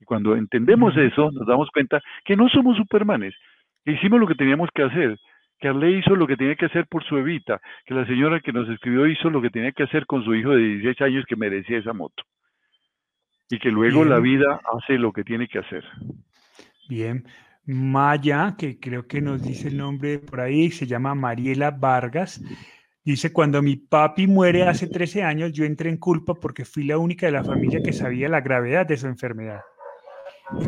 Y 0.00 0.04
cuando 0.04 0.36
entendemos 0.36 0.96
eso, 0.96 1.30
nos 1.32 1.46
damos 1.46 1.70
cuenta 1.70 2.00
que 2.24 2.36
no 2.36 2.48
somos 2.48 2.76
supermanes, 2.76 3.34
que 3.84 3.92
hicimos 3.92 4.20
lo 4.20 4.26
que 4.28 4.34
teníamos 4.36 4.68
que 4.74 4.82
hacer, 4.82 5.18
que 5.62 5.68
Arle 5.68 5.92
hizo 5.92 6.16
lo 6.16 6.26
que 6.26 6.36
tenía 6.36 6.56
que 6.56 6.66
hacer 6.66 6.88
por 6.88 7.04
su 7.04 7.16
Evita, 7.16 7.60
que 7.86 7.94
la 7.94 8.04
señora 8.04 8.40
que 8.40 8.52
nos 8.52 8.68
escribió 8.68 9.06
hizo 9.06 9.30
lo 9.30 9.40
que 9.40 9.48
tenía 9.48 9.70
que 9.70 9.84
hacer 9.84 10.06
con 10.06 10.24
su 10.24 10.34
hijo 10.34 10.50
de 10.50 10.58
16 10.58 11.00
años 11.02 11.24
que 11.26 11.36
merecía 11.36 11.78
esa 11.78 11.92
moto. 11.92 12.24
Y 13.48 13.60
que 13.60 13.70
luego 13.70 14.04
la 14.04 14.18
vida 14.18 14.60
hace 14.74 14.98
lo 14.98 15.12
que 15.12 15.22
tiene 15.22 15.46
que 15.46 15.60
hacer. 15.60 15.84
Bien. 16.88 17.24
Maya, 17.64 18.56
que 18.58 18.80
creo 18.80 19.06
que 19.06 19.20
nos 19.20 19.40
dice 19.40 19.68
el 19.68 19.76
nombre 19.76 20.18
por 20.18 20.40
ahí, 20.40 20.72
se 20.72 20.86
llama 20.86 21.14
Mariela 21.14 21.70
Vargas. 21.70 22.42
Dice, 23.04 23.32
cuando 23.32 23.62
mi 23.62 23.76
papi 23.76 24.26
muere 24.26 24.64
hace 24.64 24.88
13 24.88 25.22
años, 25.22 25.52
yo 25.52 25.64
entré 25.64 25.90
en 25.90 25.98
culpa 25.98 26.34
porque 26.34 26.64
fui 26.64 26.82
la 26.82 26.98
única 26.98 27.26
de 27.26 27.32
la 27.32 27.44
familia 27.44 27.80
que 27.84 27.92
sabía 27.92 28.28
la 28.28 28.40
gravedad 28.40 28.84
de 28.84 28.96
su 28.96 29.06
enfermedad. 29.06 29.60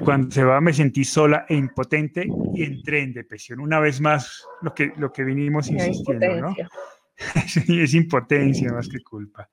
Cuando 0.05 0.31
se 0.31 0.45
va 0.45 0.61
me 0.61 0.73
sentí 0.73 1.05
sola 1.05 1.47
e 1.49 1.55
impotente 1.55 2.27
y 2.55 2.63
entré 2.63 3.03
en 3.03 3.13
depresión. 3.13 3.61
Una 3.61 3.81
vez 3.81 4.01
más, 4.01 4.45
lo 4.63 4.75
que, 4.75 4.93
lo 4.97 5.13
que 5.13 5.25
vinimos 5.25 5.69
insistiendo, 5.71 6.37
¿no? 6.37 6.55
es 7.69 7.95
impotencia 7.95 8.73
más 8.73 8.89
que 8.89 9.01
culpa. 9.01 9.49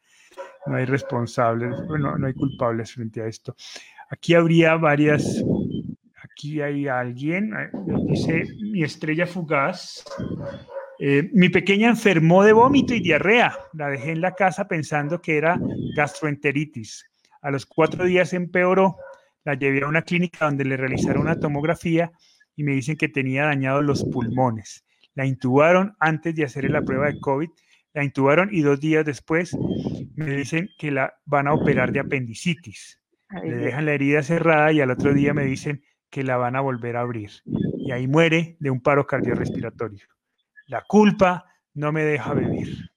No 0.66 0.76
hay 0.76 0.86
responsables, 0.86 1.74
bueno, 1.88 2.18
no 2.18 2.28
hay 2.28 2.34
culpables 2.34 2.94
frente 2.94 3.22
a 3.22 3.28
esto. 3.28 3.56
Aquí 4.10 4.34
habría 4.34 4.76
varias, 4.76 5.44
aquí 6.22 6.62
hay 6.62 6.88
alguien, 6.88 7.54
eh, 7.54 7.70
dice 8.08 8.46
mi 8.60 8.84
estrella 8.84 9.26
fugaz. 9.26 10.04
Eh, 11.00 11.30
mi 11.34 11.50
pequeña 11.50 11.90
enfermó 11.90 12.44
de 12.44 12.54
vómito 12.54 12.94
y 12.94 13.00
diarrea. 13.00 13.58
La 13.74 13.90
dejé 13.90 14.12
en 14.12 14.22
la 14.22 14.36
casa 14.36 14.68
pensando 14.68 15.20
que 15.20 15.38
era 15.38 15.60
gastroenteritis. 15.96 17.10
A 17.42 17.50
los 17.50 17.66
cuatro 17.66 18.06
días 18.06 18.34
empeoró 18.34 18.98
la 19.44 19.56
llevé 19.56 19.84
a 19.84 19.88
una 19.88 20.04
clínica 20.04 20.46
donde 20.46 20.66
le 20.66 20.78
realizaron 20.78 21.24
una 21.24 21.40
tomografía 21.40 22.12
y 22.56 22.64
me 22.64 22.74
dicen 22.74 22.98
que 22.98 23.10
tenía 23.10 23.46
dañados 23.46 23.84
los 23.84 24.04
pulmones. 24.04 24.86
La 25.14 25.26
intubaron 25.26 25.96
antes 26.00 26.36
de 26.36 26.44
hacerle 26.44 26.70
la 26.70 26.84
prueba 26.84 27.08
de 27.08 27.20
COVID, 27.20 27.50
la 27.94 28.04
intubaron 28.04 28.50
y 28.52 28.62
dos 28.62 28.80
días 28.80 29.06
después 29.06 29.58
me 30.16 30.36
dicen 30.36 30.70
que 30.78 30.92
la 30.92 31.14
van 31.26 31.48
a 31.48 31.54
operar 31.54 31.92
de 31.92 32.00
apendicitis. 32.00 33.02
Le 33.44 33.56
dejan 33.56 33.86
la 33.86 33.94
herida 33.94 34.24
cerrada 34.24 34.72
y 34.72 34.82
al 34.82 34.92
otro 34.92 35.14
día 35.14 35.34
me 35.34 35.46
dicen 35.46 35.84
que 36.10 36.24
la 36.24 36.38
van 36.38 36.56
a 36.56 36.62
volver 36.62 36.98
a 36.98 37.02
abrir. 37.02 37.32
Y 37.46 37.92
ahí 37.92 38.08
muere 38.08 38.58
de 38.60 38.70
un 38.70 38.82
paro 38.82 39.08
cardiorrespiratorio. 39.08 40.06
La 40.68 40.84
culpa 40.84 41.46
no 41.74 41.92
me 41.92 42.04
deja 42.04 42.34
vivir. 42.34 42.92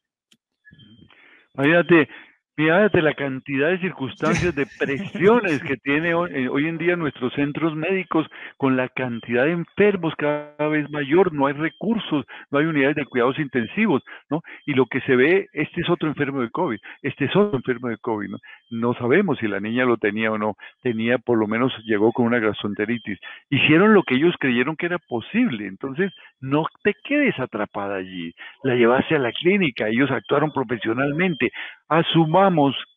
Imagínate, 1.55 2.09
Fíjate 2.57 3.03
la 3.03 3.15
cantidad 3.15 3.71
de 3.71 3.81
circunstancias, 3.81 4.55
de 4.55 4.67
presiones 4.79 5.61
que 5.65 5.77
tiene 5.77 6.11
eh, 6.11 6.49
hoy, 6.49 6.69
en 6.69 6.79
día 6.79 6.95
nuestros 6.95 7.33
centros 7.33 7.75
médicos 7.75 8.29
con 8.59 8.77
la 8.77 8.89
cantidad 8.89 9.45
de 9.45 9.51
enfermos 9.51 10.15
cada 10.17 10.69
vez 10.69 10.89
mayor, 10.89 11.33
no 11.33 11.49
hay 11.49 11.55
recursos, 11.55 12.25
no 12.53 12.59
hay 12.61 12.67
unidades 12.67 12.95
de 12.95 13.07
cuidados 13.07 13.41
intensivos, 13.41 14.05
¿no? 14.31 14.41
Y 14.67 14.75
lo 14.75 14.87
que 14.87 15.01
se 15.01 15.17
ve, 15.17 15.49
este 15.53 15.81
es 15.81 15.91
otro 15.91 16.07
enfermo 16.07 16.43
de 16.43 16.51
COVID, 16.51 16.79
este 17.03 17.25
es 17.25 17.35
otro 17.35 17.57
enfermo 17.57 17.89
de 17.89 17.99
COVID, 17.99 18.29
¿no? 18.29 18.39
No 18.71 18.95
sabemos 18.95 19.39
si 19.39 19.49
la 19.49 19.59
niña 19.59 19.85
lo 19.85 19.97
tenía 19.97 20.31
o 20.31 20.39
no, 20.39 20.55
tenía, 20.81 21.19
por 21.19 21.39
lo 21.39 21.49
menos 21.49 21.73
llegó 21.85 22.13
con 22.13 22.27
una 22.27 22.39
gastroenteritis. 22.39 23.19
Hicieron 23.51 23.95
lo 23.95 24.05
que 24.05 24.15
ellos 24.15 24.35
creyeron 24.39 24.77
que 24.77 24.87
era 24.87 24.99
posible, 25.01 25.67
entonces 25.67 26.13
no 26.41 26.67
te 26.85 26.95
quedes 27.03 27.37
atrapada 27.41 27.97
allí, 27.97 28.33
la 28.63 28.77
llevaste 28.77 29.17
a 29.17 29.19
la 29.19 29.33
clínica, 29.33 29.89
ellos 29.89 30.13
actuaron 30.13 30.53
profesionalmente, 30.53 31.51
asumamos 31.89 32.44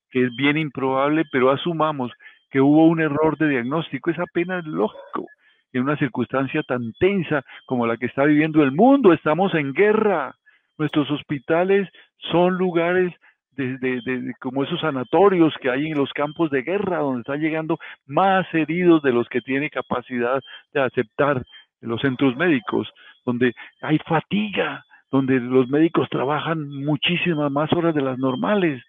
que 0.09 0.25
es 0.25 0.35
bien 0.35 0.57
improbable, 0.57 1.23
pero 1.31 1.51
asumamos 1.51 2.11
que 2.49 2.61
hubo 2.61 2.87
un 2.87 3.01
error 3.01 3.37
de 3.37 3.49
diagnóstico, 3.49 4.09
es 4.09 4.19
apenas 4.19 4.65
lógico. 4.65 5.27
En 5.73 5.83
una 5.83 5.97
circunstancia 5.97 6.63
tan 6.63 6.93
tensa 6.93 7.43
como 7.65 7.85
la 7.85 7.97
que 7.97 8.05
está 8.05 8.23
viviendo 8.23 8.63
el 8.63 8.71
mundo, 8.71 9.13
estamos 9.13 9.53
en 9.53 9.73
guerra. 9.73 10.35
Nuestros 10.77 11.11
hospitales 11.11 11.89
son 12.31 12.57
lugares 12.57 13.13
de, 13.57 14.33
como 14.39 14.63
esos 14.63 14.79
sanatorios 14.79 15.53
que 15.61 15.69
hay 15.69 15.87
en 15.87 15.97
los 15.97 16.11
campos 16.13 16.51
de 16.51 16.61
guerra, 16.61 16.99
donde 16.99 17.21
están 17.21 17.41
llegando 17.41 17.79
más 18.05 18.45
heridos 18.53 19.01
de 19.01 19.11
los 19.11 19.27
que 19.29 19.41
tiene 19.41 19.69
capacidad 19.69 20.41
de 20.73 20.81
aceptar 20.81 21.43
los 21.81 22.01
centros 22.01 22.35
médicos, 22.35 22.89
donde 23.25 23.53
hay 23.81 23.97
fatiga, 23.99 24.85
donde 25.11 25.39
los 25.39 25.67
médicos 25.69 26.07
trabajan 26.09 26.69
muchísimas 26.69 27.51
más 27.51 27.71
horas 27.73 27.95
de 27.95 28.01
las 28.01 28.17
normales. 28.17 28.83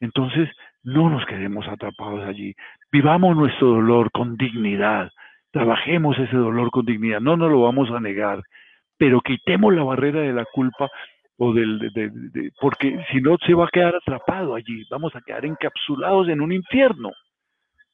Entonces, 0.00 0.48
no 0.82 1.10
nos 1.10 1.24
quedemos 1.26 1.68
atrapados 1.68 2.26
allí. 2.26 2.54
Vivamos 2.90 3.36
nuestro 3.36 3.68
dolor 3.68 4.10
con 4.10 4.36
dignidad. 4.36 5.10
Trabajemos 5.50 6.18
ese 6.18 6.36
dolor 6.36 6.70
con 6.70 6.86
dignidad. 6.86 7.20
No 7.20 7.36
nos 7.36 7.50
lo 7.50 7.62
vamos 7.62 7.90
a 7.90 8.00
negar. 8.00 8.40
Pero 8.96 9.20
quitemos 9.20 9.74
la 9.74 9.84
barrera 9.84 10.20
de 10.20 10.32
la 10.32 10.44
culpa 10.52 10.88
o 11.38 11.54
del, 11.54 11.78
de, 11.78 12.50
porque 12.60 13.02
si 13.10 13.20
no 13.20 13.36
se 13.46 13.54
va 13.54 13.64
a 13.64 13.70
quedar 13.72 13.96
atrapado 13.96 14.54
allí, 14.54 14.84
vamos 14.90 15.14
a 15.16 15.22
quedar 15.22 15.44
encapsulados 15.46 16.28
en 16.28 16.40
un 16.40 16.52
infierno. 16.52 17.10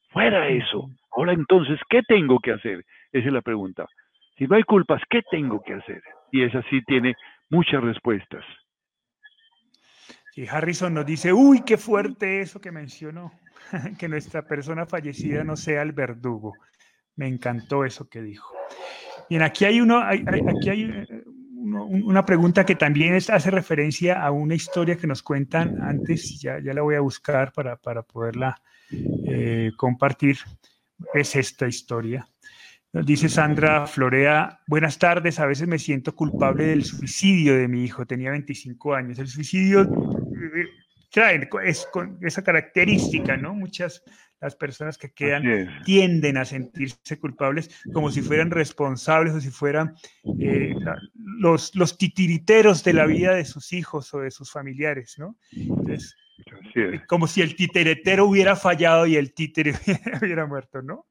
Fuera 0.09 0.47
eso. 0.49 0.89
Ahora 1.15 1.33
entonces, 1.33 1.79
¿qué 1.89 2.01
tengo 2.07 2.39
que 2.39 2.51
hacer? 2.51 2.83
Esa 3.11 3.27
es 3.27 3.33
la 3.33 3.41
pregunta. 3.41 3.85
Si 4.37 4.45
no 4.47 4.55
hay 4.55 4.63
culpas, 4.63 5.01
¿qué 5.09 5.21
tengo 5.31 5.61
que 5.65 5.73
hacer? 5.73 6.01
Y 6.31 6.43
esa 6.43 6.61
sí 6.69 6.81
tiene 6.85 7.15
muchas 7.49 7.81
respuestas. 7.83 8.43
Y 10.37 10.47
Harrison 10.47 10.93
nos 10.93 11.03
dice, 11.03 11.33
uy, 11.33 11.61
qué 11.61 11.77
fuerte 11.77 12.41
eso 12.41 12.61
que 12.61 12.71
mencionó, 12.71 13.33
que 13.97 14.07
nuestra 14.07 14.43
persona 14.43 14.85
fallecida 14.85 15.43
no 15.43 15.57
sea 15.57 15.81
el 15.81 15.93
verdugo. 15.93 16.53
Me 17.15 17.27
encantó 17.27 17.83
eso 17.83 18.07
que 18.07 18.21
dijo. 18.21 18.53
Bien, 19.27 19.41
aquí 19.41 19.65
hay, 19.65 19.81
uno, 19.81 19.99
aquí 19.99 20.69
hay 20.69 20.83
eh, 20.83 21.23
una 21.25 22.23
pregunta 22.23 22.67
que 22.67 22.75
también 22.75 23.15
hace 23.15 23.49
referencia 23.49 24.21
a 24.21 24.29
una 24.29 24.53
historia 24.53 24.95
que 24.95 25.07
nos 25.07 25.23
cuentan 25.23 25.81
antes, 25.81 26.39
ya, 26.39 26.59
ya 26.59 26.71
la 26.71 26.83
voy 26.83 26.93
a 26.93 27.01
buscar 27.01 27.51
para, 27.51 27.75
para 27.75 28.03
poderla 28.03 28.61
eh, 28.91 29.71
compartir. 29.75 30.37
Es 31.15 31.35
esta 31.35 31.67
historia. 31.67 32.29
Nos 32.93 33.05
dice 33.05 33.27
Sandra 33.27 33.85
Florea, 33.85 34.61
buenas 34.67 34.97
tardes, 34.97 35.39
a 35.39 35.45
veces 35.45 35.67
me 35.67 35.77
siento 35.77 36.15
culpable 36.15 36.67
del 36.67 36.83
suicidio 36.83 37.57
de 37.57 37.67
mi 37.67 37.83
hijo, 37.83 38.05
tenía 38.05 38.31
25 38.31 38.93
años. 38.93 39.19
El 39.19 39.27
suicidio 39.27 39.87
eh, 40.61 40.69
trae 41.11 41.47
es, 41.65 41.87
con 41.91 42.17
esa 42.21 42.43
característica, 42.43 43.37
¿no? 43.37 43.53
Muchas 43.53 44.03
las 44.39 44.55
personas 44.55 44.97
que 44.97 45.11
quedan 45.11 45.43
tienden 45.83 46.37
a 46.37 46.45
sentirse 46.45 47.19
culpables 47.19 47.83
como 47.91 48.11
si 48.11 48.21
fueran 48.21 48.51
responsables 48.51 49.33
o 49.33 49.41
si 49.41 49.49
fueran 49.49 49.95
eh, 50.39 50.75
los, 51.15 51.75
los 51.75 51.97
titiriteros 51.97 52.83
de 52.83 52.93
la 52.93 53.05
vida 53.05 53.33
de 53.33 53.45
sus 53.45 53.73
hijos 53.73 54.13
o 54.13 54.19
de 54.19 54.31
sus 54.31 54.51
familiares, 54.51 55.15
¿no? 55.17 55.35
Entonces, 55.51 56.15
como 57.07 57.27
si 57.27 57.41
el 57.41 57.55
titeretero 57.55 58.25
hubiera 58.25 58.55
fallado 58.55 59.07
y 59.07 59.15
el 59.15 59.33
títere 59.33 59.73
hubiera 60.21 60.45
muerto, 60.45 60.81
¿no? 60.81 61.05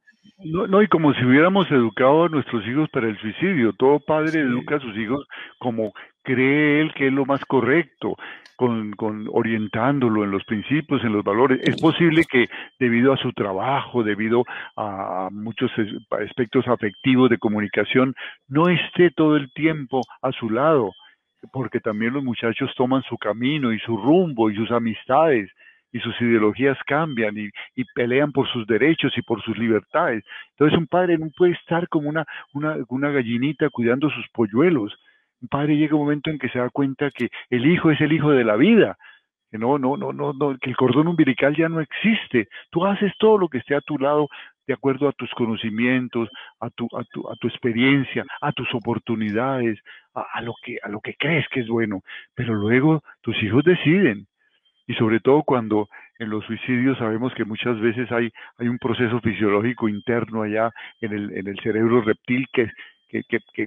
No, 0.45 0.67
no, 0.67 0.83
y 0.83 0.89
como 0.89 1.15
si 1.15 1.25
hubiéramos 1.25 1.71
educado 1.71 2.25
a 2.25 2.29
nuestros 2.29 2.67
hijos 2.67 2.89
para 2.91 3.09
el 3.09 3.19
suicidio. 3.19 3.73
Todo 3.73 4.01
padre 4.01 4.41
educa 4.41 4.77
a 4.77 4.81
sus 4.81 4.97
hijos 4.97 5.27
como 5.59 5.95
cree 6.27 6.81
él 6.81 6.93
que 6.93 7.07
es 7.07 7.13
lo 7.13 7.25
más 7.25 7.45
correcto 7.45 8.17
con, 8.57 8.93
con, 8.93 9.29
orientándolo 9.33 10.25
en 10.25 10.33
los 10.33 10.45
principios, 10.45 11.05
en 11.05 11.13
los 11.13 11.23
valores. 11.23 11.61
Es 11.63 11.81
posible 11.81 12.25
que 12.25 12.49
debido 12.81 13.13
a 13.13 13.17
su 13.17 13.33
trabajo, 13.33 14.03
debido 14.03 14.45
a 14.77 15.29
muchos 15.31 15.71
aspectos 16.11 16.67
afectivos 16.67 17.31
de 17.31 17.39
comunicación, 17.39 18.15
no 18.49 18.69
esté 18.69 19.11
todo 19.11 19.37
el 19.37 19.53
tiempo 19.53 20.01
a 20.21 20.33
su 20.33 20.51
lado, 20.51 20.93
porque 21.53 21.81
también 21.81 22.15
los 22.15 22.25
muchachos 22.25 22.73
toman 22.77 23.03
su 23.03 23.17
camino 23.19 23.73
y 23.73 23.79
su 23.79 23.97
rumbo 23.97 24.51
y 24.51 24.57
sus 24.57 24.71
amistades 24.73 25.51
y 25.93 26.01
sus 26.01 26.21
ideologías 26.21 26.77
cambian 26.87 27.39
y, 27.39 27.49
y, 27.77 27.85
pelean 27.95 28.33
por 28.33 28.49
sus 28.49 28.67
derechos 28.67 29.13
y 29.17 29.23
por 29.23 29.41
sus 29.43 29.57
libertades. 29.57 30.25
Entonces 30.51 30.77
un 30.77 30.87
padre 30.89 31.17
no 31.17 31.31
puede 31.37 31.53
estar 31.53 31.89
como 31.89 32.09
una, 32.09 32.27
una, 32.53 32.77
una 32.89 33.11
gallinita 33.11 33.71
cuidando 33.71 34.11
sus 34.11 34.27
polluelos 34.31 34.93
padre 35.49 35.77
llega 35.77 35.97
un 35.97 36.03
momento 36.03 36.31
en 36.31 36.39
que 36.39 36.49
se 36.49 36.59
da 36.59 36.71
cuenta 36.71 37.11
que 37.11 37.29
el 37.51 37.67
hijo 37.67 37.91
es 37.91 38.01
el 38.01 38.13
hijo 38.13 38.31
de 38.31 38.45
la 38.45 38.57
vida, 38.57 38.97
que 39.51 39.59
no, 39.59 39.79
no, 39.79 39.97
no, 39.97 40.13
no, 40.13 40.33
no, 40.33 40.57
que 40.59 40.71
el 40.71 40.77
cordón 40.77 41.09
umbilical 41.09 41.57
ya 41.57 41.69
no 41.69 41.81
existe. 41.81 42.49
Tú 42.71 42.85
haces 42.85 43.13
todo 43.19 43.39
lo 43.39 43.49
que 43.49 43.59
esté 43.59 43.75
a 43.75 43.81
tu 43.81 43.99
lado 43.99 44.29
de 44.67 44.75
acuerdo 44.75 45.09
a 45.09 45.13
tus 45.13 45.31
conocimientos, 45.31 46.29
a 46.61 46.71
tu, 46.71 46.89
a 46.97 47.05
tu, 47.05 47.29
a 47.31 47.37
tu 47.37 47.47
experiencia, 47.47 48.25
a 48.41 48.53
tus 48.53 48.73
oportunidades, 48.75 49.79
a, 50.15 50.41
lo 50.41 50.55
que, 50.63 50.79
a 50.83 50.89
lo 50.89 51.01
que 51.01 51.15
crees 51.15 51.47
que 51.49 51.61
es 51.61 51.69
bueno. 51.69 52.01
Pero 52.35 52.55
luego 52.55 53.03
tus 53.21 53.41
hijos 53.43 53.63
deciden. 53.65 54.27
Y 54.89 54.95
sobre 54.95 55.21
todo 55.21 55.43
cuando 55.43 55.89
en 56.19 56.31
los 56.31 56.45
suicidios 56.45 56.99
sabemos 56.99 57.35
que 57.35 57.45
muchas 57.45 57.79
veces 57.81 58.11
hay, 58.11 58.31
hay 58.59 58.69
un 58.69 58.79
proceso 58.79 59.21
fisiológico 59.21 59.89
interno 59.89 60.43
allá 60.43 60.71
en 61.01 61.13
el, 61.13 61.37
en 61.37 61.47
el 61.47 61.59
cerebro 61.61 62.01
reptil 62.03 62.47
que, 62.53 62.71
que, 63.09 63.23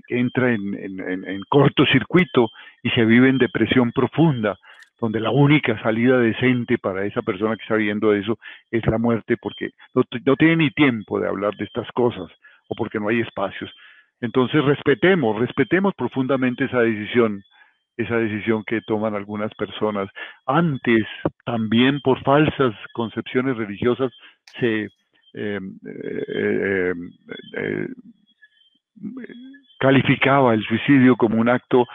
entra 0.09 0.53
en, 0.53 0.73
en, 0.75 1.25
en, 1.25 1.41
cortocircuito 1.49 2.49
y 2.83 2.89
se 2.91 3.05
vive 3.05 3.29
en 3.29 3.37
depresión 3.37 3.91
profunda, 3.91 4.57
donde 4.99 5.19
la 5.19 5.31
única 5.31 5.81
salida 5.81 6.17
decente 6.17 6.77
para 6.77 7.05
esa 7.05 7.21
persona 7.21 7.55
que 7.55 7.63
está 7.63 7.75
viendo 7.75 8.13
eso 8.13 8.37
es 8.69 8.85
la 8.85 8.97
muerte, 8.97 9.37
porque 9.37 9.71
no, 9.93 10.03
no 10.25 10.35
tiene 10.35 10.57
ni 10.57 10.71
tiempo 10.71 11.19
de 11.19 11.27
hablar 11.27 11.55
de 11.55 11.65
estas 11.65 11.89
cosas 11.93 12.29
o 12.67 12.75
porque 12.75 12.99
no 12.99 13.09
hay 13.09 13.21
espacios. 13.21 13.71
Entonces 14.21 14.63
respetemos, 14.65 15.39
respetemos 15.39 15.93
profundamente 15.95 16.65
esa 16.65 16.81
decisión, 16.81 17.43
esa 17.95 18.17
decisión 18.17 18.63
que 18.65 18.81
toman 18.81 19.15
algunas 19.15 19.53
personas. 19.55 20.09
Antes, 20.45 21.05
también 21.45 22.01
por 22.01 22.21
falsas 22.23 22.75
concepciones 22.93 23.55
religiosas, 23.57 24.11
se 24.59 24.89
eh, 25.33 25.59
eh, 25.85 26.93
eh, 27.55 27.87
calificaba 29.79 30.53
el 30.53 30.63
suicidio 30.63 31.15
como 31.15 31.39
un 31.39 31.49
acto 31.49 31.85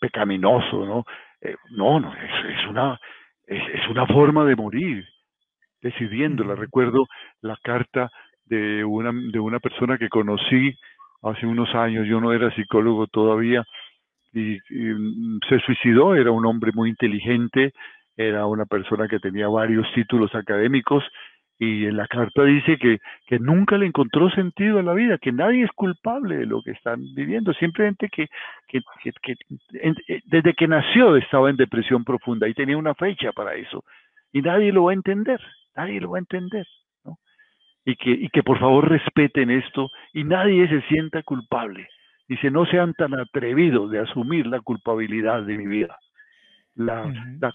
pecaminoso, 0.00 0.86
¿no? 0.86 1.04
Eh, 1.40 1.56
no, 1.70 1.98
no, 1.98 2.14
es, 2.14 2.56
es 2.56 2.66
una, 2.68 2.98
es, 3.46 3.88
una 3.88 4.06
forma 4.06 4.44
de 4.44 4.56
morir, 4.56 5.04
decidiéndola. 5.80 6.54
Recuerdo 6.54 7.06
la 7.40 7.56
carta 7.62 8.10
de 8.44 8.84
una, 8.84 9.10
de 9.12 9.40
una 9.40 9.58
persona 9.58 9.98
que 9.98 10.08
conocí 10.08 10.74
hace 11.22 11.46
unos 11.46 11.74
años, 11.74 12.06
yo 12.06 12.20
no 12.20 12.32
era 12.32 12.54
psicólogo 12.54 13.06
todavía, 13.08 13.64
y, 14.32 14.58
mm, 14.70 15.40
se 15.48 15.58
suicidó, 15.60 16.14
era 16.14 16.30
un 16.30 16.46
hombre 16.46 16.72
muy 16.74 16.90
inteligente, 16.90 17.72
era 18.16 18.46
una 18.46 18.66
persona 18.66 19.08
que 19.08 19.18
tenía 19.18 19.48
varios 19.48 19.86
títulos 19.94 20.34
académicos 20.34 21.04
y 21.64 21.86
en 21.86 21.96
la 21.96 22.08
carta 22.08 22.42
dice 22.42 22.76
que, 22.76 22.98
que, 23.24 23.38
nunca 23.38 23.78
le 23.78 23.86
encontró 23.86 24.28
sentido 24.30 24.80
a 24.80 24.82
la 24.82 24.94
vida, 24.94 25.16
que 25.18 25.30
nadie 25.30 25.62
es 25.62 25.70
culpable 25.70 26.38
de 26.38 26.46
lo 26.46 26.60
que 26.60 26.72
están 26.72 27.00
viviendo, 27.14 27.52
simplemente 27.54 28.08
que, 28.08 28.26
que, 28.66 28.80
que 29.22 29.36
eh, 29.74 30.20
desde 30.24 30.54
que 30.54 30.66
nació 30.66 31.14
estaba 31.14 31.50
en 31.50 31.56
depresión 31.56 32.02
profunda 32.02 32.48
y 32.48 32.54
tenía 32.54 32.76
una 32.76 32.96
fecha 32.96 33.30
para 33.30 33.54
eso. 33.54 33.84
Y 34.32 34.42
nadie 34.42 34.72
lo 34.72 34.84
va 34.84 34.90
a 34.90 34.94
entender, 34.94 35.40
nadie 35.76 36.00
lo 36.00 36.10
va 36.10 36.18
a 36.18 36.26
entender. 36.26 36.66
¿no? 37.04 37.18
Y, 37.84 37.94
que, 37.94 38.10
y 38.10 38.28
que 38.30 38.42
por 38.42 38.58
favor 38.58 38.88
respeten 38.88 39.48
esto 39.52 39.88
y 40.12 40.24
nadie 40.24 40.66
se 40.66 40.82
sienta 40.88 41.22
culpable. 41.22 41.88
Dice, 42.26 42.50
no 42.50 42.66
sean 42.66 42.92
tan 42.94 43.14
atrevidos 43.14 43.88
de 43.92 44.00
asumir 44.00 44.48
la 44.48 44.58
culpabilidad 44.62 45.44
de 45.44 45.58
mi 45.58 45.68
vida. 45.68 45.96
La, 46.74 47.04
la, 47.38 47.54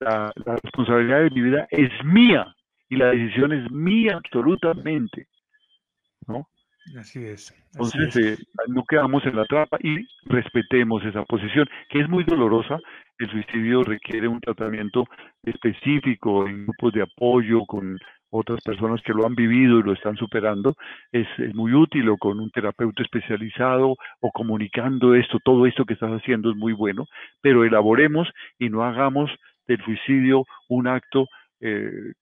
la, 0.00 0.32
la 0.34 0.56
responsabilidad 0.62 1.24
de 1.24 1.30
mi 1.30 1.42
vida 1.42 1.68
es 1.70 1.90
mía, 2.04 2.54
y 2.88 2.96
la 2.96 3.10
decisión 3.10 3.52
es 3.52 3.70
mía 3.70 4.16
absolutamente. 4.16 5.26
¿no? 6.26 6.48
Así 6.98 7.24
es. 7.24 7.54
Entonces, 7.74 8.16
eh, 8.16 8.44
no 8.68 8.84
quedamos 8.84 9.24
en 9.26 9.36
la 9.36 9.44
trampa 9.44 9.78
y 9.82 10.06
respetemos 10.24 11.04
esa 11.04 11.24
posición, 11.24 11.68
que 11.90 12.00
es 12.00 12.08
muy 12.08 12.24
dolorosa. 12.24 12.78
El 13.18 13.30
suicidio 13.30 13.82
requiere 13.84 14.28
un 14.28 14.40
tratamiento 14.40 15.04
específico 15.42 16.46
en 16.46 16.64
grupos 16.64 16.92
de 16.94 17.02
apoyo 17.02 17.64
con 17.66 17.98
otras 18.30 18.60
personas 18.62 19.00
que 19.02 19.12
lo 19.12 19.26
han 19.26 19.34
vivido 19.34 19.78
y 19.78 19.82
lo 19.82 19.92
están 19.92 20.16
superando. 20.16 20.74
Es, 21.12 21.26
es 21.38 21.54
muy 21.54 21.72
útil 21.72 22.08
o 22.08 22.16
con 22.16 22.40
un 22.40 22.50
terapeuta 22.50 23.02
especializado 23.02 23.96
o 24.20 24.30
comunicando 24.32 25.14
esto, 25.14 25.38
todo 25.44 25.66
esto 25.66 25.84
que 25.84 25.94
estás 25.94 26.12
haciendo 26.12 26.50
es 26.50 26.56
muy 26.56 26.72
bueno, 26.72 27.06
pero 27.40 27.64
elaboremos 27.64 28.28
y 28.58 28.68
no 28.68 28.84
hagamos 28.84 29.30
del 29.66 29.82
suicidio 29.82 30.44
un 30.68 30.86
acto 30.86 31.26
eh, 31.60 32.12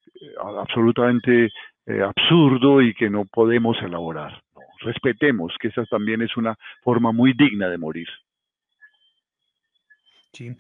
absolutamente 0.41 1.51
eh, 1.87 2.03
absurdo 2.03 2.83
y 2.83 2.95
que 2.95 3.11
no 3.11 3.25
podemos 3.25 3.77
elaborar. 3.83 4.43
respetemos 4.81 5.55
que 5.61 5.69
esa 5.69 5.85
también 5.87 6.23
es 6.23 6.37
una 6.37 6.57
forma 6.83 7.13
muy 7.13 7.33
digna 7.33 7.69
de 7.69 7.79
morir. 7.79 8.09
Sí. 10.33 10.55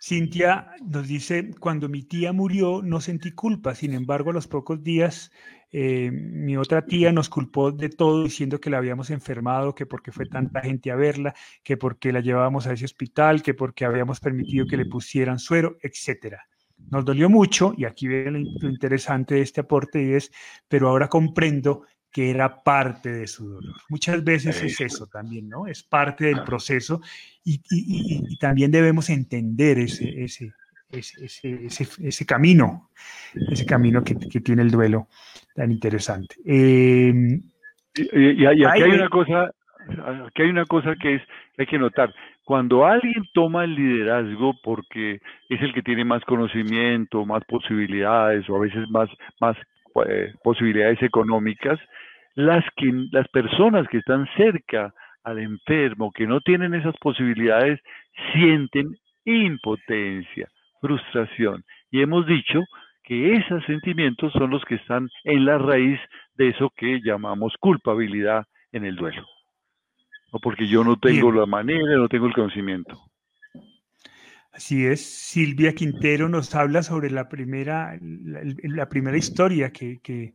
Cintia 0.00 0.70
nos 0.86 1.08
dice, 1.08 1.50
cuando 1.58 1.88
mi 1.88 2.02
tía 2.02 2.32
murió 2.32 2.82
no 2.82 3.00
sentí 3.00 3.32
culpa, 3.32 3.74
sin 3.74 3.92
embargo 3.94 4.30
a 4.30 4.32
los 4.32 4.46
pocos 4.46 4.82
días 4.82 5.32
eh, 5.70 6.10
mi 6.10 6.56
otra 6.56 6.86
tía 6.86 7.12
nos 7.12 7.28
culpó 7.28 7.72
de 7.72 7.90
todo 7.90 8.24
diciendo 8.24 8.60
que 8.60 8.70
la 8.70 8.78
habíamos 8.78 9.10
enfermado, 9.10 9.74
que 9.74 9.86
porque 9.86 10.12
fue 10.12 10.26
tanta 10.26 10.60
gente 10.62 10.90
a 10.90 10.96
verla, 10.96 11.34
que 11.62 11.76
porque 11.76 12.12
la 12.12 12.20
llevábamos 12.20 12.66
a 12.66 12.72
ese 12.72 12.86
hospital, 12.86 13.42
que 13.42 13.54
porque 13.54 13.84
habíamos 13.84 14.20
permitido 14.20 14.66
que 14.66 14.76
le 14.76 14.86
pusieran 14.86 15.38
suero, 15.38 15.76
etcétera. 15.82 16.47
Nos 16.90 17.04
dolió 17.04 17.28
mucho, 17.28 17.74
y 17.76 17.84
aquí 17.84 18.08
ve 18.08 18.30
lo 18.30 18.68
interesante 18.68 19.36
de 19.36 19.42
este 19.42 19.60
aporte, 19.60 20.02
y 20.02 20.12
es, 20.14 20.32
pero 20.68 20.88
ahora 20.88 21.08
comprendo 21.08 21.84
que 22.10 22.30
era 22.30 22.62
parte 22.62 23.12
de 23.12 23.26
su 23.26 23.48
dolor. 23.48 23.74
Muchas 23.88 24.24
veces 24.24 24.62
es 24.62 24.80
eso 24.80 25.06
también, 25.06 25.48
¿no? 25.48 25.66
Es 25.66 25.82
parte 25.82 26.26
del 26.26 26.42
proceso 26.42 27.00
y, 27.44 28.36
también 28.38 28.70
debemos 28.70 29.10
entender 29.10 29.78
ese, 29.78 30.24
ese, 30.24 30.52
ese, 30.90 31.68
ese, 32.02 32.26
camino, 32.26 32.90
ese 33.50 33.66
camino 33.66 34.02
que, 34.02 34.14
tiene 34.40 34.62
el 34.62 34.70
duelo 34.70 35.08
tan 35.54 35.70
interesante. 35.70 36.36
Em, 36.44 37.42
y, 37.94 38.46
aquí 38.46 38.64
hay 38.64 38.90
una 38.90 39.08
cosa, 39.08 39.50
aquí 40.26 40.42
hay 40.42 40.48
una 40.48 40.64
cosa 40.64 40.94
que 41.00 41.16
es, 41.16 41.22
hay 41.58 41.66
que 41.66 41.78
notar. 41.78 42.14
Cuando 42.48 42.86
alguien 42.86 43.28
toma 43.34 43.64
el 43.64 43.74
liderazgo 43.74 44.54
porque 44.62 45.20
es 45.50 45.60
el 45.60 45.74
que 45.74 45.82
tiene 45.82 46.02
más 46.02 46.24
conocimiento, 46.24 47.26
más 47.26 47.44
posibilidades 47.44 48.48
o 48.48 48.56
a 48.56 48.60
veces 48.60 48.88
más, 48.88 49.10
eh, 50.08 50.32
posibilidades 50.42 51.02
económicas, 51.02 51.78
las, 52.36 52.64
que, 52.74 52.90
las 53.12 53.28
personas 53.28 53.86
que 53.88 53.98
están 53.98 54.26
cerca 54.38 54.94
al 55.24 55.40
enfermo, 55.40 56.10
que 56.10 56.26
no 56.26 56.40
tienen 56.40 56.72
esas 56.72 56.96
posibilidades, 57.02 57.80
sienten 58.32 58.96
impotencia, 59.26 60.48
frustración. 60.80 61.62
Y 61.90 62.00
hemos 62.00 62.26
dicho 62.26 62.64
que 63.02 63.34
esos 63.34 63.62
sentimientos 63.66 64.32
son 64.32 64.48
los 64.48 64.64
que 64.64 64.76
están 64.76 65.10
en 65.24 65.44
la 65.44 65.58
raíz 65.58 66.00
de 66.36 66.48
eso 66.48 66.72
que 66.74 67.00
llamamos 67.04 67.52
culpabilidad 67.60 68.46
en 68.72 68.86
el 68.86 68.96
duelo. 68.96 69.26
O 70.30 70.38
porque 70.40 70.68
yo 70.68 70.84
no 70.84 70.98
tengo 70.98 71.32
la 71.32 71.46
manera, 71.46 71.96
no 71.96 72.08
tengo 72.08 72.26
el 72.26 72.34
conocimiento. 72.34 73.08
Así 74.58 74.84
es, 74.84 75.04
Silvia 75.04 75.72
Quintero 75.72 76.28
nos 76.28 76.52
habla 76.54 76.82
sobre 76.82 77.10
la 77.12 77.28
primera, 77.28 77.96
la, 78.00 78.88
primera 78.88 79.16
historia 79.16 79.70
que, 79.70 80.00
que, 80.00 80.34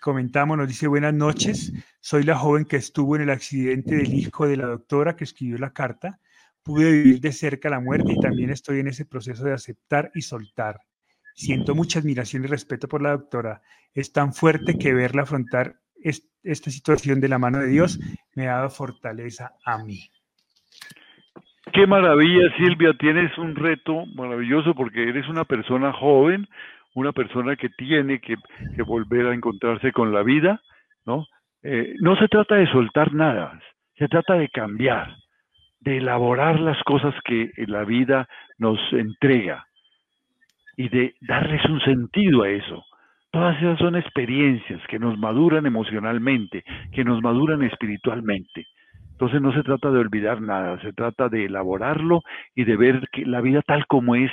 comentamos. 0.00 0.56
Nos 0.56 0.68
dice, 0.68 0.86
buenas 0.86 1.12
noches, 1.12 1.72
soy 2.00 2.22
la 2.22 2.36
joven 2.36 2.64
que 2.64 2.76
estuvo 2.76 3.16
en 3.16 3.22
el 3.22 3.30
accidente 3.30 3.96
del 3.96 4.14
hijo 4.14 4.46
de 4.46 4.56
la 4.56 4.66
doctora 4.66 5.16
que 5.16 5.24
escribió 5.24 5.58
la 5.58 5.72
carta. 5.72 6.20
Pude 6.62 6.88
vivir 6.90 7.20
de 7.20 7.32
cerca 7.32 7.68
la 7.68 7.80
muerte 7.80 8.12
y 8.12 8.20
también 8.20 8.50
estoy 8.50 8.78
en 8.78 8.88
ese 8.88 9.04
proceso 9.04 9.42
de 9.44 9.54
aceptar 9.54 10.12
y 10.14 10.22
soltar. 10.22 10.78
Siento 11.34 11.74
mucha 11.74 11.98
admiración 11.98 12.44
y 12.44 12.46
respeto 12.46 12.86
por 12.86 13.02
la 13.02 13.10
doctora. 13.10 13.60
Es 13.92 14.12
tan 14.12 14.34
fuerte 14.34 14.78
que 14.78 14.94
verla 14.94 15.22
afrontar 15.22 15.80
esta 16.02 16.70
situación 16.70 17.20
de 17.20 17.28
la 17.28 17.38
mano 17.38 17.58
de 17.58 17.68
Dios 17.68 17.98
me 18.34 18.48
ha 18.48 18.56
dado 18.56 18.70
fortaleza 18.70 19.52
a 19.64 19.78
mí. 19.78 20.10
Qué 21.72 21.86
maravilla, 21.86 22.54
Silvia, 22.56 22.94
tienes 22.98 23.36
un 23.36 23.54
reto 23.54 24.06
maravilloso 24.14 24.74
porque 24.74 25.08
eres 25.08 25.28
una 25.28 25.44
persona 25.44 25.92
joven, 25.92 26.48
una 26.94 27.12
persona 27.12 27.56
que 27.56 27.68
tiene 27.68 28.20
que, 28.20 28.36
volver 28.84 29.26
a 29.26 29.34
encontrarse 29.34 29.92
con 29.92 30.12
la 30.12 30.22
vida, 30.22 30.60
¿no? 31.04 31.26
Eh, 31.62 31.94
no 32.00 32.16
se 32.16 32.28
trata 32.28 32.54
de 32.56 32.70
soltar 32.70 33.12
nada, 33.12 33.60
se 33.96 34.08
trata 34.08 34.34
de 34.34 34.48
cambiar, 34.48 35.16
de 35.80 35.98
elaborar 35.98 36.58
las 36.60 36.82
cosas 36.84 37.14
que 37.24 37.50
la 37.66 37.84
vida 37.84 38.28
nos 38.56 38.78
entrega 38.92 39.66
y 40.76 40.88
de 40.88 41.14
darles 41.20 41.64
un 41.66 41.80
sentido 41.80 42.44
a 42.44 42.50
eso. 42.50 42.84
Todas 43.30 43.58
esas 43.58 43.78
son 43.78 43.96
experiencias 43.96 44.80
que 44.88 44.98
nos 44.98 45.18
maduran 45.18 45.66
emocionalmente, 45.66 46.64
que 46.92 47.04
nos 47.04 47.22
maduran 47.22 47.62
espiritualmente. 47.62 48.66
Entonces 49.12 49.42
no 49.42 49.52
se 49.52 49.62
trata 49.62 49.90
de 49.90 49.98
olvidar 49.98 50.40
nada, 50.40 50.80
se 50.80 50.92
trata 50.92 51.28
de 51.28 51.46
elaborarlo 51.46 52.22
y 52.54 52.64
de 52.64 52.76
ver 52.76 53.08
que 53.12 53.26
la 53.26 53.40
vida 53.40 53.62
tal 53.62 53.86
como 53.86 54.14
es 54.14 54.30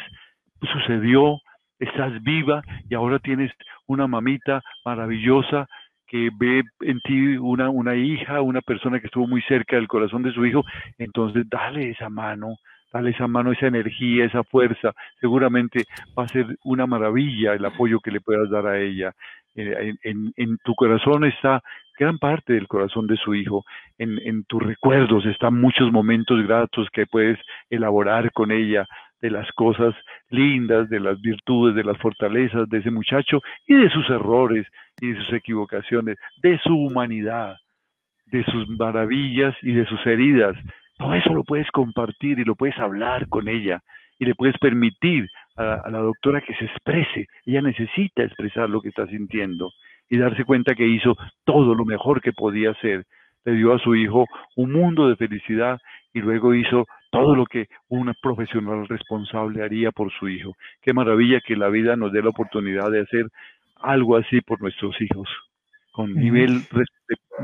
sucedió, 0.61 1.39
estás 1.79 2.21
viva 2.23 2.61
y 2.89 2.95
ahora 2.95 3.19
tienes 3.19 3.51
una 3.87 4.07
mamita 4.07 4.61
maravillosa 4.85 5.67
que 6.07 6.29
ve 6.37 6.63
en 6.81 6.99
ti 7.01 7.37
una, 7.37 7.69
una 7.69 7.95
hija, 7.95 8.41
una 8.41 8.61
persona 8.61 8.99
que 8.99 9.07
estuvo 9.07 9.27
muy 9.27 9.41
cerca 9.41 9.75
del 9.75 9.87
corazón 9.87 10.23
de 10.23 10.31
su 10.31 10.45
hijo, 10.45 10.63
entonces 10.97 11.45
dale 11.49 11.89
esa 11.89 12.09
mano, 12.09 12.55
dale 12.95 13.09
esa 13.09 13.27
mano, 13.27 13.51
esa 13.51 13.67
energía, 13.67 14.23
esa 14.23 14.43
fuerza. 14.45 14.93
Seguramente 15.19 15.83
va 16.17 16.23
a 16.23 16.29
ser 16.29 16.45
una 16.63 16.87
maravilla 16.87 17.53
el 17.53 17.65
apoyo 17.65 17.99
que 17.99 18.11
le 18.11 18.21
puedas 18.21 18.49
dar 18.49 18.67
a 18.67 18.79
ella. 18.79 19.11
Eh, 19.53 19.93
en, 20.03 20.57
tu 20.63 20.73
corazón 20.75 21.25
está 21.25 21.61
gran 21.99 22.17
parte 22.19 22.53
del 22.53 22.69
corazón 22.69 23.05
de 23.05 23.17
su 23.17 23.35
hijo. 23.35 23.65
En, 23.97 24.17
en 24.25 24.45
tus 24.45 24.63
recuerdos 24.63 25.25
están 25.25 25.59
muchos 25.59 25.91
momentos 25.91 26.41
gratos 26.47 26.87
que 26.93 27.05
puedes 27.05 27.37
elaborar 27.69 28.31
con 28.31 28.51
ella 28.51 28.87
de 29.21 29.29
las 29.29 29.51
cosas 29.53 29.93
lindas, 30.29 30.89
de 30.89 31.01
las 31.01 31.19
virtudes, 31.19 31.75
de 31.75 31.83
las 31.83 31.97
fortalezas 31.97 32.69
de 32.69 32.77
ese 32.77 32.91
muchacho 32.91 33.41
y 33.67 33.73
de 33.73 33.89
sus 33.89 34.09
errores 34.09 34.65
y 35.01 35.11
de 35.11 35.19
sus 35.19 35.33
equivocaciones, 35.33 36.17
de 36.41 36.57
su 36.59 36.73
humanidad, 36.73 37.57
de 38.27 38.45
sus 38.45 38.69
maravillas 38.69 39.53
y 39.61 39.73
de 39.73 39.85
sus 39.85 40.05
heridas. 40.05 40.55
Todo 40.97 41.13
eso 41.13 41.33
lo 41.33 41.43
puedes 41.43 41.69
compartir 41.71 42.39
y 42.39 42.45
lo 42.45 42.55
puedes 42.55 42.77
hablar 42.77 43.27
con 43.27 43.47
ella 43.47 43.81
y 44.17 44.25
le 44.25 44.35
puedes 44.35 44.57
permitir 44.57 45.27
a, 45.57 45.89
la 45.89 45.99
doctora 45.99 46.41
que 46.41 46.55
se 46.55 46.65
exprese. 46.65 47.27
Ella 47.45 47.61
necesita 47.61 48.23
expresar 48.23 48.69
lo 48.69 48.81
que 48.81 48.89
está 48.89 49.05
sintiendo 49.07 49.71
y 50.09 50.17
darse 50.17 50.45
cuenta 50.45 50.75
que 50.75 50.87
hizo 50.87 51.17
todo 51.43 51.75
lo 51.75 51.85
mejor 51.85 52.21
que 52.21 52.31
podía 52.31 52.71
hacer. 52.71 53.05
Le 53.43 53.53
dio 53.53 53.73
a 53.73 53.79
su 53.79 53.95
hijo 53.95 54.25
un 54.55 54.71
mundo 54.71 55.09
de 55.09 55.15
felicidad 55.15 55.79
y 56.13 56.19
luego 56.19 56.53
hizo 56.53 56.85
todo 57.11 57.35
lo 57.35 57.45
que 57.45 57.67
una 57.89 58.13
profesional 58.21 58.87
responsable 58.87 59.63
haría 59.63 59.91
por 59.91 60.11
su 60.13 60.29
hijo. 60.29 60.53
Qué 60.81 60.93
maravilla 60.93 61.41
que 61.41 61.55
la 61.55 61.69
vida 61.69 61.95
nos 61.95 62.11
dé 62.11 62.21
la 62.21 62.29
oportunidad 62.29 62.89
de 62.89 63.01
hacer 63.01 63.27
algo 63.81 64.17
así 64.17 64.41
por 64.41 64.61
nuestros 64.61 64.99
hijos, 65.01 65.29
con 65.91 66.13
nivel 66.13 66.61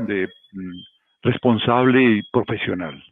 de, 0.06 0.28
mm, 0.52 0.80
responsable 1.22 2.02
y 2.02 2.22
profesional. 2.32 3.02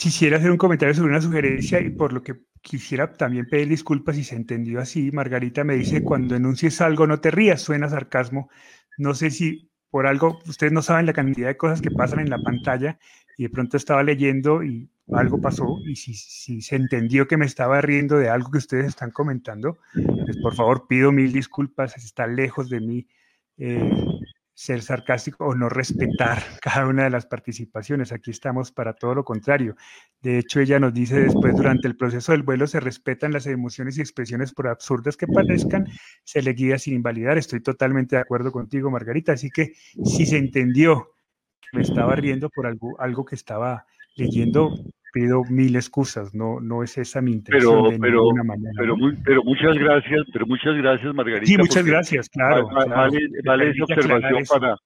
Quisiera 0.00 0.38
hacer 0.38 0.50
un 0.50 0.56
comentario 0.56 0.94
sobre 0.94 1.10
una 1.10 1.20
sugerencia 1.20 1.78
y 1.78 1.90
por 1.90 2.14
lo 2.14 2.22
que 2.22 2.40
quisiera 2.62 3.12
también 3.12 3.46
pedir 3.46 3.68
disculpas 3.68 4.16
si 4.16 4.24
se 4.24 4.34
entendió 4.34 4.80
así. 4.80 5.10
Margarita 5.12 5.62
me 5.62 5.74
dice, 5.74 6.02
cuando 6.02 6.34
enuncies 6.34 6.80
algo 6.80 7.06
no 7.06 7.20
te 7.20 7.30
rías, 7.30 7.60
suena 7.60 7.86
sarcasmo. 7.86 8.48
No 8.96 9.12
sé 9.14 9.30
si 9.30 9.70
por 9.90 10.06
algo, 10.06 10.38
ustedes 10.46 10.72
no 10.72 10.80
saben 10.80 11.04
la 11.04 11.12
cantidad 11.12 11.48
de 11.48 11.58
cosas 11.58 11.82
que 11.82 11.90
pasan 11.90 12.20
en 12.20 12.30
la 12.30 12.38
pantalla 12.38 12.98
y 13.36 13.42
de 13.42 13.50
pronto 13.50 13.76
estaba 13.76 14.02
leyendo 14.02 14.62
y 14.62 14.88
algo 15.12 15.38
pasó 15.38 15.76
y 15.86 15.96
si, 15.96 16.14
se 16.14 16.76
entendió 16.76 17.28
que 17.28 17.36
me 17.36 17.44
estaba 17.44 17.82
riendo 17.82 18.16
de 18.16 18.30
algo 18.30 18.50
que 18.50 18.56
ustedes 18.56 18.86
están 18.86 19.10
comentando, 19.10 19.76
pues 19.92 20.38
por 20.38 20.54
favor 20.54 20.86
pido 20.88 21.12
mil 21.12 21.30
disculpas, 21.30 21.94
está 21.98 22.26
lejos 22.26 22.70
de 22.70 22.80
mí. 22.80 23.06
Eh, 23.58 23.92
ser 24.60 24.82
sarcástico 24.82 25.46
o 25.46 25.54
no 25.54 25.70
respetar 25.70 26.42
cada 26.60 26.86
una 26.86 27.04
de 27.04 27.10
las 27.10 27.24
participaciones. 27.24 28.12
Aquí 28.12 28.30
estamos 28.30 28.70
para 28.70 28.92
todo 28.92 29.14
lo 29.14 29.24
contrario. 29.24 29.74
De 30.20 30.38
hecho, 30.38 30.60
ella 30.60 30.78
nos 30.78 30.92
dice 30.92 31.18
después, 31.18 31.56
durante 31.56 31.88
el 31.88 31.96
proceso 31.96 32.32
del 32.32 32.42
vuelo 32.42 32.66
se 32.66 32.78
respetan 32.78 33.32
las 33.32 33.46
emociones 33.46 33.96
y 33.96 34.02
expresiones 34.02 34.52
por 34.52 34.68
absurdas 34.68 35.16
que 35.16 35.26
parezcan, 35.26 35.86
se 36.24 36.42
le 36.42 36.52
guía 36.52 36.78
sin 36.78 36.92
invalidar. 36.92 37.38
Estoy 37.38 37.62
totalmente 37.62 38.16
de 38.16 38.22
acuerdo 38.22 38.52
contigo, 38.52 38.90
Margarita. 38.90 39.32
Así 39.32 39.48
que 39.48 39.72
si 40.04 40.26
se 40.26 40.36
entendió 40.36 41.14
me 41.72 41.80
estaba 41.80 42.14
riendo 42.14 42.50
por 42.50 42.66
algo, 42.66 43.00
algo 43.00 43.24
que 43.24 43.36
estaba 43.36 43.86
leyendo, 44.14 44.74
pido 45.12 45.42
mil 45.50 45.76
excusas, 45.76 46.34
no, 46.34 46.60
no 46.60 46.82
es 46.82 46.96
esa 46.98 47.20
mi 47.20 47.32
intención 47.32 47.82
pero, 47.82 47.90
de 47.90 47.98
pero, 47.98 48.30
manera. 48.44 48.70
Pero, 48.76 48.96
pero, 49.24 49.44
muchas 49.44 49.76
gracias, 49.76 50.22
pero 50.32 50.46
muchas 50.46 50.76
gracias, 50.76 51.14
Margarita. 51.14 51.46
Sí, 51.46 51.56
muchas 51.58 51.84
gracias, 51.84 52.28
claro. 52.28 52.68
Vale, 53.44 53.70
esa 53.70 53.84
observación 53.84 54.44
para, 54.48 54.76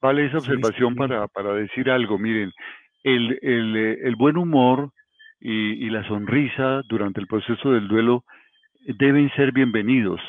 vale 0.00 0.26
esa 0.26 0.38
observación 0.38 0.94
para, 0.94 1.28
para 1.28 1.54
decir 1.54 1.90
algo. 1.90 2.18
Miren, 2.18 2.52
el, 3.04 3.38
el, 3.42 3.76
el 3.76 4.16
buen 4.16 4.36
humor 4.36 4.90
y, 5.40 5.86
y, 5.86 5.90
la 5.90 6.06
sonrisa 6.08 6.82
durante 6.88 7.20
el 7.20 7.26
proceso 7.26 7.70
del 7.70 7.88
duelo 7.88 8.24
deben 8.86 9.30
ser 9.36 9.52
bienvenidos 9.52 10.20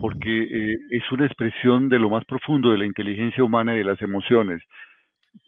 porque 0.00 0.42
eh, 0.42 0.76
es 0.90 1.12
una 1.12 1.26
expresión 1.26 1.88
de 1.88 1.98
lo 1.98 2.10
más 2.10 2.24
profundo 2.24 2.70
de 2.70 2.78
la 2.78 2.86
inteligencia 2.86 3.44
humana 3.44 3.74
y 3.74 3.78
de 3.78 3.84
las 3.84 4.00
emociones 4.00 4.62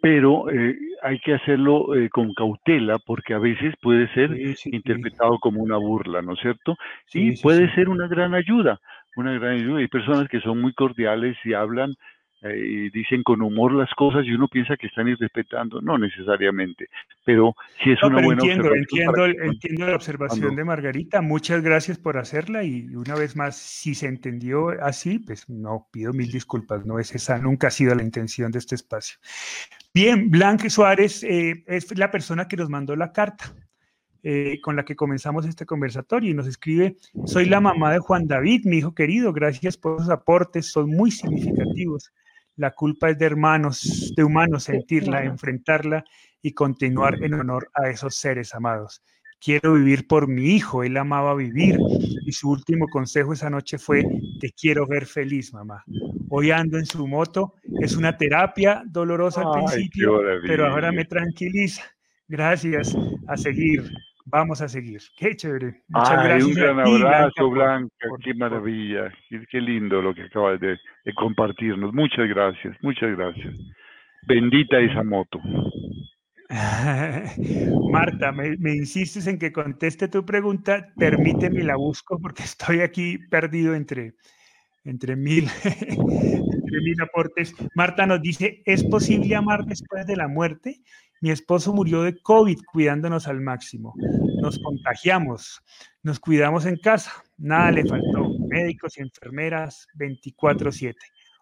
pero 0.00 0.50
eh, 0.50 0.76
hay 1.02 1.18
que 1.20 1.34
hacerlo 1.34 1.94
eh, 1.94 2.08
con 2.10 2.32
cautela 2.34 2.98
porque 2.98 3.34
a 3.34 3.38
veces 3.38 3.74
puede 3.80 4.12
ser 4.14 4.30
interpretado 4.66 5.38
como 5.38 5.62
una 5.62 5.76
burla, 5.76 6.22
¿no 6.22 6.34
es 6.34 6.40
cierto? 6.40 6.76
y 7.12 7.40
puede 7.40 7.72
ser 7.74 7.88
una 7.88 8.06
gran 8.08 8.34
ayuda, 8.34 8.80
una 9.16 9.32
gran 9.32 9.52
ayuda. 9.52 9.78
Hay 9.78 9.88
personas 9.88 10.28
que 10.28 10.40
son 10.40 10.60
muy 10.60 10.72
cordiales 10.74 11.36
y 11.44 11.54
hablan 11.54 11.94
eh, 12.44 12.58
y 12.58 12.90
dicen 12.90 13.22
con 13.22 13.40
humor 13.40 13.72
las 13.72 13.88
cosas 13.94 14.26
y 14.26 14.32
uno 14.32 14.48
piensa 14.48 14.76
que 14.76 14.88
están 14.88 15.08
irrespetando, 15.08 15.80
no 15.80 15.96
necesariamente, 15.96 16.88
pero 17.24 17.56
si 17.82 17.92
es 17.92 18.02
una 18.02 18.20
buena 18.20 18.42
entiendo, 18.42 18.74
Entiendo, 18.74 19.24
entiendo 19.24 19.86
la 19.86 19.96
observación 19.96 20.54
de 20.54 20.62
Margarita, 20.62 21.22
muchas 21.22 21.62
gracias 21.62 21.98
por 21.98 22.18
hacerla 22.18 22.62
y 22.62 22.94
una 22.94 23.14
vez 23.14 23.34
más, 23.34 23.56
si 23.56 23.94
se 23.94 24.08
entendió 24.08 24.68
así, 24.82 25.20
pues 25.20 25.48
no, 25.48 25.88
pido 25.90 26.12
mil 26.12 26.30
disculpas, 26.30 26.84
no 26.84 26.98
es 26.98 27.14
esa, 27.14 27.38
nunca 27.38 27.68
ha 27.68 27.70
sido 27.70 27.94
la 27.94 28.02
intención 28.02 28.52
de 28.52 28.58
este 28.58 28.74
espacio. 28.74 29.18
Bien, 29.94 30.30
Blanque 30.30 30.68
Suárez 30.68 31.24
eh, 31.24 31.64
es 31.66 31.96
la 31.96 32.10
persona 32.10 32.46
que 32.46 32.58
nos 32.58 32.68
mandó 32.68 32.94
la 32.94 33.10
carta. 33.10 33.54
Eh, 34.26 34.58
con 34.62 34.74
la 34.74 34.86
que 34.86 34.96
comenzamos 34.96 35.44
este 35.44 35.66
conversatorio 35.66 36.30
y 36.30 36.34
nos 36.34 36.46
escribe, 36.46 36.96
soy 37.26 37.44
la 37.44 37.60
mamá 37.60 37.92
de 37.92 37.98
Juan 37.98 38.26
David, 38.26 38.62
mi 38.64 38.78
hijo 38.78 38.94
querido, 38.94 39.34
gracias 39.34 39.76
por 39.76 40.00
sus 40.00 40.08
aportes, 40.08 40.72
son 40.72 40.88
muy 40.88 41.10
significativos. 41.10 42.10
La 42.56 42.70
culpa 42.70 43.10
es 43.10 43.18
de 43.18 43.26
hermanos, 43.26 44.12
de 44.16 44.24
humanos, 44.24 44.64
sentirla, 44.64 45.24
enfrentarla 45.24 46.04
y 46.40 46.52
continuar 46.52 47.22
en 47.22 47.34
honor 47.34 47.70
a 47.74 47.88
esos 47.88 48.16
seres 48.16 48.54
amados. 48.54 49.02
Quiero 49.40 49.74
vivir 49.74 50.06
por 50.06 50.28
mi 50.28 50.54
hijo, 50.54 50.84
él 50.84 50.96
amaba 50.96 51.34
vivir 51.34 51.76
y 52.24 52.32
su 52.32 52.48
último 52.48 52.86
consejo 52.88 53.32
esa 53.32 53.50
noche 53.50 53.78
fue, 53.78 54.04
te 54.40 54.50
quiero 54.52 54.86
ver 54.86 55.04
feliz, 55.04 55.52
mamá. 55.52 55.84
Hoy 56.30 56.50
ando 56.50 56.78
en 56.78 56.86
su 56.86 57.06
moto, 57.06 57.54
es 57.80 57.96
una 57.96 58.16
terapia 58.16 58.82
dolorosa 58.86 59.42
al 59.42 59.52
principio, 59.52 60.20
pero 60.46 60.66
ahora 60.66 60.92
me 60.92 61.04
tranquiliza. 61.04 61.82
Gracias. 62.28 62.96
A 63.26 63.36
seguir. 63.36 63.90
Vamos 64.26 64.62
a 64.62 64.68
seguir. 64.68 65.00
Qué 65.16 65.36
chévere. 65.36 65.82
Muchas 65.88 66.24
gracias. 66.24 66.44
Un 66.44 66.54
gran 66.54 66.80
abrazo, 66.80 67.50
Blanca. 67.50 68.06
qué 68.22 68.34
maravilla. 68.34 69.12
Qué, 69.50 69.60
lindo 69.60 70.00
lo 70.00 70.14
que 70.14 70.22
acabas 70.22 70.58
de, 70.60 70.78
compartirnos. 71.14 71.92
Muchas 71.92 72.26
gracias. 72.28 72.76
Muchas 72.82 73.16
gracias. 73.16 73.54
Bendita 74.26 74.78
esa 74.78 75.02
moto. 75.02 75.38
Marta, 77.90 78.32
me, 78.32 78.56
me, 78.58 78.74
insistes 78.74 79.26
en 79.26 79.38
que 79.38 79.52
conteste 79.52 80.08
tu 80.08 80.24
pregunta. 80.24 80.88
Permíteme, 80.96 81.62
la 81.62 81.76
busco 81.76 82.18
porque 82.18 82.44
estoy 82.44 82.80
aquí 82.80 83.18
perdido 83.30 83.74
entre, 83.74 84.14
entre 84.84 85.16
mil, 85.16 85.48
entre 85.64 86.80
mil 86.80 87.00
aportes. 87.02 87.54
Marta 87.74 88.06
nos 88.06 88.20
dice, 88.22 88.62
¿es 88.64 88.84
posible 88.84 89.34
amar 89.34 89.64
después 89.64 90.06
de 90.06 90.16
la 90.16 90.28
muerte? 90.28 90.82
Mi 91.20 91.30
esposo 91.30 91.72
murió 91.72 92.02
de 92.02 92.20
COVID 92.20 92.58
cuidándonos 92.70 93.28
al 93.28 93.40
máximo. 93.40 93.94
Nos 94.42 94.58
contagiamos, 94.58 95.62
nos 96.02 96.20
cuidamos 96.20 96.66
en 96.66 96.76
casa, 96.76 97.24
nada 97.38 97.70
le 97.70 97.86
faltó. 97.86 98.28
Médicos 98.46 98.98
y 98.98 99.02
enfermeras 99.02 99.86
24/7, 99.94 100.94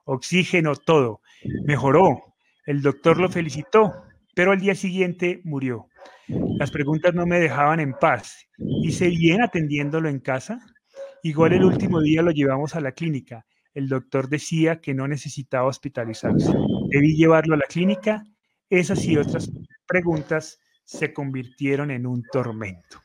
oxígeno, 0.05 0.77
todo. 0.77 1.21
Mejoró. 1.65 2.35
El 2.65 2.81
doctor 2.81 3.19
lo 3.19 3.29
felicitó, 3.29 3.93
pero 4.37 4.53
al 4.53 4.61
día 4.61 4.77
siguiente 4.77 5.41
murió. 5.43 5.89
Las 6.29 6.71
preguntas 6.71 7.13
no 7.13 7.27
me 7.27 7.41
dejaban 7.41 7.81
en 7.81 7.93
paz. 7.95 8.47
¿Hice 8.85 9.09
bien 9.09 9.43
atendiéndolo 9.43 10.09
en 10.09 10.21
casa? 10.21 10.61
Igual 11.25 11.53
el 11.53 11.65
último 11.65 12.01
día 12.01 12.21
lo 12.21 12.33
llevamos 12.33 12.75
a 12.75 12.81
la 12.81 12.93
clínica. 12.93 13.45
El 13.75 13.89
doctor 13.89 14.29
decía 14.29 14.81
que 14.81 14.93
no 14.93 15.07
necesitaba 15.07 15.69
hospitalizarse. 15.69 16.53
Debí 16.89 17.17
llevarlo 17.17 17.55
a 17.55 17.59
la 17.59 17.67
clínica. 17.69 18.25
Esas 18.69 19.07
y 19.07 19.17
otras 19.17 19.51
preguntas 19.87 20.61
se 20.85 21.13
convirtieron 21.13 21.93
en 21.93 22.07
un 22.07 22.25
tormento. 22.33 23.01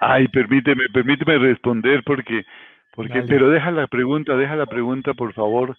Ay, 0.00 0.28
permíteme, 0.28 0.84
permíteme 0.94 1.38
responder 1.38 2.02
porque, 2.06 2.44
porque, 2.94 3.22
pero 3.22 3.50
deja 3.50 3.72
la 3.72 3.88
pregunta, 3.88 4.36
deja 4.36 4.54
la 4.54 4.66
pregunta, 4.66 5.12
por 5.12 5.32
favor, 5.34 5.76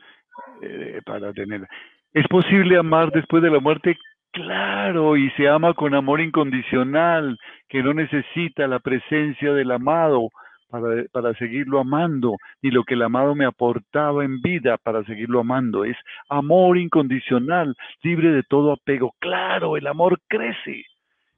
eh, 0.61 0.99
para 1.05 1.31
tenerla. 1.31 1.69
¿Es 2.11 2.27
posible 2.27 2.77
amar 2.77 3.11
después 3.11 3.41
de 3.41 3.49
la 3.49 3.59
muerte? 3.59 3.97
Claro, 4.31 5.15
y 5.15 5.29
se 5.31 5.47
ama 5.47 5.73
con 5.73 5.95
amor 5.95 6.19
incondicional, 6.19 7.39
que 7.69 7.81
no 7.81 7.93
necesita 7.93 8.67
la 8.67 8.79
presencia 8.79 9.53
del 9.53 9.71
amado 9.71 10.29
para, 10.69 11.33
seguirlo 11.35 11.79
amando, 11.79 12.37
ni 12.61 12.71
lo 12.71 12.83
que 12.83 12.93
el 12.93 13.01
amado 13.01 13.35
me 13.35 13.45
aportaba 13.45 14.23
en 14.23 14.41
vida 14.41 14.77
para 14.77 15.03
seguirlo 15.03 15.39
amando. 15.39 15.83
Es 15.83 15.97
amor 16.29 16.77
incondicional, 16.77 17.75
libre 18.03 18.31
de 18.31 18.43
todo 18.43 18.73
apego. 18.73 19.13
Claro, 19.19 19.77
el 19.77 19.87
amor 19.87 20.19
crece, 20.27 20.85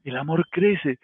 el 0.03 0.17
amor 0.17 0.45
crece. 0.49 0.99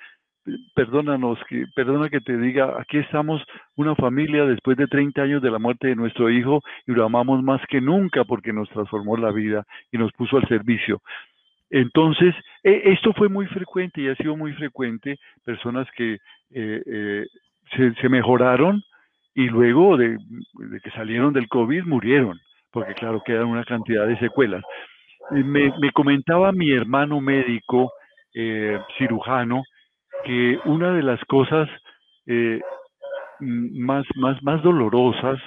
Perdónanos, 0.76 1.38
que, 1.50 1.66
perdona 1.76 2.10
que 2.10 2.22
te 2.22 2.38
diga, 2.38 2.80
aquí 2.80 2.98
estamos 3.00 3.44
una 3.76 3.96
familia 3.96 4.46
después 4.46 4.78
de 4.78 4.88
30 4.88 5.22
años 5.22 5.42
de 5.42 5.52
la 5.52 5.60
muerte 5.60 5.88
de 5.88 5.96
nuestro 5.96 6.30
hijo 6.30 6.62
y 6.86 6.94
lo 6.94 7.04
amamos 7.04 7.44
más 7.44 7.62
que 7.68 7.82
nunca 7.82 8.24
porque 8.24 8.54
nos 8.54 8.70
transformó 8.70 9.18
la 9.18 9.32
vida 9.32 9.66
y 9.92 9.98
nos 9.98 10.12
puso 10.14 10.38
al 10.38 10.48
servicio. 10.48 11.02
Entonces, 11.70 12.34
e, 12.64 12.94
esto 12.94 13.12
fue 13.14 13.28
muy 13.28 13.46
frecuente 13.48 14.02
y 14.02 14.08
ha 14.08 14.16
sido 14.16 14.38
muy 14.38 14.54
frecuente, 14.54 15.20
personas 15.44 15.86
que 15.98 16.14
eh, 16.14 16.82
eh, 16.86 17.26
se, 17.76 18.10
mejoraron 18.10 18.84
y 19.36 19.48
luego 19.48 19.98
de, 19.98 20.18
que 20.84 20.92
salieron 20.92 21.34
del 21.34 21.48
COVID 21.48 21.84
murieron, 21.84 22.40
porque 22.72 22.94
claro, 22.94 23.22
quedan 23.26 23.48
una 23.48 23.64
cantidad 23.64 24.08
de 24.08 24.18
secuelas. 24.20 24.64
Me, 25.32 25.72
comentaba 25.94 26.52
mi 26.52 26.72
hermano 26.72 27.20
médico, 27.20 27.92
eh, 28.34 28.80
cirujano, 28.98 29.64
que 30.24 30.60
una 30.66 30.94
de 30.94 31.04
las 31.04 31.24
cosas 31.26 31.70
eh, 32.26 32.62
más, 33.40 34.06
más, 34.16 34.42
más 34.42 34.62
dolorosas 34.64 35.40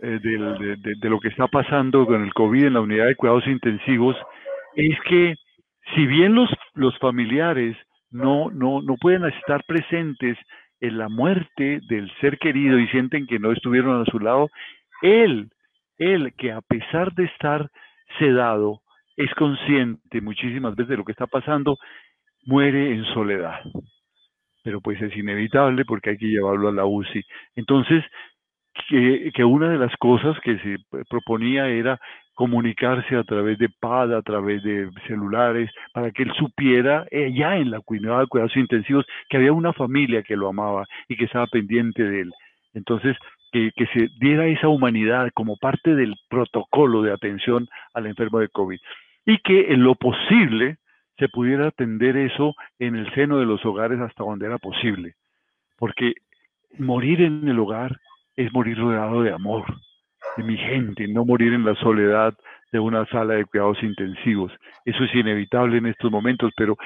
eh, 0.00 0.18
de, 0.22 0.76
de, 0.96 1.08
lo 1.08 1.18
que 1.18 1.28
está 1.28 1.46
pasando 1.48 2.06
con 2.06 2.22
el 2.22 2.32
COVID 2.34 2.66
en 2.66 2.74
la 2.74 2.80
unidad 2.80 3.06
de 3.06 3.16
cuidados 3.16 3.46
intensivos 3.46 4.16
es 4.76 4.96
que 5.08 5.34
si 5.94 6.06
bien 6.06 6.34
los, 6.34 6.50
los 6.74 6.96
familiares 6.98 7.76
no, 8.10 8.50
no, 8.50 8.80
no 8.82 8.94
pueden 8.96 9.24
estar 9.24 9.64
presentes 9.64 10.38
en 10.80 10.98
la 10.98 11.08
muerte 11.08 11.80
del 11.88 12.10
ser 12.20 12.38
querido 12.38 12.78
y 12.78 12.86
sienten 12.88 13.26
que 13.26 13.38
no 13.38 13.52
estuvieron 13.52 14.00
a 14.00 14.04
su 14.04 14.18
lado, 14.18 14.50
él, 15.02 15.50
él 15.98 16.32
que 16.36 16.52
a 16.52 16.60
pesar 16.60 17.12
de 17.14 17.24
estar 17.24 17.70
sedado, 18.18 18.80
es 19.16 19.32
consciente 19.34 20.20
muchísimas 20.20 20.76
veces 20.76 20.90
de 20.90 20.96
lo 20.96 21.04
que 21.04 21.12
está 21.12 21.26
pasando, 21.26 21.76
muere 22.44 22.92
en 22.92 23.04
soledad. 23.06 23.60
Pero 24.62 24.80
pues 24.80 25.00
es 25.02 25.16
inevitable 25.16 25.84
porque 25.84 26.10
hay 26.10 26.18
que 26.18 26.28
llevarlo 26.28 26.68
a 26.68 26.72
la 26.72 26.86
UCI. 26.86 27.24
Entonces, 27.56 28.04
que, 28.88 29.32
que 29.34 29.44
una 29.44 29.70
de 29.70 29.78
las 29.78 29.94
cosas 29.96 30.38
que 30.40 30.58
se 30.58 30.76
proponía 31.08 31.68
era 31.68 32.00
comunicarse 32.38 33.16
a 33.16 33.24
través 33.24 33.58
de 33.58 33.68
PAD, 33.68 34.14
a 34.14 34.22
través 34.22 34.62
de 34.62 34.88
celulares, 35.08 35.68
para 35.92 36.12
que 36.12 36.22
él 36.22 36.32
supiera 36.38 37.04
eh, 37.10 37.32
ya 37.34 37.56
en 37.56 37.72
la 37.72 37.80
cuidado 37.80 38.20
de 38.20 38.28
cuidados 38.28 38.56
intensivos 38.56 39.04
que 39.28 39.38
había 39.38 39.52
una 39.52 39.72
familia 39.72 40.22
que 40.22 40.36
lo 40.36 40.48
amaba 40.48 40.86
y 41.08 41.16
que 41.16 41.24
estaba 41.24 41.48
pendiente 41.48 42.04
de 42.04 42.20
él. 42.20 42.32
Entonces, 42.74 43.16
que, 43.50 43.72
que 43.74 43.86
se 43.86 44.08
diera 44.20 44.46
esa 44.46 44.68
humanidad 44.68 45.28
como 45.34 45.56
parte 45.56 45.96
del 45.96 46.14
protocolo 46.28 47.02
de 47.02 47.12
atención 47.12 47.66
al 47.92 48.06
enfermo 48.06 48.38
de 48.38 48.48
COVID. 48.50 48.78
Y 49.26 49.38
que 49.38 49.72
en 49.72 49.82
lo 49.82 49.96
posible 49.96 50.76
se 51.18 51.28
pudiera 51.28 51.66
atender 51.66 52.16
eso 52.16 52.54
en 52.78 52.94
el 52.94 53.12
seno 53.14 53.38
de 53.38 53.46
los 53.46 53.66
hogares 53.66 53.98
hasta 53.98 54.22
donde 54.22 54.46
era 54.46 54.58
posible, 54.58 55.14
porque 55.76 56.12
morir 56.78 57.20
en 57.20 57.48
el 57.48 57.58
hogar 57.58 57.98
es 58.36 58.52
morir 58.52 58.78
rodeado 58.78 59.24
de 59.24 59.32
amor, 59.32 59.64
de 60.38 60.44
mi 60.44 60.56
gente, 60.56 61.08
no 61.08 61.24
morir 61.24 61.52
en 61.52 61.64
la 61.64 61.74
soledad 61.74 62.32
de 62.72 62.78
una 62.78 63.04
sala 63.06 63.34
de 63.34 63.44
cuidados 63.44 63.82
intensivos. 63.82 64.52
Eso 64.84 65.04
es 65.04 65.14
inevitable 65.14 65.78
en 65.78 65.86
estos 65.86 66.10
momentos, 66.10 66.52
pero 66.56 66.76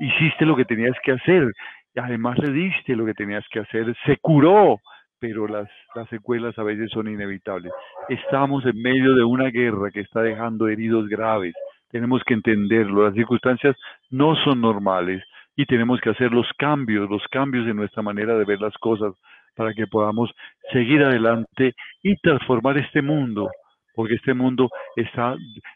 hiciste 0.00 0.44
lo 0.44 0.54
que 0.54 0.66
tenías 0.66 0.94
que 1.02 1.12
hacer, 1.12 1.50
y 1.94 2.00
además 2.00 2.38
le 2.38 2.52
diste 2.52 2.94
lo 2.94 3.06
que 3.06 3.14
tenías 3.14 3.44
que 3.50 3.60
hacer, 3.60 3.96
se 4.04 4.18
curó, 4.18 4.78
pero 5.18 5.48
las, 5.48 5.68
las 5.94 6.08
secuelas 6.10 6.56
a 6.58 6.62
veces 6.62 6.90
son 6.90 7.08
inevitables. 7.08 7.72
Estamos 8.08 8.64
en 8.66 8.80
medio 8.80 9.14
de 9.14 9.24
una 9.24 9.48
guerra 9.48 9.90
que 9.90 10.00
está 10.00 10.20
dejando 10.20 10.68
heridos 10.68 11.08
graves, 11.08 11.54
tenemos 11.90 12.22
que 12.24 12.34
entenderlo, 12.34 13.06
las 13.06 13.14
circunstancias 13.14 13.74
no 14.10 14.36
son 14.44 14.60
normales 14.60 15.24
y 15.56 15.64
tenemos 15.64 15.98
que 16.00 16.10
hacer 16.10 16.30
los 16.30 16.46
cambios, 16.58 17.08
los 17.08 17.26
cambios 17.30 17.66
en 17.66 17.76
nuestra 17.76 18.02
manera 18.02 18.36
de 18.36 18.44
ver 18.44 18.60
las 18.60 18.76
cosas 18.76 19.14
para 19.58 19.74
que 19.74 19.88
podamos 19.88 20.30
seguir 20.72 21.02
adelante 21.02 21.74
y 22.00 22.16
transformar 22.18 22.78
este 22.78 23.02
mundo, 23.02 23.50
porque 23.92 24.14
este 24.14 24.32
mundo 24.32 24.70
está 24.94 25.34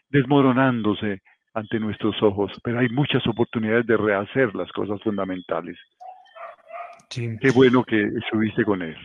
desmoronándose 0.09 1.21
ante 1.53 1.81
nuestros 1.81 2.15
ojos, 2.23 2.49
pero 2.63 2.79
hay 2.79 2.87
muchas 2.87 3.27
oportunidades 3.27 3.85
de 3.85 3.97
rehacer 3.97 4.55
las 4.55 4.71
cosas 4.71 5.01
fundamentales. 5.03 5.77
Qué 7.09 7.51
bueno 7.53 7.83
que 7.83 8.01
estuviste 8.03 8.63
con 8.63 8.81
él. 8.81 8.95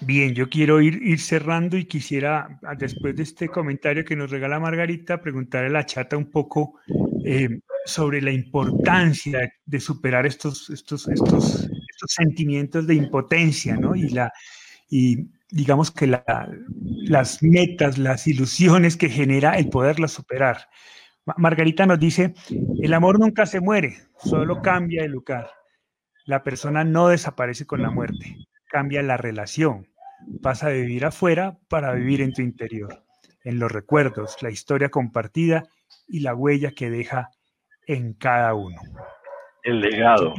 Bien, 0.00 0.34
yo 0.34 0.50
quiero 0.50 0.82
ir, 0.82 1.00
ir 1.02 1.18
cerrando 1.18 1.78
y 1.78 1.86
quisiera, 1.86 2.60
después 2.76 3.16
de 3.16 3.22
este 3.22 3.48
comentario 3.48 4.04
que 4.04 4.16
nos 4.16 4.30
regala 4.30 4.60
Margarita, 4.60 5.22
preguntarle 5.22 5.68
a 5.68 5.72
la 5.72 5.86
chata 5.86 6.18
un 6.18 6.30
poco 6.30 6.78
eh, 7.24 7.48
sobre 7.86 8.20
la 8.20 8.32
importancia 8.32 9.50
de 9.64 9.80
superar 9.80 10.26
estos, 10.26 10.68
estos, 10.68 11.08
estos, 11.08 11.70
estos 11.94 12.12
sentimientos 12.12 12.86
de 12.86 12.94
impotencia, 12.94 13.76
¿no? 13.76 13.94
Y, 13.94 14.08
la, 14.10 14.32
y 14.90 15.28
digamos 15.50 15.90
que 15.90 16.06
las 16.06 17.42
metas, 17.42 17.98
las 17.98 18.26
ilusiones 18.26 18.96
que 18.96 19.08
genera 19.08 19.56
el 19.56 19.68
poderlas 19.68 20.12
superar. 20.12 20.68
Margarita 21.36 21.86
nos 21.86 21.98
dice, 21.98 22.34
el 22.82 22.92
amor 22.92 23.18
nunca 23.18 23.46
se 23.46 23.60
muere, 23.60 23.96
solo 24.18 24.60
cambia 24.60 25.02
de 25.02 25.08
lugar. 25.08 25.50
La 26.26 26.42
persona 26.42 26.84
no 26.84 27.08
desaparece 27.08 27.66
con 27.66 27.82
la 27.82 27.90
muerte, 27.90 28.36
cambia 28.68 29.02
la 29.02 29.16
relación, 29.16 29.88
pasa 30.42 30.68
de 30.68 30.82
vivir 30.82 31.06
afuera 31.06 31.56
para 31.68 31.92
vivir 31.92 32.20
en 32.20 32.32
tu 32.32 32.42
interior, 32.42 33.04
en 33.44 33.58
los 33.58 33.72
recuerdos, 33.72 34.42
la 34.42 34.50
historia 34.50 34.90
compartida 34.90 35.64
y 36.08 36.20
la 36.20 36.34
huella 36.34 36.72
que 36.72 36.90
deja 36.90 37.30
en 37.86 38.14
cada 38.14 38.54
uno. 38.54 38.80
El 39.62 39.80
legado. 39.80 40.34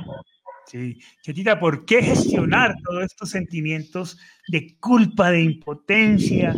Sí, 0.66 1.00
Chetita, 1.22 1.60
¿por 1.60 1.86
qué 1.86 2.02
gestionar 2.02 2.76
todos 2.84 3.04
estos 3.04 3.30
sentimientos 3.30 4.18
de 4.48 4.76
culpa, 4.80 5.30
de 5.32 5.44
impotencia, 5.44 6.56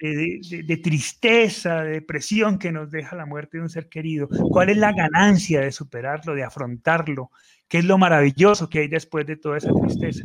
de, 0.00 0.80
tristeza, 0.82 1.82
de 1.82 1.92
depresión 1.92 2.58
que 2.58 2.72
nos 2.72 2.90
deja 2.90 3.16
la 3.16 3.26
muerte 3.26 3.58
de 3.58 3.62
un 3.62 3.70
ser 3.70 3.88
querido? 3.88 4.28
¿Cuál 4.50 4.70
es 4.70 4.76
la 4.76 4.92
ganancia 4.92 5.60
de 5.60 5.72
superarlo, 5.72 6.34
de 6.34 6.42
afrontarlo? 6.42 7.30
¿Qué 7.68 7.78
es 7.78 7.84
lo 7.84 7.96
maravilloso 7.96 8.68
que 8.68 8.80
hay 8.80 8.88
después 8.88 9.26
de 9.26 9.36
toda 9.36 9.58
esa 9.58 9.72
tristeza? 9.72 10.24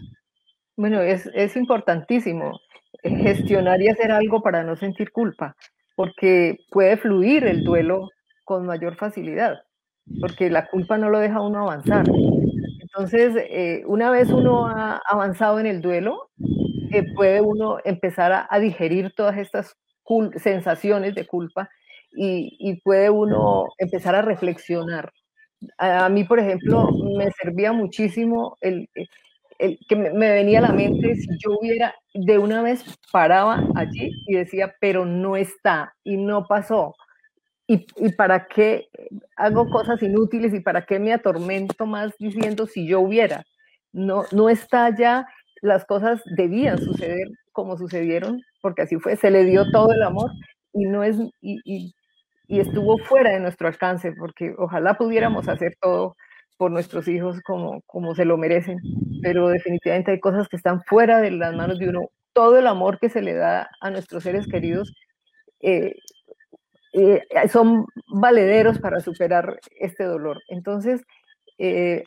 Bueno, 0.75 1.01
es, 1.01 1.29
es 1.33 1.55
importantísimo 1.55 2.59
gestionar 3.03 3.81
y 3.81 3.89
hacer 3.89 4.11
algo 4.11 4.41
para 4.41 4.63
no 4.63 4.75
sentir 4.75 5.11
culpa, 5.11 5.55
porque 5.95 6.57
puede 6.71 6.97
fluir 6.97 7.45
el 7.45 7.63
duelo 7.63 8.09
con 8.43 8.65
mayor 8.65 8.95
facilidad. 8.95 9.61
porque 10.19 10.49
la 10.49 10.67
culpa 10.67 10.97
no 10.97 11.09
lo 11.09 11.19
deja 11.19 11.39
uno 11.39 11.59
avanzar. 11.59 12.03
Entonces, 12.93 13.35
eh, 13.49 13.83
una 13.85 14.09
vez 14.09 14.29
uno 14.29 14.67
ha 14.67 15.01
avanzado 15.07 15.59
en 15.59 15.67
el 15.67 15.81
duelo, 15.81 16.29
eh, 16.91 17.03
puede 17.13 17.39
uno 17.41 17.77
empezar 17.85 18.47
a, 18.49 18.59
digerir 18.59 19.13
todas 19.15 19.37
estas 19.37 19.75
sensaciones 20.37 21.13
de 21.13 21.27
culpa 21.27 21.69
y, 22.11 22.81
puede 22.83 23.11
uno 23.11 23.67
empezar 23.77 24.15
a 24.15 24.23
reflexionar. 24.23 25.11
A, 25.77 26.09
mí, 26.09 26.23
por 26.23 26.39
ejemplo, 26.39 26.89
me 27.15 27.31
servía 27.31 27.71
muchísimo 27.73 28.57
el, 28.61 28.89
el 29.59 29.77
que 29.87 29.95
me, 29.95 30.31
venía 30.31 30.59
a 30.59 30.63
la 30.63 30.71
mente 30.71 31.15
si 31.15 31.27
yo 31.37 31.59
hubiera 31.59 31.93
de 32.13 32.37
una 32.39 32.63
vez 32.63 32.83
paraba 33.11 33.63
allí 33.75 34.11
y 34.25 34.35
decía, 34.35 34.73
pero 34.79 35.05
no 35.05 35.35
está 35.35 35.93
y 36.03 36.17
no 36.17 36.47
pasó. 36.47 36.95
¿Y, 37.71 37.85
para 38.13 38.47
qué 38.47 38.89
hago 39.35 39.69
cosas 39.69 40.01
inútiles 40.01 40.55
y 40.55 40.59
para 40.59 40.87
qué 40.87 40.97
me 40.97 41.13
atormento 41.13 41.85
más 41.85 42.17
diciendo 42.17 42.65
si 42.65 42.87
yo 42.87 42.99
hubiera? 42.99 43.43
No, 43.93 44.23
no 44.31 44.49
está 44.49 44.89
ya, 44.97 45.27
las 45.61 45.85
cosas 45.85 46.19
debían 46.35 46.79
suceder 46.79 47.27
como 47.51 47.77
sucedieron, 47.77 48.41
porque 48.61 48.81
así 48.81 48.97
fue, 48.97 49.15
se 49.17 49.29
le 49.29 49.45
dio 49.45 49.69
todo 49.69 49.91
el 49.93 50.01
amor 50.01 50.31
y 50.73 50.85
no 50.85 51.03
es, 51.03 51.17
y, 51.41 51.59
y, 51.63 51.93
y 52.47 52.59
estuvo 52.59 52.97
fuera 52.97 53.33
de 53.33 53.39
nuestro 53.39 53.67
alcance, 53.67 54.13
porque 54.13 54.55
ojalá 54.57 54.95
pudiéramos 54.95 55.47
hacer 55.47 55.75
todo 55.79 56.15
por 56.57 56.71
nuestros 56.71 57.07
hijos 57.07 57.39
como, 57.41 57.83
como 57.85 58.15
se 58.15 58.25
lo 58.25 58.35
merecen, 58.35 58.79
pero 59.21 59.47
definitivamente 59.47 60.09
hay 60.09 60.19
cosas 60.19 60.47
que 60.47 60.57
están 60.57 60.81
fuera 60.85 61.21
de 61.21 61.29
las 61.29 61.53
manos 61.53 61.77
de 61.77 61.89
uno. 61.89 62.09
Todo 62.33 62.57
el 62.57 62.65
amor 62.65 62.97
que 62.97 63.09
se 63.09 63.21
le 63.21 63.35
da 63.35 63.69
a 63.79 63.91
nuestros 63.91 64.23
seres 64.23 64.47
queridos 64.47 64.91
eh, 65.61 65.93
eh, 66.93 67.21
son 67.51 67.85
valederos 68.07 68.79
para 68.79 68.99
superar 68.99 69.59
este 69.79 70.03
dolor. 70.03 70.41
Entonces, 70.47 71.01
eh, 71.57 72.03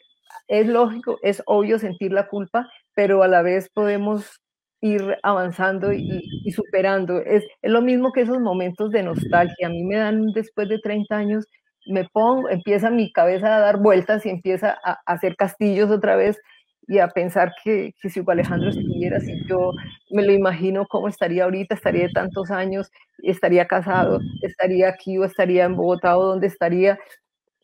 es 0.48 0.66
lógico, 0.66 1.18
es 1.22 1.42
obvio 1.46 1.78
sentir 1.78 2.12
la 2.12 2.28
culpa, 2.28 2.68
pero 2.94 3.22
a 3.22 3.28
la 3.28 3.42
vez 3.42 3.70
podemos 3.72 4.40
ir 4.80 5.16
avanzando 5.22 5.92
y, 5.92 6.50
superando. 6.50 7.18
Es, 7.18 7.44
es, 7.62 7.70
lo 7.70 7.82
mismo 7.82 8.12
que 8.12 8.22
esos 8.22 8.40
momentos 8.40 8.90
de 8.90 9.04
nostalgia. 9.04 9.68
A 9.68 9.70
mí 9.70 9.84
me 9.84 9.96
dan 9.96 10.26
después 10.32 10.68
de 10.68 10.78
30 10.80 11.16
años 11.16 11.46
me 11.86 12.04
pongo, 12.04 12.48
empieza 12.48 12.90
mi 12.90 13.12
cabeza 13.12 13.56
a 13.56 13.60
dar 13.60 13.78
vueltas 13.78 14.24
y 14.26 14.30
empieza 14.30 14.78
a, 14.84 14.98
hacer 15.06 15.36
castillos 15.36 15.90
otra 15.90 16.16
vez 16.16 16.38
y 16.88 16.98
a 16.98 17.08
pensar 17.08 17.52
que, 17.62 17.94
si 18.02 18.20
Hugo 18.20 18.32
Alejandro 18.32 18.70
estuviera, 18.70 19.20
si 19.20 19.32
yo 19.48 19.72
me 20.10 20.22
lo 20.24 20.32
imagino 20.32 20.86
cómo 20.86 21.08
estaría 21.08 21.44
ahorita, 21.44 21.74
estaría 21.74 22.08
de 22.08 22.12
tantos 22.12 22.50
años, 22.50 22.90
estaría 23.22 23.66
casado, 23.66 24.20
estaría 24.42 24.88
aquí 24.88 25.16
o 25.18 25.24
estaría 25.24 25.64
en 25.64 25.76
Bogotá 25.76 26.18
o 26.18 26.24
donde 26.24 26.48
estaría, 26.48 26.98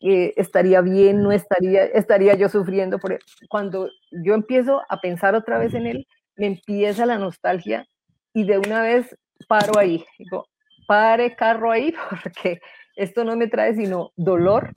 eh, 0.01 0.33
estaría 0.37 0.81
bien, 0.81 1.21
no 1.21 1.31
estaría, 1.31 1.85
estaría 1.85 2.35
yo 2.35 2.47
sufriendo. 2.49 2.97
Por, 2.99 3.19
cuando 3.49 3.89
yo 4.11 4.33
empiezo 4.33 4.81
a 4.87 5.01
pensar 5.01 5.35
otra 5.35 5.59
vez 5.59 5.73
en 5.73 5.87
él, 5.87 6.07
me 6.37 6.47
empieza 6.47 7.05
la 7.05 7.17
nostalgia 7.17 7.85
y 8.33 8.45
de 8.45 8.57
una 8.57 8.81
vez 8.81 9.17
paro 9.47 9.77
ahí, 9.77 10.05
digo, 10.17 10.47
pare 10.87 11.35
carro 11.35 11.71
ahí 11.71 11.93
porque 12.23 12.59
esto 12.95 13.23
no 13.23 13.35
me 13.35 13.47
trae 13.47 13.75
sino 13.75 14.11
dolor 14.15 14.75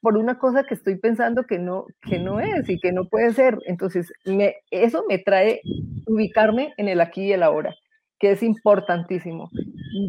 por 0.00 0.16
una 0.16 0.38
cosa 0.38 0.64
que 0.64 0.74
estoy 0.74 0.98
pensando 0.98 1.44
que 1.44 1.58
no, 1.58 1.86
que 2.02 2.18
no 2.18 2.40
es 2.40 2.68
y 2.68 2.78
que 2.78 2.92
no 2.92 3.04
puede 3.04 3.32
ser. 3.32 3.58
Entonces, 3.66 4.12
me, 4.24 4.56
eso 4.70 5.04
me 5.08 5.18
trae 5.18 5.60
ubicarme 6.06 6.72
en 6.76 6.88
el 6.88 7.00
aquí 7.00 7.26
y 7.26 7.32
el 7.32 7.42
ahora, 7.42 7.74
que 8.18 8.32
es 8.32 8.42
importantísimo. 8.42 9.48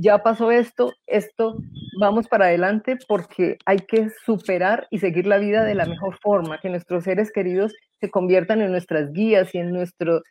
Ya 0.02 0.20
pasó 0.20 0.52
esto, 0.52 0.94
esto, 1.08 1.58
vamos 2.00 2.28
para 2.28 2.46
adelante 2.46 2.98
porque 3.08 3.58
hay 3.66 3.80
que 3.80 4.10
superar 4.26 4.88
y 4.90 5.00
seguir 5.00 5.28
la 5.28 5.38
vida 5.38 5.64
de 5.64 5.76
la 5.76 5.86
mejor 5.86 6.18
forma, 6.22 6.60
que 6.60 6.70
nuestros 6.70 7.04
seres 7.04 7.32
queridos 7.32 7.74
se 8.00 8.10
conviertan 8.10 8.62
en 8.62 8.72
nuestras 8.72 9.12
guías 9.12 9.54
y 9.54 9.60
en 9.60 9.72
nuestro, 9.72 10.22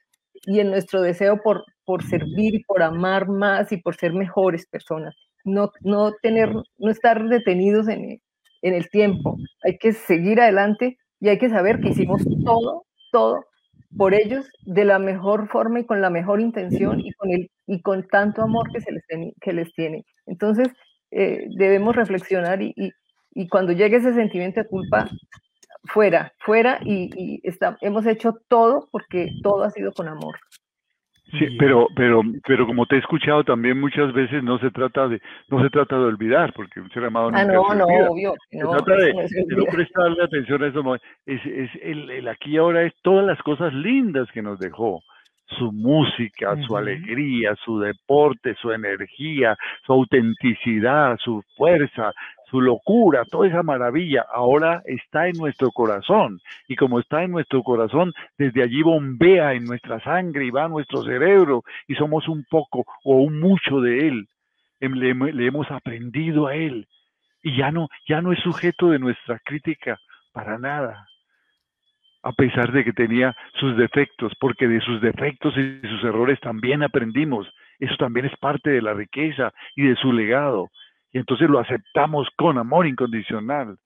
y 0.47 0.61
en 0.61 0.70
nuestro 0.70 1.03
deseo 1.03 1.41
por, 1.43 1.64
por 1.85 2.03
servir, 2.05 2.62
por 2.66 2.83
amar 2.83 3.28
más 3.28 3.72
y 3.72 3.76
por 3.76 3.97
ser 3.97 4.12
mejores 4.12 4.66
personas 4.66 5.14
no, 5.45 5.70
no, 5.81 6.12
tener, 6.22 6.53
no 6.78 6.91
estar 6.91 7.22
detenidos 7.28 7.89
en, 7.89 8.20
en 8.63 8.75
el 8.75 8.89
tiempo. 8.91 9.37
Hay 9.65 9.79
que 9.79 9.93
seguir 9.93 10.41
adelante 10.41 10.99
y 11.21 11.29
hay 11.29 11.39
que 11.39 11.51
saber 11.51 11.81
que 11.81 11.91
hicimos 11.91 12.23
todo, 12.45 12.85
todo 13.13 13.45
por 13.97 14.15
ellos 14.15 14.49
de 14.63 14.85
la 14.85 14.99
mejor 14.99 15.49
forma 15.49 15.81
y 15.81 15.87
con 15.87 16.01
la 16.01 16.11
mejor 16.11 16.41
intención 16.41 17.01
y 17.01 17.13
con, 17.13 17.31
el, 17.31 17.51
y 17.67 17.83
con 17.83 18.07
tanto 18.07 18.43
amor 18.43 18.71
que, 18.73 18.81
se 18.81 18.93
les, 18.93 19.05
que 19.41 19.53
les 19.53 19.73
tiene. 19.75 20.05
Entonces, 20.27 20.69
eh, 21.11 21.47
debemos 21.57 21.97
reflexionar 21.97 22.63
y, 22.63 22.73
y, 23.35 23.49
cuando 23.49 23.73
llegue 23.73 23.97
ese 23.97 24.15
sentimiento 24.15 24.61
de 24.61 24.69
culpa, 24.69 25.09
fuera, 25.85 26.33
fuera 26.39 26.79
y, 26.85 27.11
y 27.17 27.41
está, 27.43 27.77
hemos 27.81 28.07
hecho 28.07 28.35
todo 28.49 28.89
porque 28.93 29.31
todo 29.43 29.65
ha 29.65 29.71
sido 29.71 29.93
con 29.93 30.09
amor. 30.09 30.37
Sí, 31.39 31.57
pero, 31.59 31.87
pero, 31.95 32.22
pero 32.47 32.66
como 32.66 32.87
te 32.87 32.97
he 32.97 32.99
escuchado 32.99 33.45
también 33.45 33.78
muchas 33.78 34.12
veces 34.12 34.43
no 34.43 34.59
se 34.59 34.70
trata 34.70 35.09
de, 35.09 35.20
no 35.49 35.62
se 35.62 35.70
trata 35.70 35.97
de 35.97 36.05
olvidar, 36.05 36.53
porque 36.55 36.81
un 36.81 36.91
ser 36.91 37.05
amado 37.05 37.31
ah, 37.33 37.45
no, 37.45 37.74
no, 37.74 37.85
obvio. 37.85 38.35
Se 38.51 38.59
trata 38.59 38.97
de, 38.97 39.12
no, 39.12 39.64
prestarle 39.64 40.22
atención 40.22 40.62
a 40.62 40.66
eso. 40.66 40.97
Es, 41.26 41.45
es 41.47 41.70
el, 41.83 42.11
el, 42.11 42.28
aquí 42.28 42.53
y 42.53 42.57
ahora 42.57 42.83
es 42.83 42.93
todas 43.03 43.24
las 43.26 43.41
cosas 43.43 43.72
lindas 43.74 44.28
que 44.33 44.43
nos 44.43 44.59
dejó. 44.59 45.03
Su 45.59 45.72
música, 45.72 46.57
su 46.64 46.76
alegría, 46.76 47.57
su 47.64 47.81
deporte, 47.81 48.55
su 48.62 48.70
energía, 48.70 49.57
su 49.85 49.93
autenticidad, 49.95 51.16
su 51.18 51.43
fuerza, 51.57 52.12
su 52.51 52.61
locura, 52.61 53.25
toda 53.25 53.49
esa 53.49 53.63
maravilla, 53.63 54.27
ahora 54.33 54.83
está 54.85 55.29
en 55.29 55.37
nuestro 55.37 55.71
corazón. 55.71 56.41
Y 56.69 56.77
como 56.77 56.99
está 56.99 57.23
en 57.23 57.31
nuestro 57.31 57.63
corazón, 57.63 58.13
desde 58.37 58.63
allí 58.63 58.83
bombea 58.83 59.55
en 59.55 59.65
nuestra 59.65 60.01
sangre 60.01 60.47
y 60.47 60.51
va 60.51 60.65
a 60.65 60.69
nuestro 60.69 61.03
cerebro 61.03 61.63
y 61.87 61.95
somos 61.95 62.29
un 62.29 62.45
poco 62.51 62.85
o 63.05 63.17
un 63.17 63.41
mucho 63.41 63.81
de 63.81 64.09
él. 64.09 64.29
Em, 64.81 64.93
le, 64.95 65.47
hemos 65.47 65.71
aprendido 65.71 66.47
a 66.49 66.55
él 66.55 66.89
y 67.43 67.57
ya 67.57 67.71
no, 67.71 67.89
ya 68.09 68.21
no 68.21 68.33
es 68.33 68.41
sujeto 68.41 68.91
de 68.91 68.99
nuestra 68.99 69.39
crítica 69.45 69.99
para 70.33 70.59
nada 70.59 71.07
a 72.23 72.33
pesar 72.33 72.71
de 72.71 72.85
que 72.85 72.93
tenía 72.93 73.35
sus 73.59 73.79
defectos, 73.79 74.35
porque 74.39 74.69
de 74.69 74.83
sus 74.83 75.01
defectos 75.01 75.57
y 75.57 75.81
sus 75.89 76.05
errores 76.05 76.39
también 76.41 76.83
aprendimos. 76.83 77.49
Eso 77.79 77.97
también 77.97 78.27
es 78.27 78.37
parte 78.37 78.69
de 78.69 78.83
la 78.83 78.93
riqueza 78.93 79.55
y 79.75 79.85
de 79.85 79.97
su 79.97 80.13
legado 80.13 80.69
y 81.13 81.19
entonces 81.19 81.49
lo 81.49 81.59
aceptamos 81.59 82.29
con 82.37 82.59
amor 82.59 82.87
incondicional. 82.87 83.79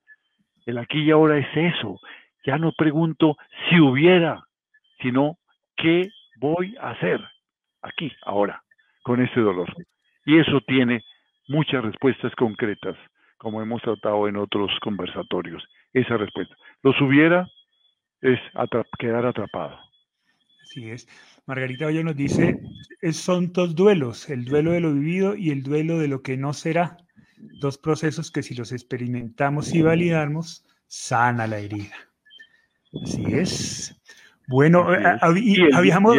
El 0.65 0.77
aquí 0.77 0.99
y 0.99 1.11
ahora 1.11 1.37
es 1.37 1.47
eso. 1.55 1.99
Ya 2.45 2.57
no 2.57 2.71
pregunto 2.73 3.37
si 3.69 3.79
hubiera, 3.79 4.43
sino 5.01 5.37
qué 5.75 6.09
voy 6.37 6.75
a 6.79 6.91
hacer 6.91 7.19
aquí, 7.81 8.11
ahora, 8.23 8.63
con 9.03 9.21
este 9.21 9.41
dolor. 9.41 9.71
Y 10.25 10.39
eso 10.39 10.61
tiene 10.67 11.03
muchas 11.47 11.83
respuestas 11.83 12.33
concretas, 12.35 12.95
como 13.37 13.61
hemos 13.61 13.81
tratado 13.81 14.27
en 14.27 14.37
otros 14.37 14.71
conversatorios. 14.81 15.63
Esa 15.93 16.17
respuesta. 16.17 16.55
Los 16.83 16.99
hubiera 17.01 17.47
es 18.21 18.39
quedar 18.99 19.25
atrapado. 19.25 19.77
Así 20.61 20.89
es. 20.89 21.07
Margarita 21.45 21.85
Hoyo 21.85 22.03
nos 22.03 22.15
dice, 22.15 22.59
son 23.11 23.53
dos 23.53 23.75
duelos, 23.75 24.29
el 24.29 24.45
duelo 24.45 24.71
de 24.71 24.81
lo 24.81 24.93
vivido 24.93 25.35
y 25.35 25.51
el 25.51 25.63
duelo 25.63 25.99
de 25.99 26.07
lo 26.07 26.21
que 26.21 26.37
no 26.37 26.53
será 26.53 26.97
dos 27.59 27.77
procesos 27.77 28.31
que 28.31 28.43
si 28.43 28.55
los 28.55 28.71
experimentamos 28.71 29.73
y 29.73 29.81
validamos, 29.81 30.65
sana 30.87 31.47
la 31.47 31.59
herida. 31.59 31.95
Así 33.03 33.23
es. 33.29 34.01
Bueno, 34.47 34.93
eh, 34.93 35.17
habíamos... 35.73 36.17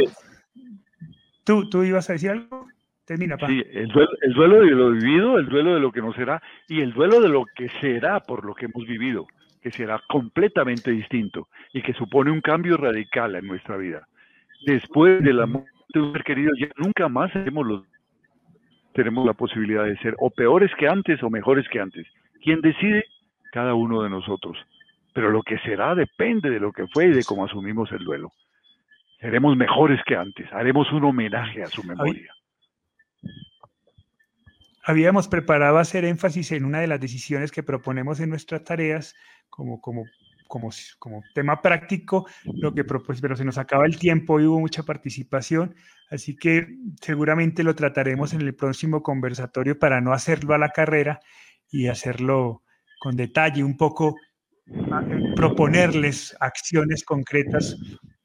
¿Tú, 1.45 1.69
¿Tú 1.71 1.85
ibas 1.85 2.11
a 2.11 2.15
decir 2.15 2.31
algo? 2.31 2.67
Termina, 3.05 3.37
Sí, 3.47 3.63
el 3.73 3.87
duelo, 3.87 4.11
el 4.21 4.33
duelo 4.35 4.61
de 4.61 4.71
lo 4.73 4.91
vivido, 4.91 5.39
el 5.39 5.47
duelo 5.47 5.75
de 5.75 5.81
lo 5.81 5.93
que 5.93 6.01
no 6.01 6.13
será 6.13 6.43
y 6.69 6.81
el 6.81 6.93
duelo 6.93 7.21
de 7.21 7.29
lo 7.29 7.45
que 7.55 7.69
será 7.81 8.19
por 8.19 8.45
lo 8.45 8.53
que 8.53 8.67
hemos 8.67 8.85
vivido, 8.85 9.29
que 9.63 9.71
será 9.71 10.03
completamente 10.09 10.91
distinto 10.91 11.49
y 11.73 11.83
que 11.83 11.93
supone 11.95 12.33
un 12.33 12.41
cambio 12.41 12.77
radical 12.77 13.37
en 13.37 13.47
nuestra 13.47 13.77
vida. 13.77 14.09
Después 14.67 15.23
de 15.23 15.33
la 15.33 15.47
muerte 15.47 15.71
de 15.95 16.01
un 16.01 16.13
ser 16.15 16.25
querido, 16.25 16.51
ya 16.59 16.67
nunca 16.79 17.09
más 17.09 17.33
seremos 17.33 17.65
los 17.65 17.85
tenemos 18.97 19.27
la 19.27 19.35
posibilidad 19.35 19.85
de 19.85 19.99
ser 19.99 20.17
o 20.19 20.31
peores 20.31 20.71
que 20.79 20.89
antes 20.89 21.23
o 21.23 21.29
mejores 21.29 21.69
que 21.69 21.79
antes. 21.79 22.07
¿Quién 22.43 22.63
decide? 22.63 23.05
Cada 23.53 23.75
uno 23.75 24.03
de 24.03 24.09
nosotros. 24.09 24.57
Pero 25.13 25.31
lo 25.31 25.43
que 25.43 25.59
será 25.59 25.95
depende 25.95 26.49
de 26.51 26.59
lo 26.59 26.73
que 26.73 26.87
fue 26.89 27.07
y 27.07 27.13
de 27.13 27.23
cómo 27.23 27.45
asumimos 27.45 27.93
el 27.93 28.05
duelo. 28.05 28.33
Seremos 29.21 29.57
mejores 29.57 30.01
que 30.07 30.17
antes, 30.17 30.51
haremos 30.53 30.91
un 30.93 31.05
homenaje 31.05 31.63
a 31.63 31.67
su 31.67 31.85
memoria. 31.85 32.33
Habíamos 34.83 35.29
preparado 35.29 35.79
hacer 35.79 36.05
énfasis 36.05 36.53
en 36.53 36.65
una 36.65 36.81
de 36.81 36.87
las 36.87 37.01
decisiones 37.01 37.51
que 37.51 37.63
proponemos 37.63 38.21
en 38.21 38.31
nuestras 38.31 38.65
tareas 38.65 39.15
como, 39.51 39.81
como 39.81 40.05
como, 40.47 40.71
como 40.99 41.23
tema 41.35 41.61
práctico 41.61 42.27
lo 42.45 42.75
que 42.75 42.85
propuse, 42.85 43.21
pero 43.21 43.37
se 43.37 43.45
nos 43.45 43.59
acaba 43.59 43.87
el 43.87 43.99
tiempo 43.99 44.41
y 44.41 44.47
hubo 44.47 44.61
mucha 44.61 44.83
participación, 44.83 45.75
así 46.11 46.37
que 46.37 46.67
seguramente 47.01 47.63
lo 47.63 47.75
trataremos 47.75 48.33
en 48.35 48.43
el 48.43 48.55
próximo 48.55 49.03
conversatorio 49.03 49.79
para 49.79 50.01
no 50.01 50.13
hacerlo 50.13 50.55
a 50.55 50.59
la 50.59 50.71
carrera 50.71 51.21
y 51.71 51.89
hacerlo 51.89 52.63
con 53.01 53.17
detalle 53.17 53.63
un 53.63 53.77
poco 53.77 54.17
eh, 54.67 55.33
proponerles 55.35 56.37
acciones 56.41 57.05
concretas 57.05 57.77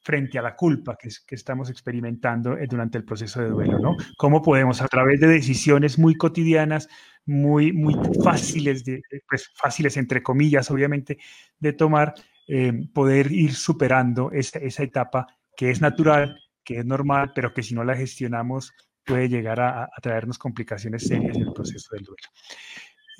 frente 0.02 0.40
a 0.40 0.42
la 0.42 0.56
culpa 0.56 0.98
que, 1.00 1.10
que, 1.26 1.36
estamos 1.36 1.70
experimentando 1.70 2.58
eh, 2.58 2.66
durante 2.68 2.98
el 2.98 3.06
proceso 3.06 3.42
de 3.42 3.50
duelo, 3.50 3.80
¿no? 3.80 3.96
¿Cómo 4.18 4.42
podemos 4.42 4.82
a 4.82 4.88
través 4.88 5.20
de 5.20 5.28
decisiones 5.28 6.00
muy 6.00 6.16
cotidianas, 6.16 6.90
muy, 7.26 7.72
muy 7.72 7.96
fáciles, 8.24 8.84
de, 8.84 9.02
pues, 9.30 9.52
fáciles 9.56 9.98
entre 9.98 10.24
comillas, 10.24 10.72
obviamente, 10.72 11.20
de 11.60 11.74
tomar, 11.74 12.16
eh, 12.48 12.74
poder 12.94 13.32
ir 13.32 13.54
superando 13.54 14.32
esa, 14.32 14.60
esa, 14.60 14.84
etapa 14.84 15.28
que 15.56 15.70
es 15.70 15.82
natural, 15.82 16.36
que 16.64 16.80
es 16.80 16.86
normal, 16.86 17.32
pero 17.36 17.54
que 17.54 17.62
si 17.62 17.76
no 17.76 17.84
la 17.84 17.96
gestionamos 17.96 18.74
puede 19.06 19.30
llegar 19.30 19.60
a 19.60 19.90
traernos 20.02 20.38
complicaciones 20.38 21.08
serias 21.08 21.36
en 21.36 21.44
el 21.44 21.54
proceso 21.54 21.90
del 21.96 22.06
duelo. 22.06 22.28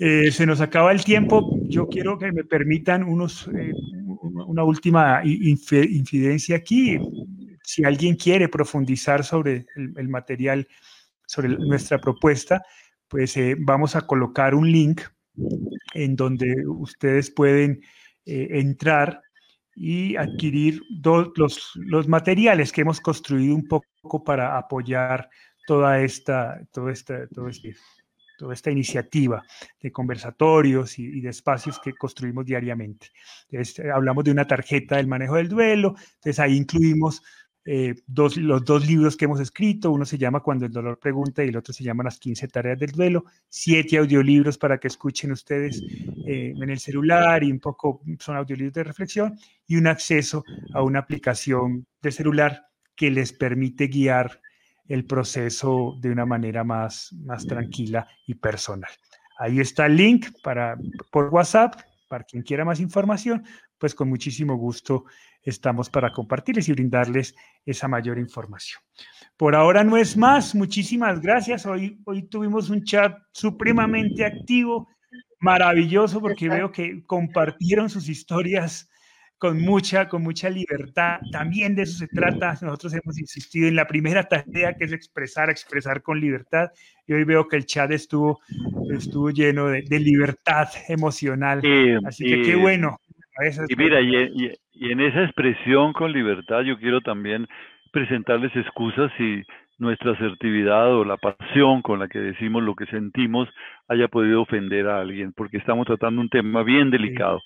Eh, 0.04 0.32
se 0.32 0.46
nos 0.46 0.60
acaba 0.60 0.90
el 0.90 1.04
tiempo. 1.04 1.56
Yo 1.68 1.86
quiero 1.86 2.18
que 2.18 2.32
me 2.32 2.42
permitan 2.42 3.04
unos, 3.04 3.46
eh, 3.54 3.72
una 4.48 4.64
última 4.64 5.22
infidencia 5.24 6.56
aquí. 6.56 6.98
Si 7.62 7.84
alguien 7.84 8.16
quiere 8.16 8.48
profundizar 8.48 9.22
sobre 9.22 9.64
el, 9.76 10.08
material, 10.08 10.66
sobre 11.24 11.50
nuestra 11.50 12.00
propuesta, 12.00 12.64
pues 13.06 13.36
eh, 13.36 13.54
vamos 13.56 13.94
a 13.94 14.04
colocar 14.04 14.56
un 14.56 14.72
link 14.72 15.02
en 15.94 16.16
donde 16.16 16.66
ustedes 16.66 17.30
pueden 17.30 17.80
entrar 18.24 19.22
y 19.76 20.16
adquirir 20.16 20.82
los, 21.36 21.74
los 21.76 22.08
materiales 22.08 22.72
que 22.72 22.80
hemos 22.80 23.00
construido 23.00 23.54
un 23.54 23.68
poco 23.68 24.24
para 24.24 24.58
apoyar 24.58 25.30
toda 25.64 26.02
esta, 26.02 26.60
todo, 26.72 26.90
esta, 26.90 27.28
todo 27.28 27.46
este 27.46 27.76
esta 28.50 28.70
iniciativa 28.70 29.44
de 29.80 29.92
conversatorios 29.92 30.98
y, 30.98 31.20
de 31.20 31.28
espacios 31.28 31.78
que 31.78 31.92
construimos 31.92 32.44
diariamente. 32.44 33.08
Entonces, 33.50 33.84
hablamos 33.94 34.24
de 34.24 34.30
una 34.32 34.46
tarjeta 34.46 34.96
del 34.96 35.06
manejo 35.06 35.36
del 35.36 35.48
duelo, 35.48 35.94
entonces 36.16 36.40
ahí 36.40 36.56
incluimos 36.56 37.22
eh, 37.64 37.94
los 38.12 38.64
dos 38.64 38.86
libros 38.86 39.16
que 39.16 39.26
hemos 39.26 39.38
escrito, 39.38 39.92
uno 39.92 40.04
se 40.04 40.18
llama 40.18 40.40
Cuando 40.40 40.66
el 40.66 40.72
dolor 40.72 40.98
pregunta 40.98 41.44
y 41.44 41.48
el 41.48 41.56
otro 41.56 41.72
se 41.72 41.84
llama 41.84 42.02
Las 42.02 42.18
15 42.18 42.48
tareas 42.48 42.78
del 42.78 42.90
duelo, 42.90 43.24
siete 43.48 43.98
audiolibros 43.98 44.58
para 44.58 44.78
que 44.78 44.88
escuchen 44.88 45.30
ustedes 45.30 45.80
eh, 46.26 46.54
en 46.56 46.70
el 46.70 46.80
celular 46.80 47.44
y 47.44 47.52
un 47.52 47.60
poco 47.60 48.02
son 48.18 48.36
audiolibros 48.36 48.74
de 48.74 48.82
reflexión 48.82 49.38
y 49.66 49.76
un 49.76 49.86
acceso 49.86 50.44
a 50.74 50.82
una 50.82 50.98
aplicación 50.98 51.86
de 52.00 52.10
celular 52.10 52.66
que 52.96 53.10
les 53.10 53.32
permite 53.32 53.86
guiar 53.86 54.40
el 54.86 55.04
proceso 55.04 55.96
de 56.00 56.10
una 56.10 56.26
manera 56.26 56.64
más, 56.64 57.12
más 57.24 57.46
tranquila 57.46 58.06
y 58.26 58.34
personal. 58.34 58.90
Ahí 59.38 59.60
está 59.60 59.86
el 59.86 59.96
link 59.96 60.26
para, 60.42 60.76
por 61.10 61.28
WhatsApp, 61.28 61.74
para 62.08 62.24
quien 62.24 62.42
quiera 62.42 62.64
más 62.64 62.80
información, 62.80 63.44
pues 63.78 63.94
con 63.94 64.08
muchísimo 64.08 64.56
gusto 64.56 65.04
estamos 65.42 65.90
para 65.90 66.12
compartirles 66.12 66.68
y 66.68 66.72
brindarles 66.72 67.34
esa 67.64 67.88
mayor 67.88 68.18
información. 68.18 68.82
Por 69.36 69.54
ahora 69.54 69.82
no 69.82 69.96
es 69.96 70.16
más, 70.16 70.54
muchísimas 70.54 71.20
gracias. 71.20 71.66
Hoy, 71.66 72.00
hoy 72.04 72.22
tuvimos 72.24 72.70
un 72.70 72.84
chat 72.84 73.18
supremamente 73.32 74.24
activo, 74.24 74.88
maravilloso, 75.40 76.20
porque 76.20 76.48
veo 76.48 76.70
que 76.70 77.02
compartieron 77.04 77.88
sus 77.88 78.08
historias 78.08 78.88
con 79.42 79.60
mucha, 79.60 80.06
con 80.06 80.22
mucha 80.22 80.48
libertad. 80.48 81.18
También 81.32 81.74
de 81.74 81.82
eso 81.82 81.98
se 81.98 82.06
trata. 82.06 82.50
Nosotros 82.62 82.94
hemos 82.94 83.18
insistido 83.18 83.66
en 83.66 83.74
la 83.74 83.88
primera 83.88 84.22
tarea 84.22 84.74
que 84.74 84.84
es 84.84 84.92
expresar, 84.92 85.50
expresar 85.50 86.00
con 86.00 86.20
libertad. 86.20 86.70
Y 87.08 87.12
hoy 87.12 87.24
veo 87.24 87.48
que 87.48 87.56
el 87.56 87.66
chat 87.66 87.90
estuvo, 87.90 88.38
estuvo 88.96 89.30
lleno 89.30 89.66
de, 89.66 89.98
libertad 89.98 90.68
emocional. 90.88 91.60
Así 92.06 92.24
que 92.24 92.42
qué 92.42 92.54
bueno. 92.54 93.00
Y 93.68 93.74
mira, 93.74 94.00
y, 94.00 94.52
y 94.74 94.92
en 94.92 95.00
esa 95.00 95.24
expresión 95.24 95.92
con 95.92 96.12
libertad 96.12 96.60
yo 96.60 96.78
quiero 96.78 97.00
también 97.00 97.48
presentarles 97.90 98.54
excusas 98.54 99.10
si 99.18 99.42
nuestra 99.78 100.12
asertividad 100.12 100.94
o 100.94 101.04
la 101.04 101.16
pasión 101.16 101.82
con 101.82 101.98
la 101.98 102.06
que 102.06 102.20
decimos 102.20 102.62
lo 102.62 102.76
que 102.76 102.86
sentimos 102.86 103.48
haya 103.88 104.06
podido 104.06 104.42
ofender 104.42 104.86
a 104.86 105.00
alguien, 105.00 105.32
porque 105.32 105.56
estamos 105.56 105.84
tratando 105.88 106.20
un 106.20 106.28
tema 106.28 106.62
bien 106.62 106.92
delicado 106.92 107.40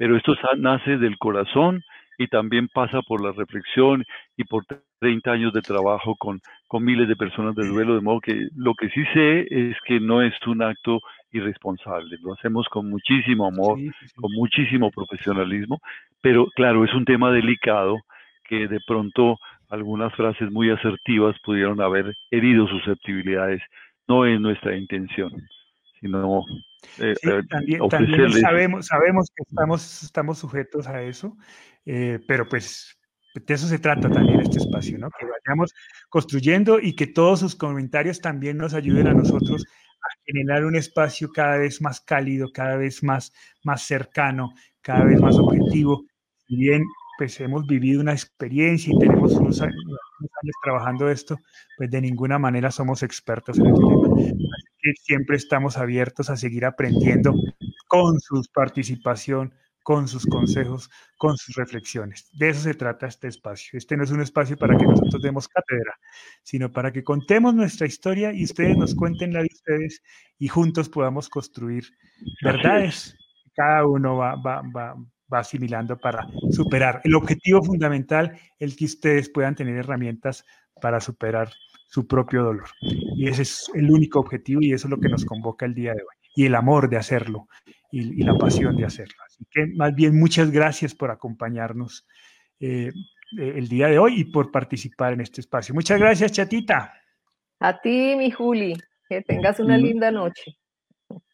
pero 0.00 0.16
esto 0.16 0.34
nace 0.56 0.96
del 0.96 1.18
corazón 1.18 1.82
y 2.16 2.26
también 2.28 2.68
pasa 2.68 3.02
por 3.02 3.22
la 3.22 3.32
reflexión 3.32 4.02
y 4.34 4.44
por 4.44 4.64
30 4.98 5.30
años 5.30 5.52
de 5.52 5.60
trabajo 5.60 6.16
con, 6.16 6.40
con 6.68 6.82
miles 6.82 7.06
de 7.06 7.16
personas 7.16 7.54
de 7.54 7.68
duelo, 7.68 7.96
de 7.96 8.00
modo 8.00 8.18
que 8.18 8.48
lo 8.56 8.72
que 8.72 8.88
sí 8.88 9.04
sé 9.12 9.46
es 9.50 9.76
que 9.84 10.00
no 10.00 10.22
es 10.22 10.32
un 10.46 10.62
acto 10.62 11.00
irresponsable, 11.32 12.16
lo 12.22 12.32
hacemos 12.32 12.66
con 12.70 12.88
muchísimo 12.88 13.46
amor, 13.46 13.78
con 14.16 14.32
muchísimo 14.32 14.90
profesionalismo, 14.90 15.82
pero 16.22 16.46
claro, 16.56 16.82
es 16.86 16.94
un 16.94 17.04
tema 17.04 17.30
delicado 17.30 17.98
que 18.44 18.68
de 18.68 18.80
pronto 18.86 19.38
algunas 19.68 20.14
frases 20.14 20.50
muy 20.50 20.70
asertivas 20.70 21.36
pudieron 21.44 21.78
haber 21.82 22.14
herido 22.30 22.66
susceptibilidades, 22.68 23.60
no 24.08 24.24
es 24.24 24.40
nuestra 24.40 24.74
intención, 24.74 25.30
sino 26.00 26.44
eh, 26.98 27.14
eh, 27.22 27.42
también, 27.48 28.32
sabemos, 28.32 28.86
sabemos 28.86 29.30
que 29.34 29.42
estamos, 29.46 30.02
estamos 30.02 30.38
sujetos 30.38 30.86
a 30.86 31.02
eso, 31.02 31.36
eh, 31.84 32.18
pero 32.26 32.48
pues 32.48 32.96
de 33.34 33.54
eso 33.54 33.66
se 33.66 33.78
trata 33.78 34.10
también 34.10 34.40
este 34.40 34.58
espacio, 34.58 34.98
¿no? 34.98 35.10
Que 35.10 35.26
vayamos 35.26 35.72
construyendo 36.08 36.80
y 36.80 36.94
que 36.94 37.06
todos 37.06 37.40
sus 37.40 37.54
comentarios 37.54 38.20
también 38.20 38.56
nos 38.56 38.74
ayuden 38.74 39.06
a 39.06 39.14
nosotros 39.14 39.64
a 40.02 40.08
generar 40.24 40.64
un 40.64 40.74
espacio 40.74 41.30
cada 41.30 41.58
vez 41.58 41.80
más 41.82 42.00
cálido, 42.00 42.48
cada 42.52 42.76
vez 42.76 43.02
más, 43.02 43.32
más 43.62 43.82
cercano, 43.82 44.54
cada 44.80 45.04
vez 45.04 45.20
más 45.20 45.36
objetivo. 45.36 46.04
Si 46.46 46.56
bien 46.56 46.82
pues 47.18 47.38
hemos 47.40 47.66
vivido 47.66 48.00
una 48.00 48.12
experiencia 48.12 48.94
y 48.94 48.98
tenemos 48.98 49.34
unos 49.34 49.60
años, 49.60 49.76
unos 49.84 50.30
años 50.42 50.54
trabajando 50.64 51.10
esto, 51.10 51.36
pues 51.76 51.90
de 51.90 52.00
ninguna 52.00 52.38
manera 52.38 52.70
somos 52.70 53.02
expertos 53.02 53.58
en 53.58 53.66
el 53.66 53.74
tema 53.74 54.16
que 54.80 54.92
siempre 54.94 55.36
estamos 55.36 55.76
abiertos 55.76 56.30
a 56.30 56.36
seguir 56.36 56.64
aprendiendo 56.64 57.34
con 57.88 58.20
su 58.20 58.42
participación, 58.52 59.54
con 59.82 60.08
sus 60.08 60.26
consejos, 60.26 60.90
con 61.16 61.36
sus 61.36 61.56
reflexiones. 61.56 62.30
De 62.32 62.50
eso 62.50 62.60
se 62.60 62.74
trata 62.74 63.06
este 63.06 63.28
espacio. 63.28 63.78
Este 63.78 63.96
no 63.96 64.04
es 64.04 64.10
un 64.10 64.20
espacio 64.20 64.56
para 64.56 64.76
que 64.76 64.84
nosotros 64.84 65.22
demos 65.22 65.48
cátedra, 65.48 65.98
sino 66.42 66.70
para 66.72 66.92
que 66.92 67.02
contemos 67.02 67.54
nuestra 67.54 67.86
historia 67.86 68.32
y 68.32 68.44
ustedes 68.44 68.76
nos 68.76 68.94
cuenten 68.94 69.32
la 69.32 69.40
de 69.40 69.48
ustedes 69.52 70.02
y 70.38 70.48
juntos 70.48 70.88
podamos 70.88 71.28
construir 71.28 71.84
verdades. 72.42 73.16
Cada 73.54 73.86
uno 73.86 74.16
va, 74.16 74.36
va, 74.36 74.62
va, 74.74 74.94
va 75.32 75.38
asimilando 75.38 75.98
para 75.98 76.26
superar. 76.50 77.00
El 77.04 77.14
objetivo 77.14 77.62
fundamental 77.62 78.38
es 78.58 78.76
que 78.76 78.84
ustedes 78.84 79.28
puedan 79.28 79.54
tener 79.54 79.76
herramientas 79.76 80.44
para 80.80 81.00
superar 81.00 81.50
su 81.86 82.06
propio 82.06 82.42
dolor. 82.42 82.68
Y 82.80 83.28
ese 83.28 83.42
es 83.42 83.70
el 83.74 83.90
único 83.90 84.20
objetivo 84.20 84.60
y 84.62 84.72
eso 84.72 84.86
es 84.86 84.90
lo 84.90 85.00
que 85.00 85.08
nos 85.08 85.24
convoca 85.24 85.66
el 85.66 85.74
día 85.74 85.92
de 85.92 86.02
hoy. 86.02 86.16
Y 86.34 86.46
el 86.46 86.54
amor 86.54 86.88
de 86.88 86.96
hacerlo 86.96 87.48
y, 87.90 88.22
la 88.22 88.34
pasión 88.38 88.76
de 88.76 88.84
hacerlo. 88.84 89.16
Así 89.26 89.44
que 89.50 89.66
más 89.74 89.94
bien 89.94 90.18
muchas 90.18 90.50
gracias 90.50 90.94
por 90.94 91.10
acompañarnos 91.10 92.06
eh, 92.60 92.92
eh, 93.38 93.52
el 93.56 93.68
día 93.68 93.88
de 93.88 93.98
hoy 93.98 94.20
y 94.20 94.24
por 94.24 94.50
participar 94.52 95.12
en 95.12 95.20
este 95.20 95.40
espacio. 95.40 95.74
Muchas 95.74 95.98
gracias, 95.98 96.32
chatita. 96.32 96.94
A 97.58 97.80
ti, 97.80 98.14
mi 98.16 98.30
Juli. 98.30 98.74
Que 99.08 99.22
tengas 99.22 99.58
una 99.58 99.76
mm. 99.76 99.82
linda 99.82 100.10
noche. 100.12 100.56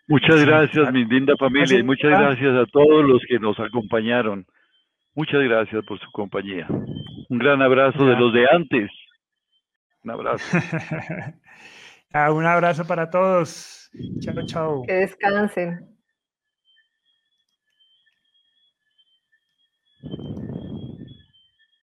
Muchas 0.08 0.44
gracias, 0.46 0.92
mi 0.92 1.04
linda 1.04 1.34
familia, 1.36 1.78
y 1.78 1.82
muchas 1.82 2.10
gracias 2.10 2.54
a 2.54 2.64
todos 2.66 3.04
los 3.04 3.20
que 3.28 3.38
nos 3.40 3.58
acompañaron. 3.58 4.46
Muchas 5.14 5.42
gracias 5.42 5.84
por 5.84 5.98
su 5.98 6.10
compañía. 6.12 6.66
Un 6.68 7.38
gran 7.38 7.60
abrazo 7.60 8.06
de 8.06 8.16
los 8.16 8.32
de 8.32 8.46
antes. 8.50 8.90
Un 10.06 10.12
abrazo. 10.12 10.44
Ah, 12.12 12.32
un 12.32 12.46
abrazo 12.46 12.86
para 12.86 13.10
todos. 13.10 13.90
Chao, 14.20 14.42
chao. 14.46 14.82
Que 14.86 14.92
descansen. 14.94 15.96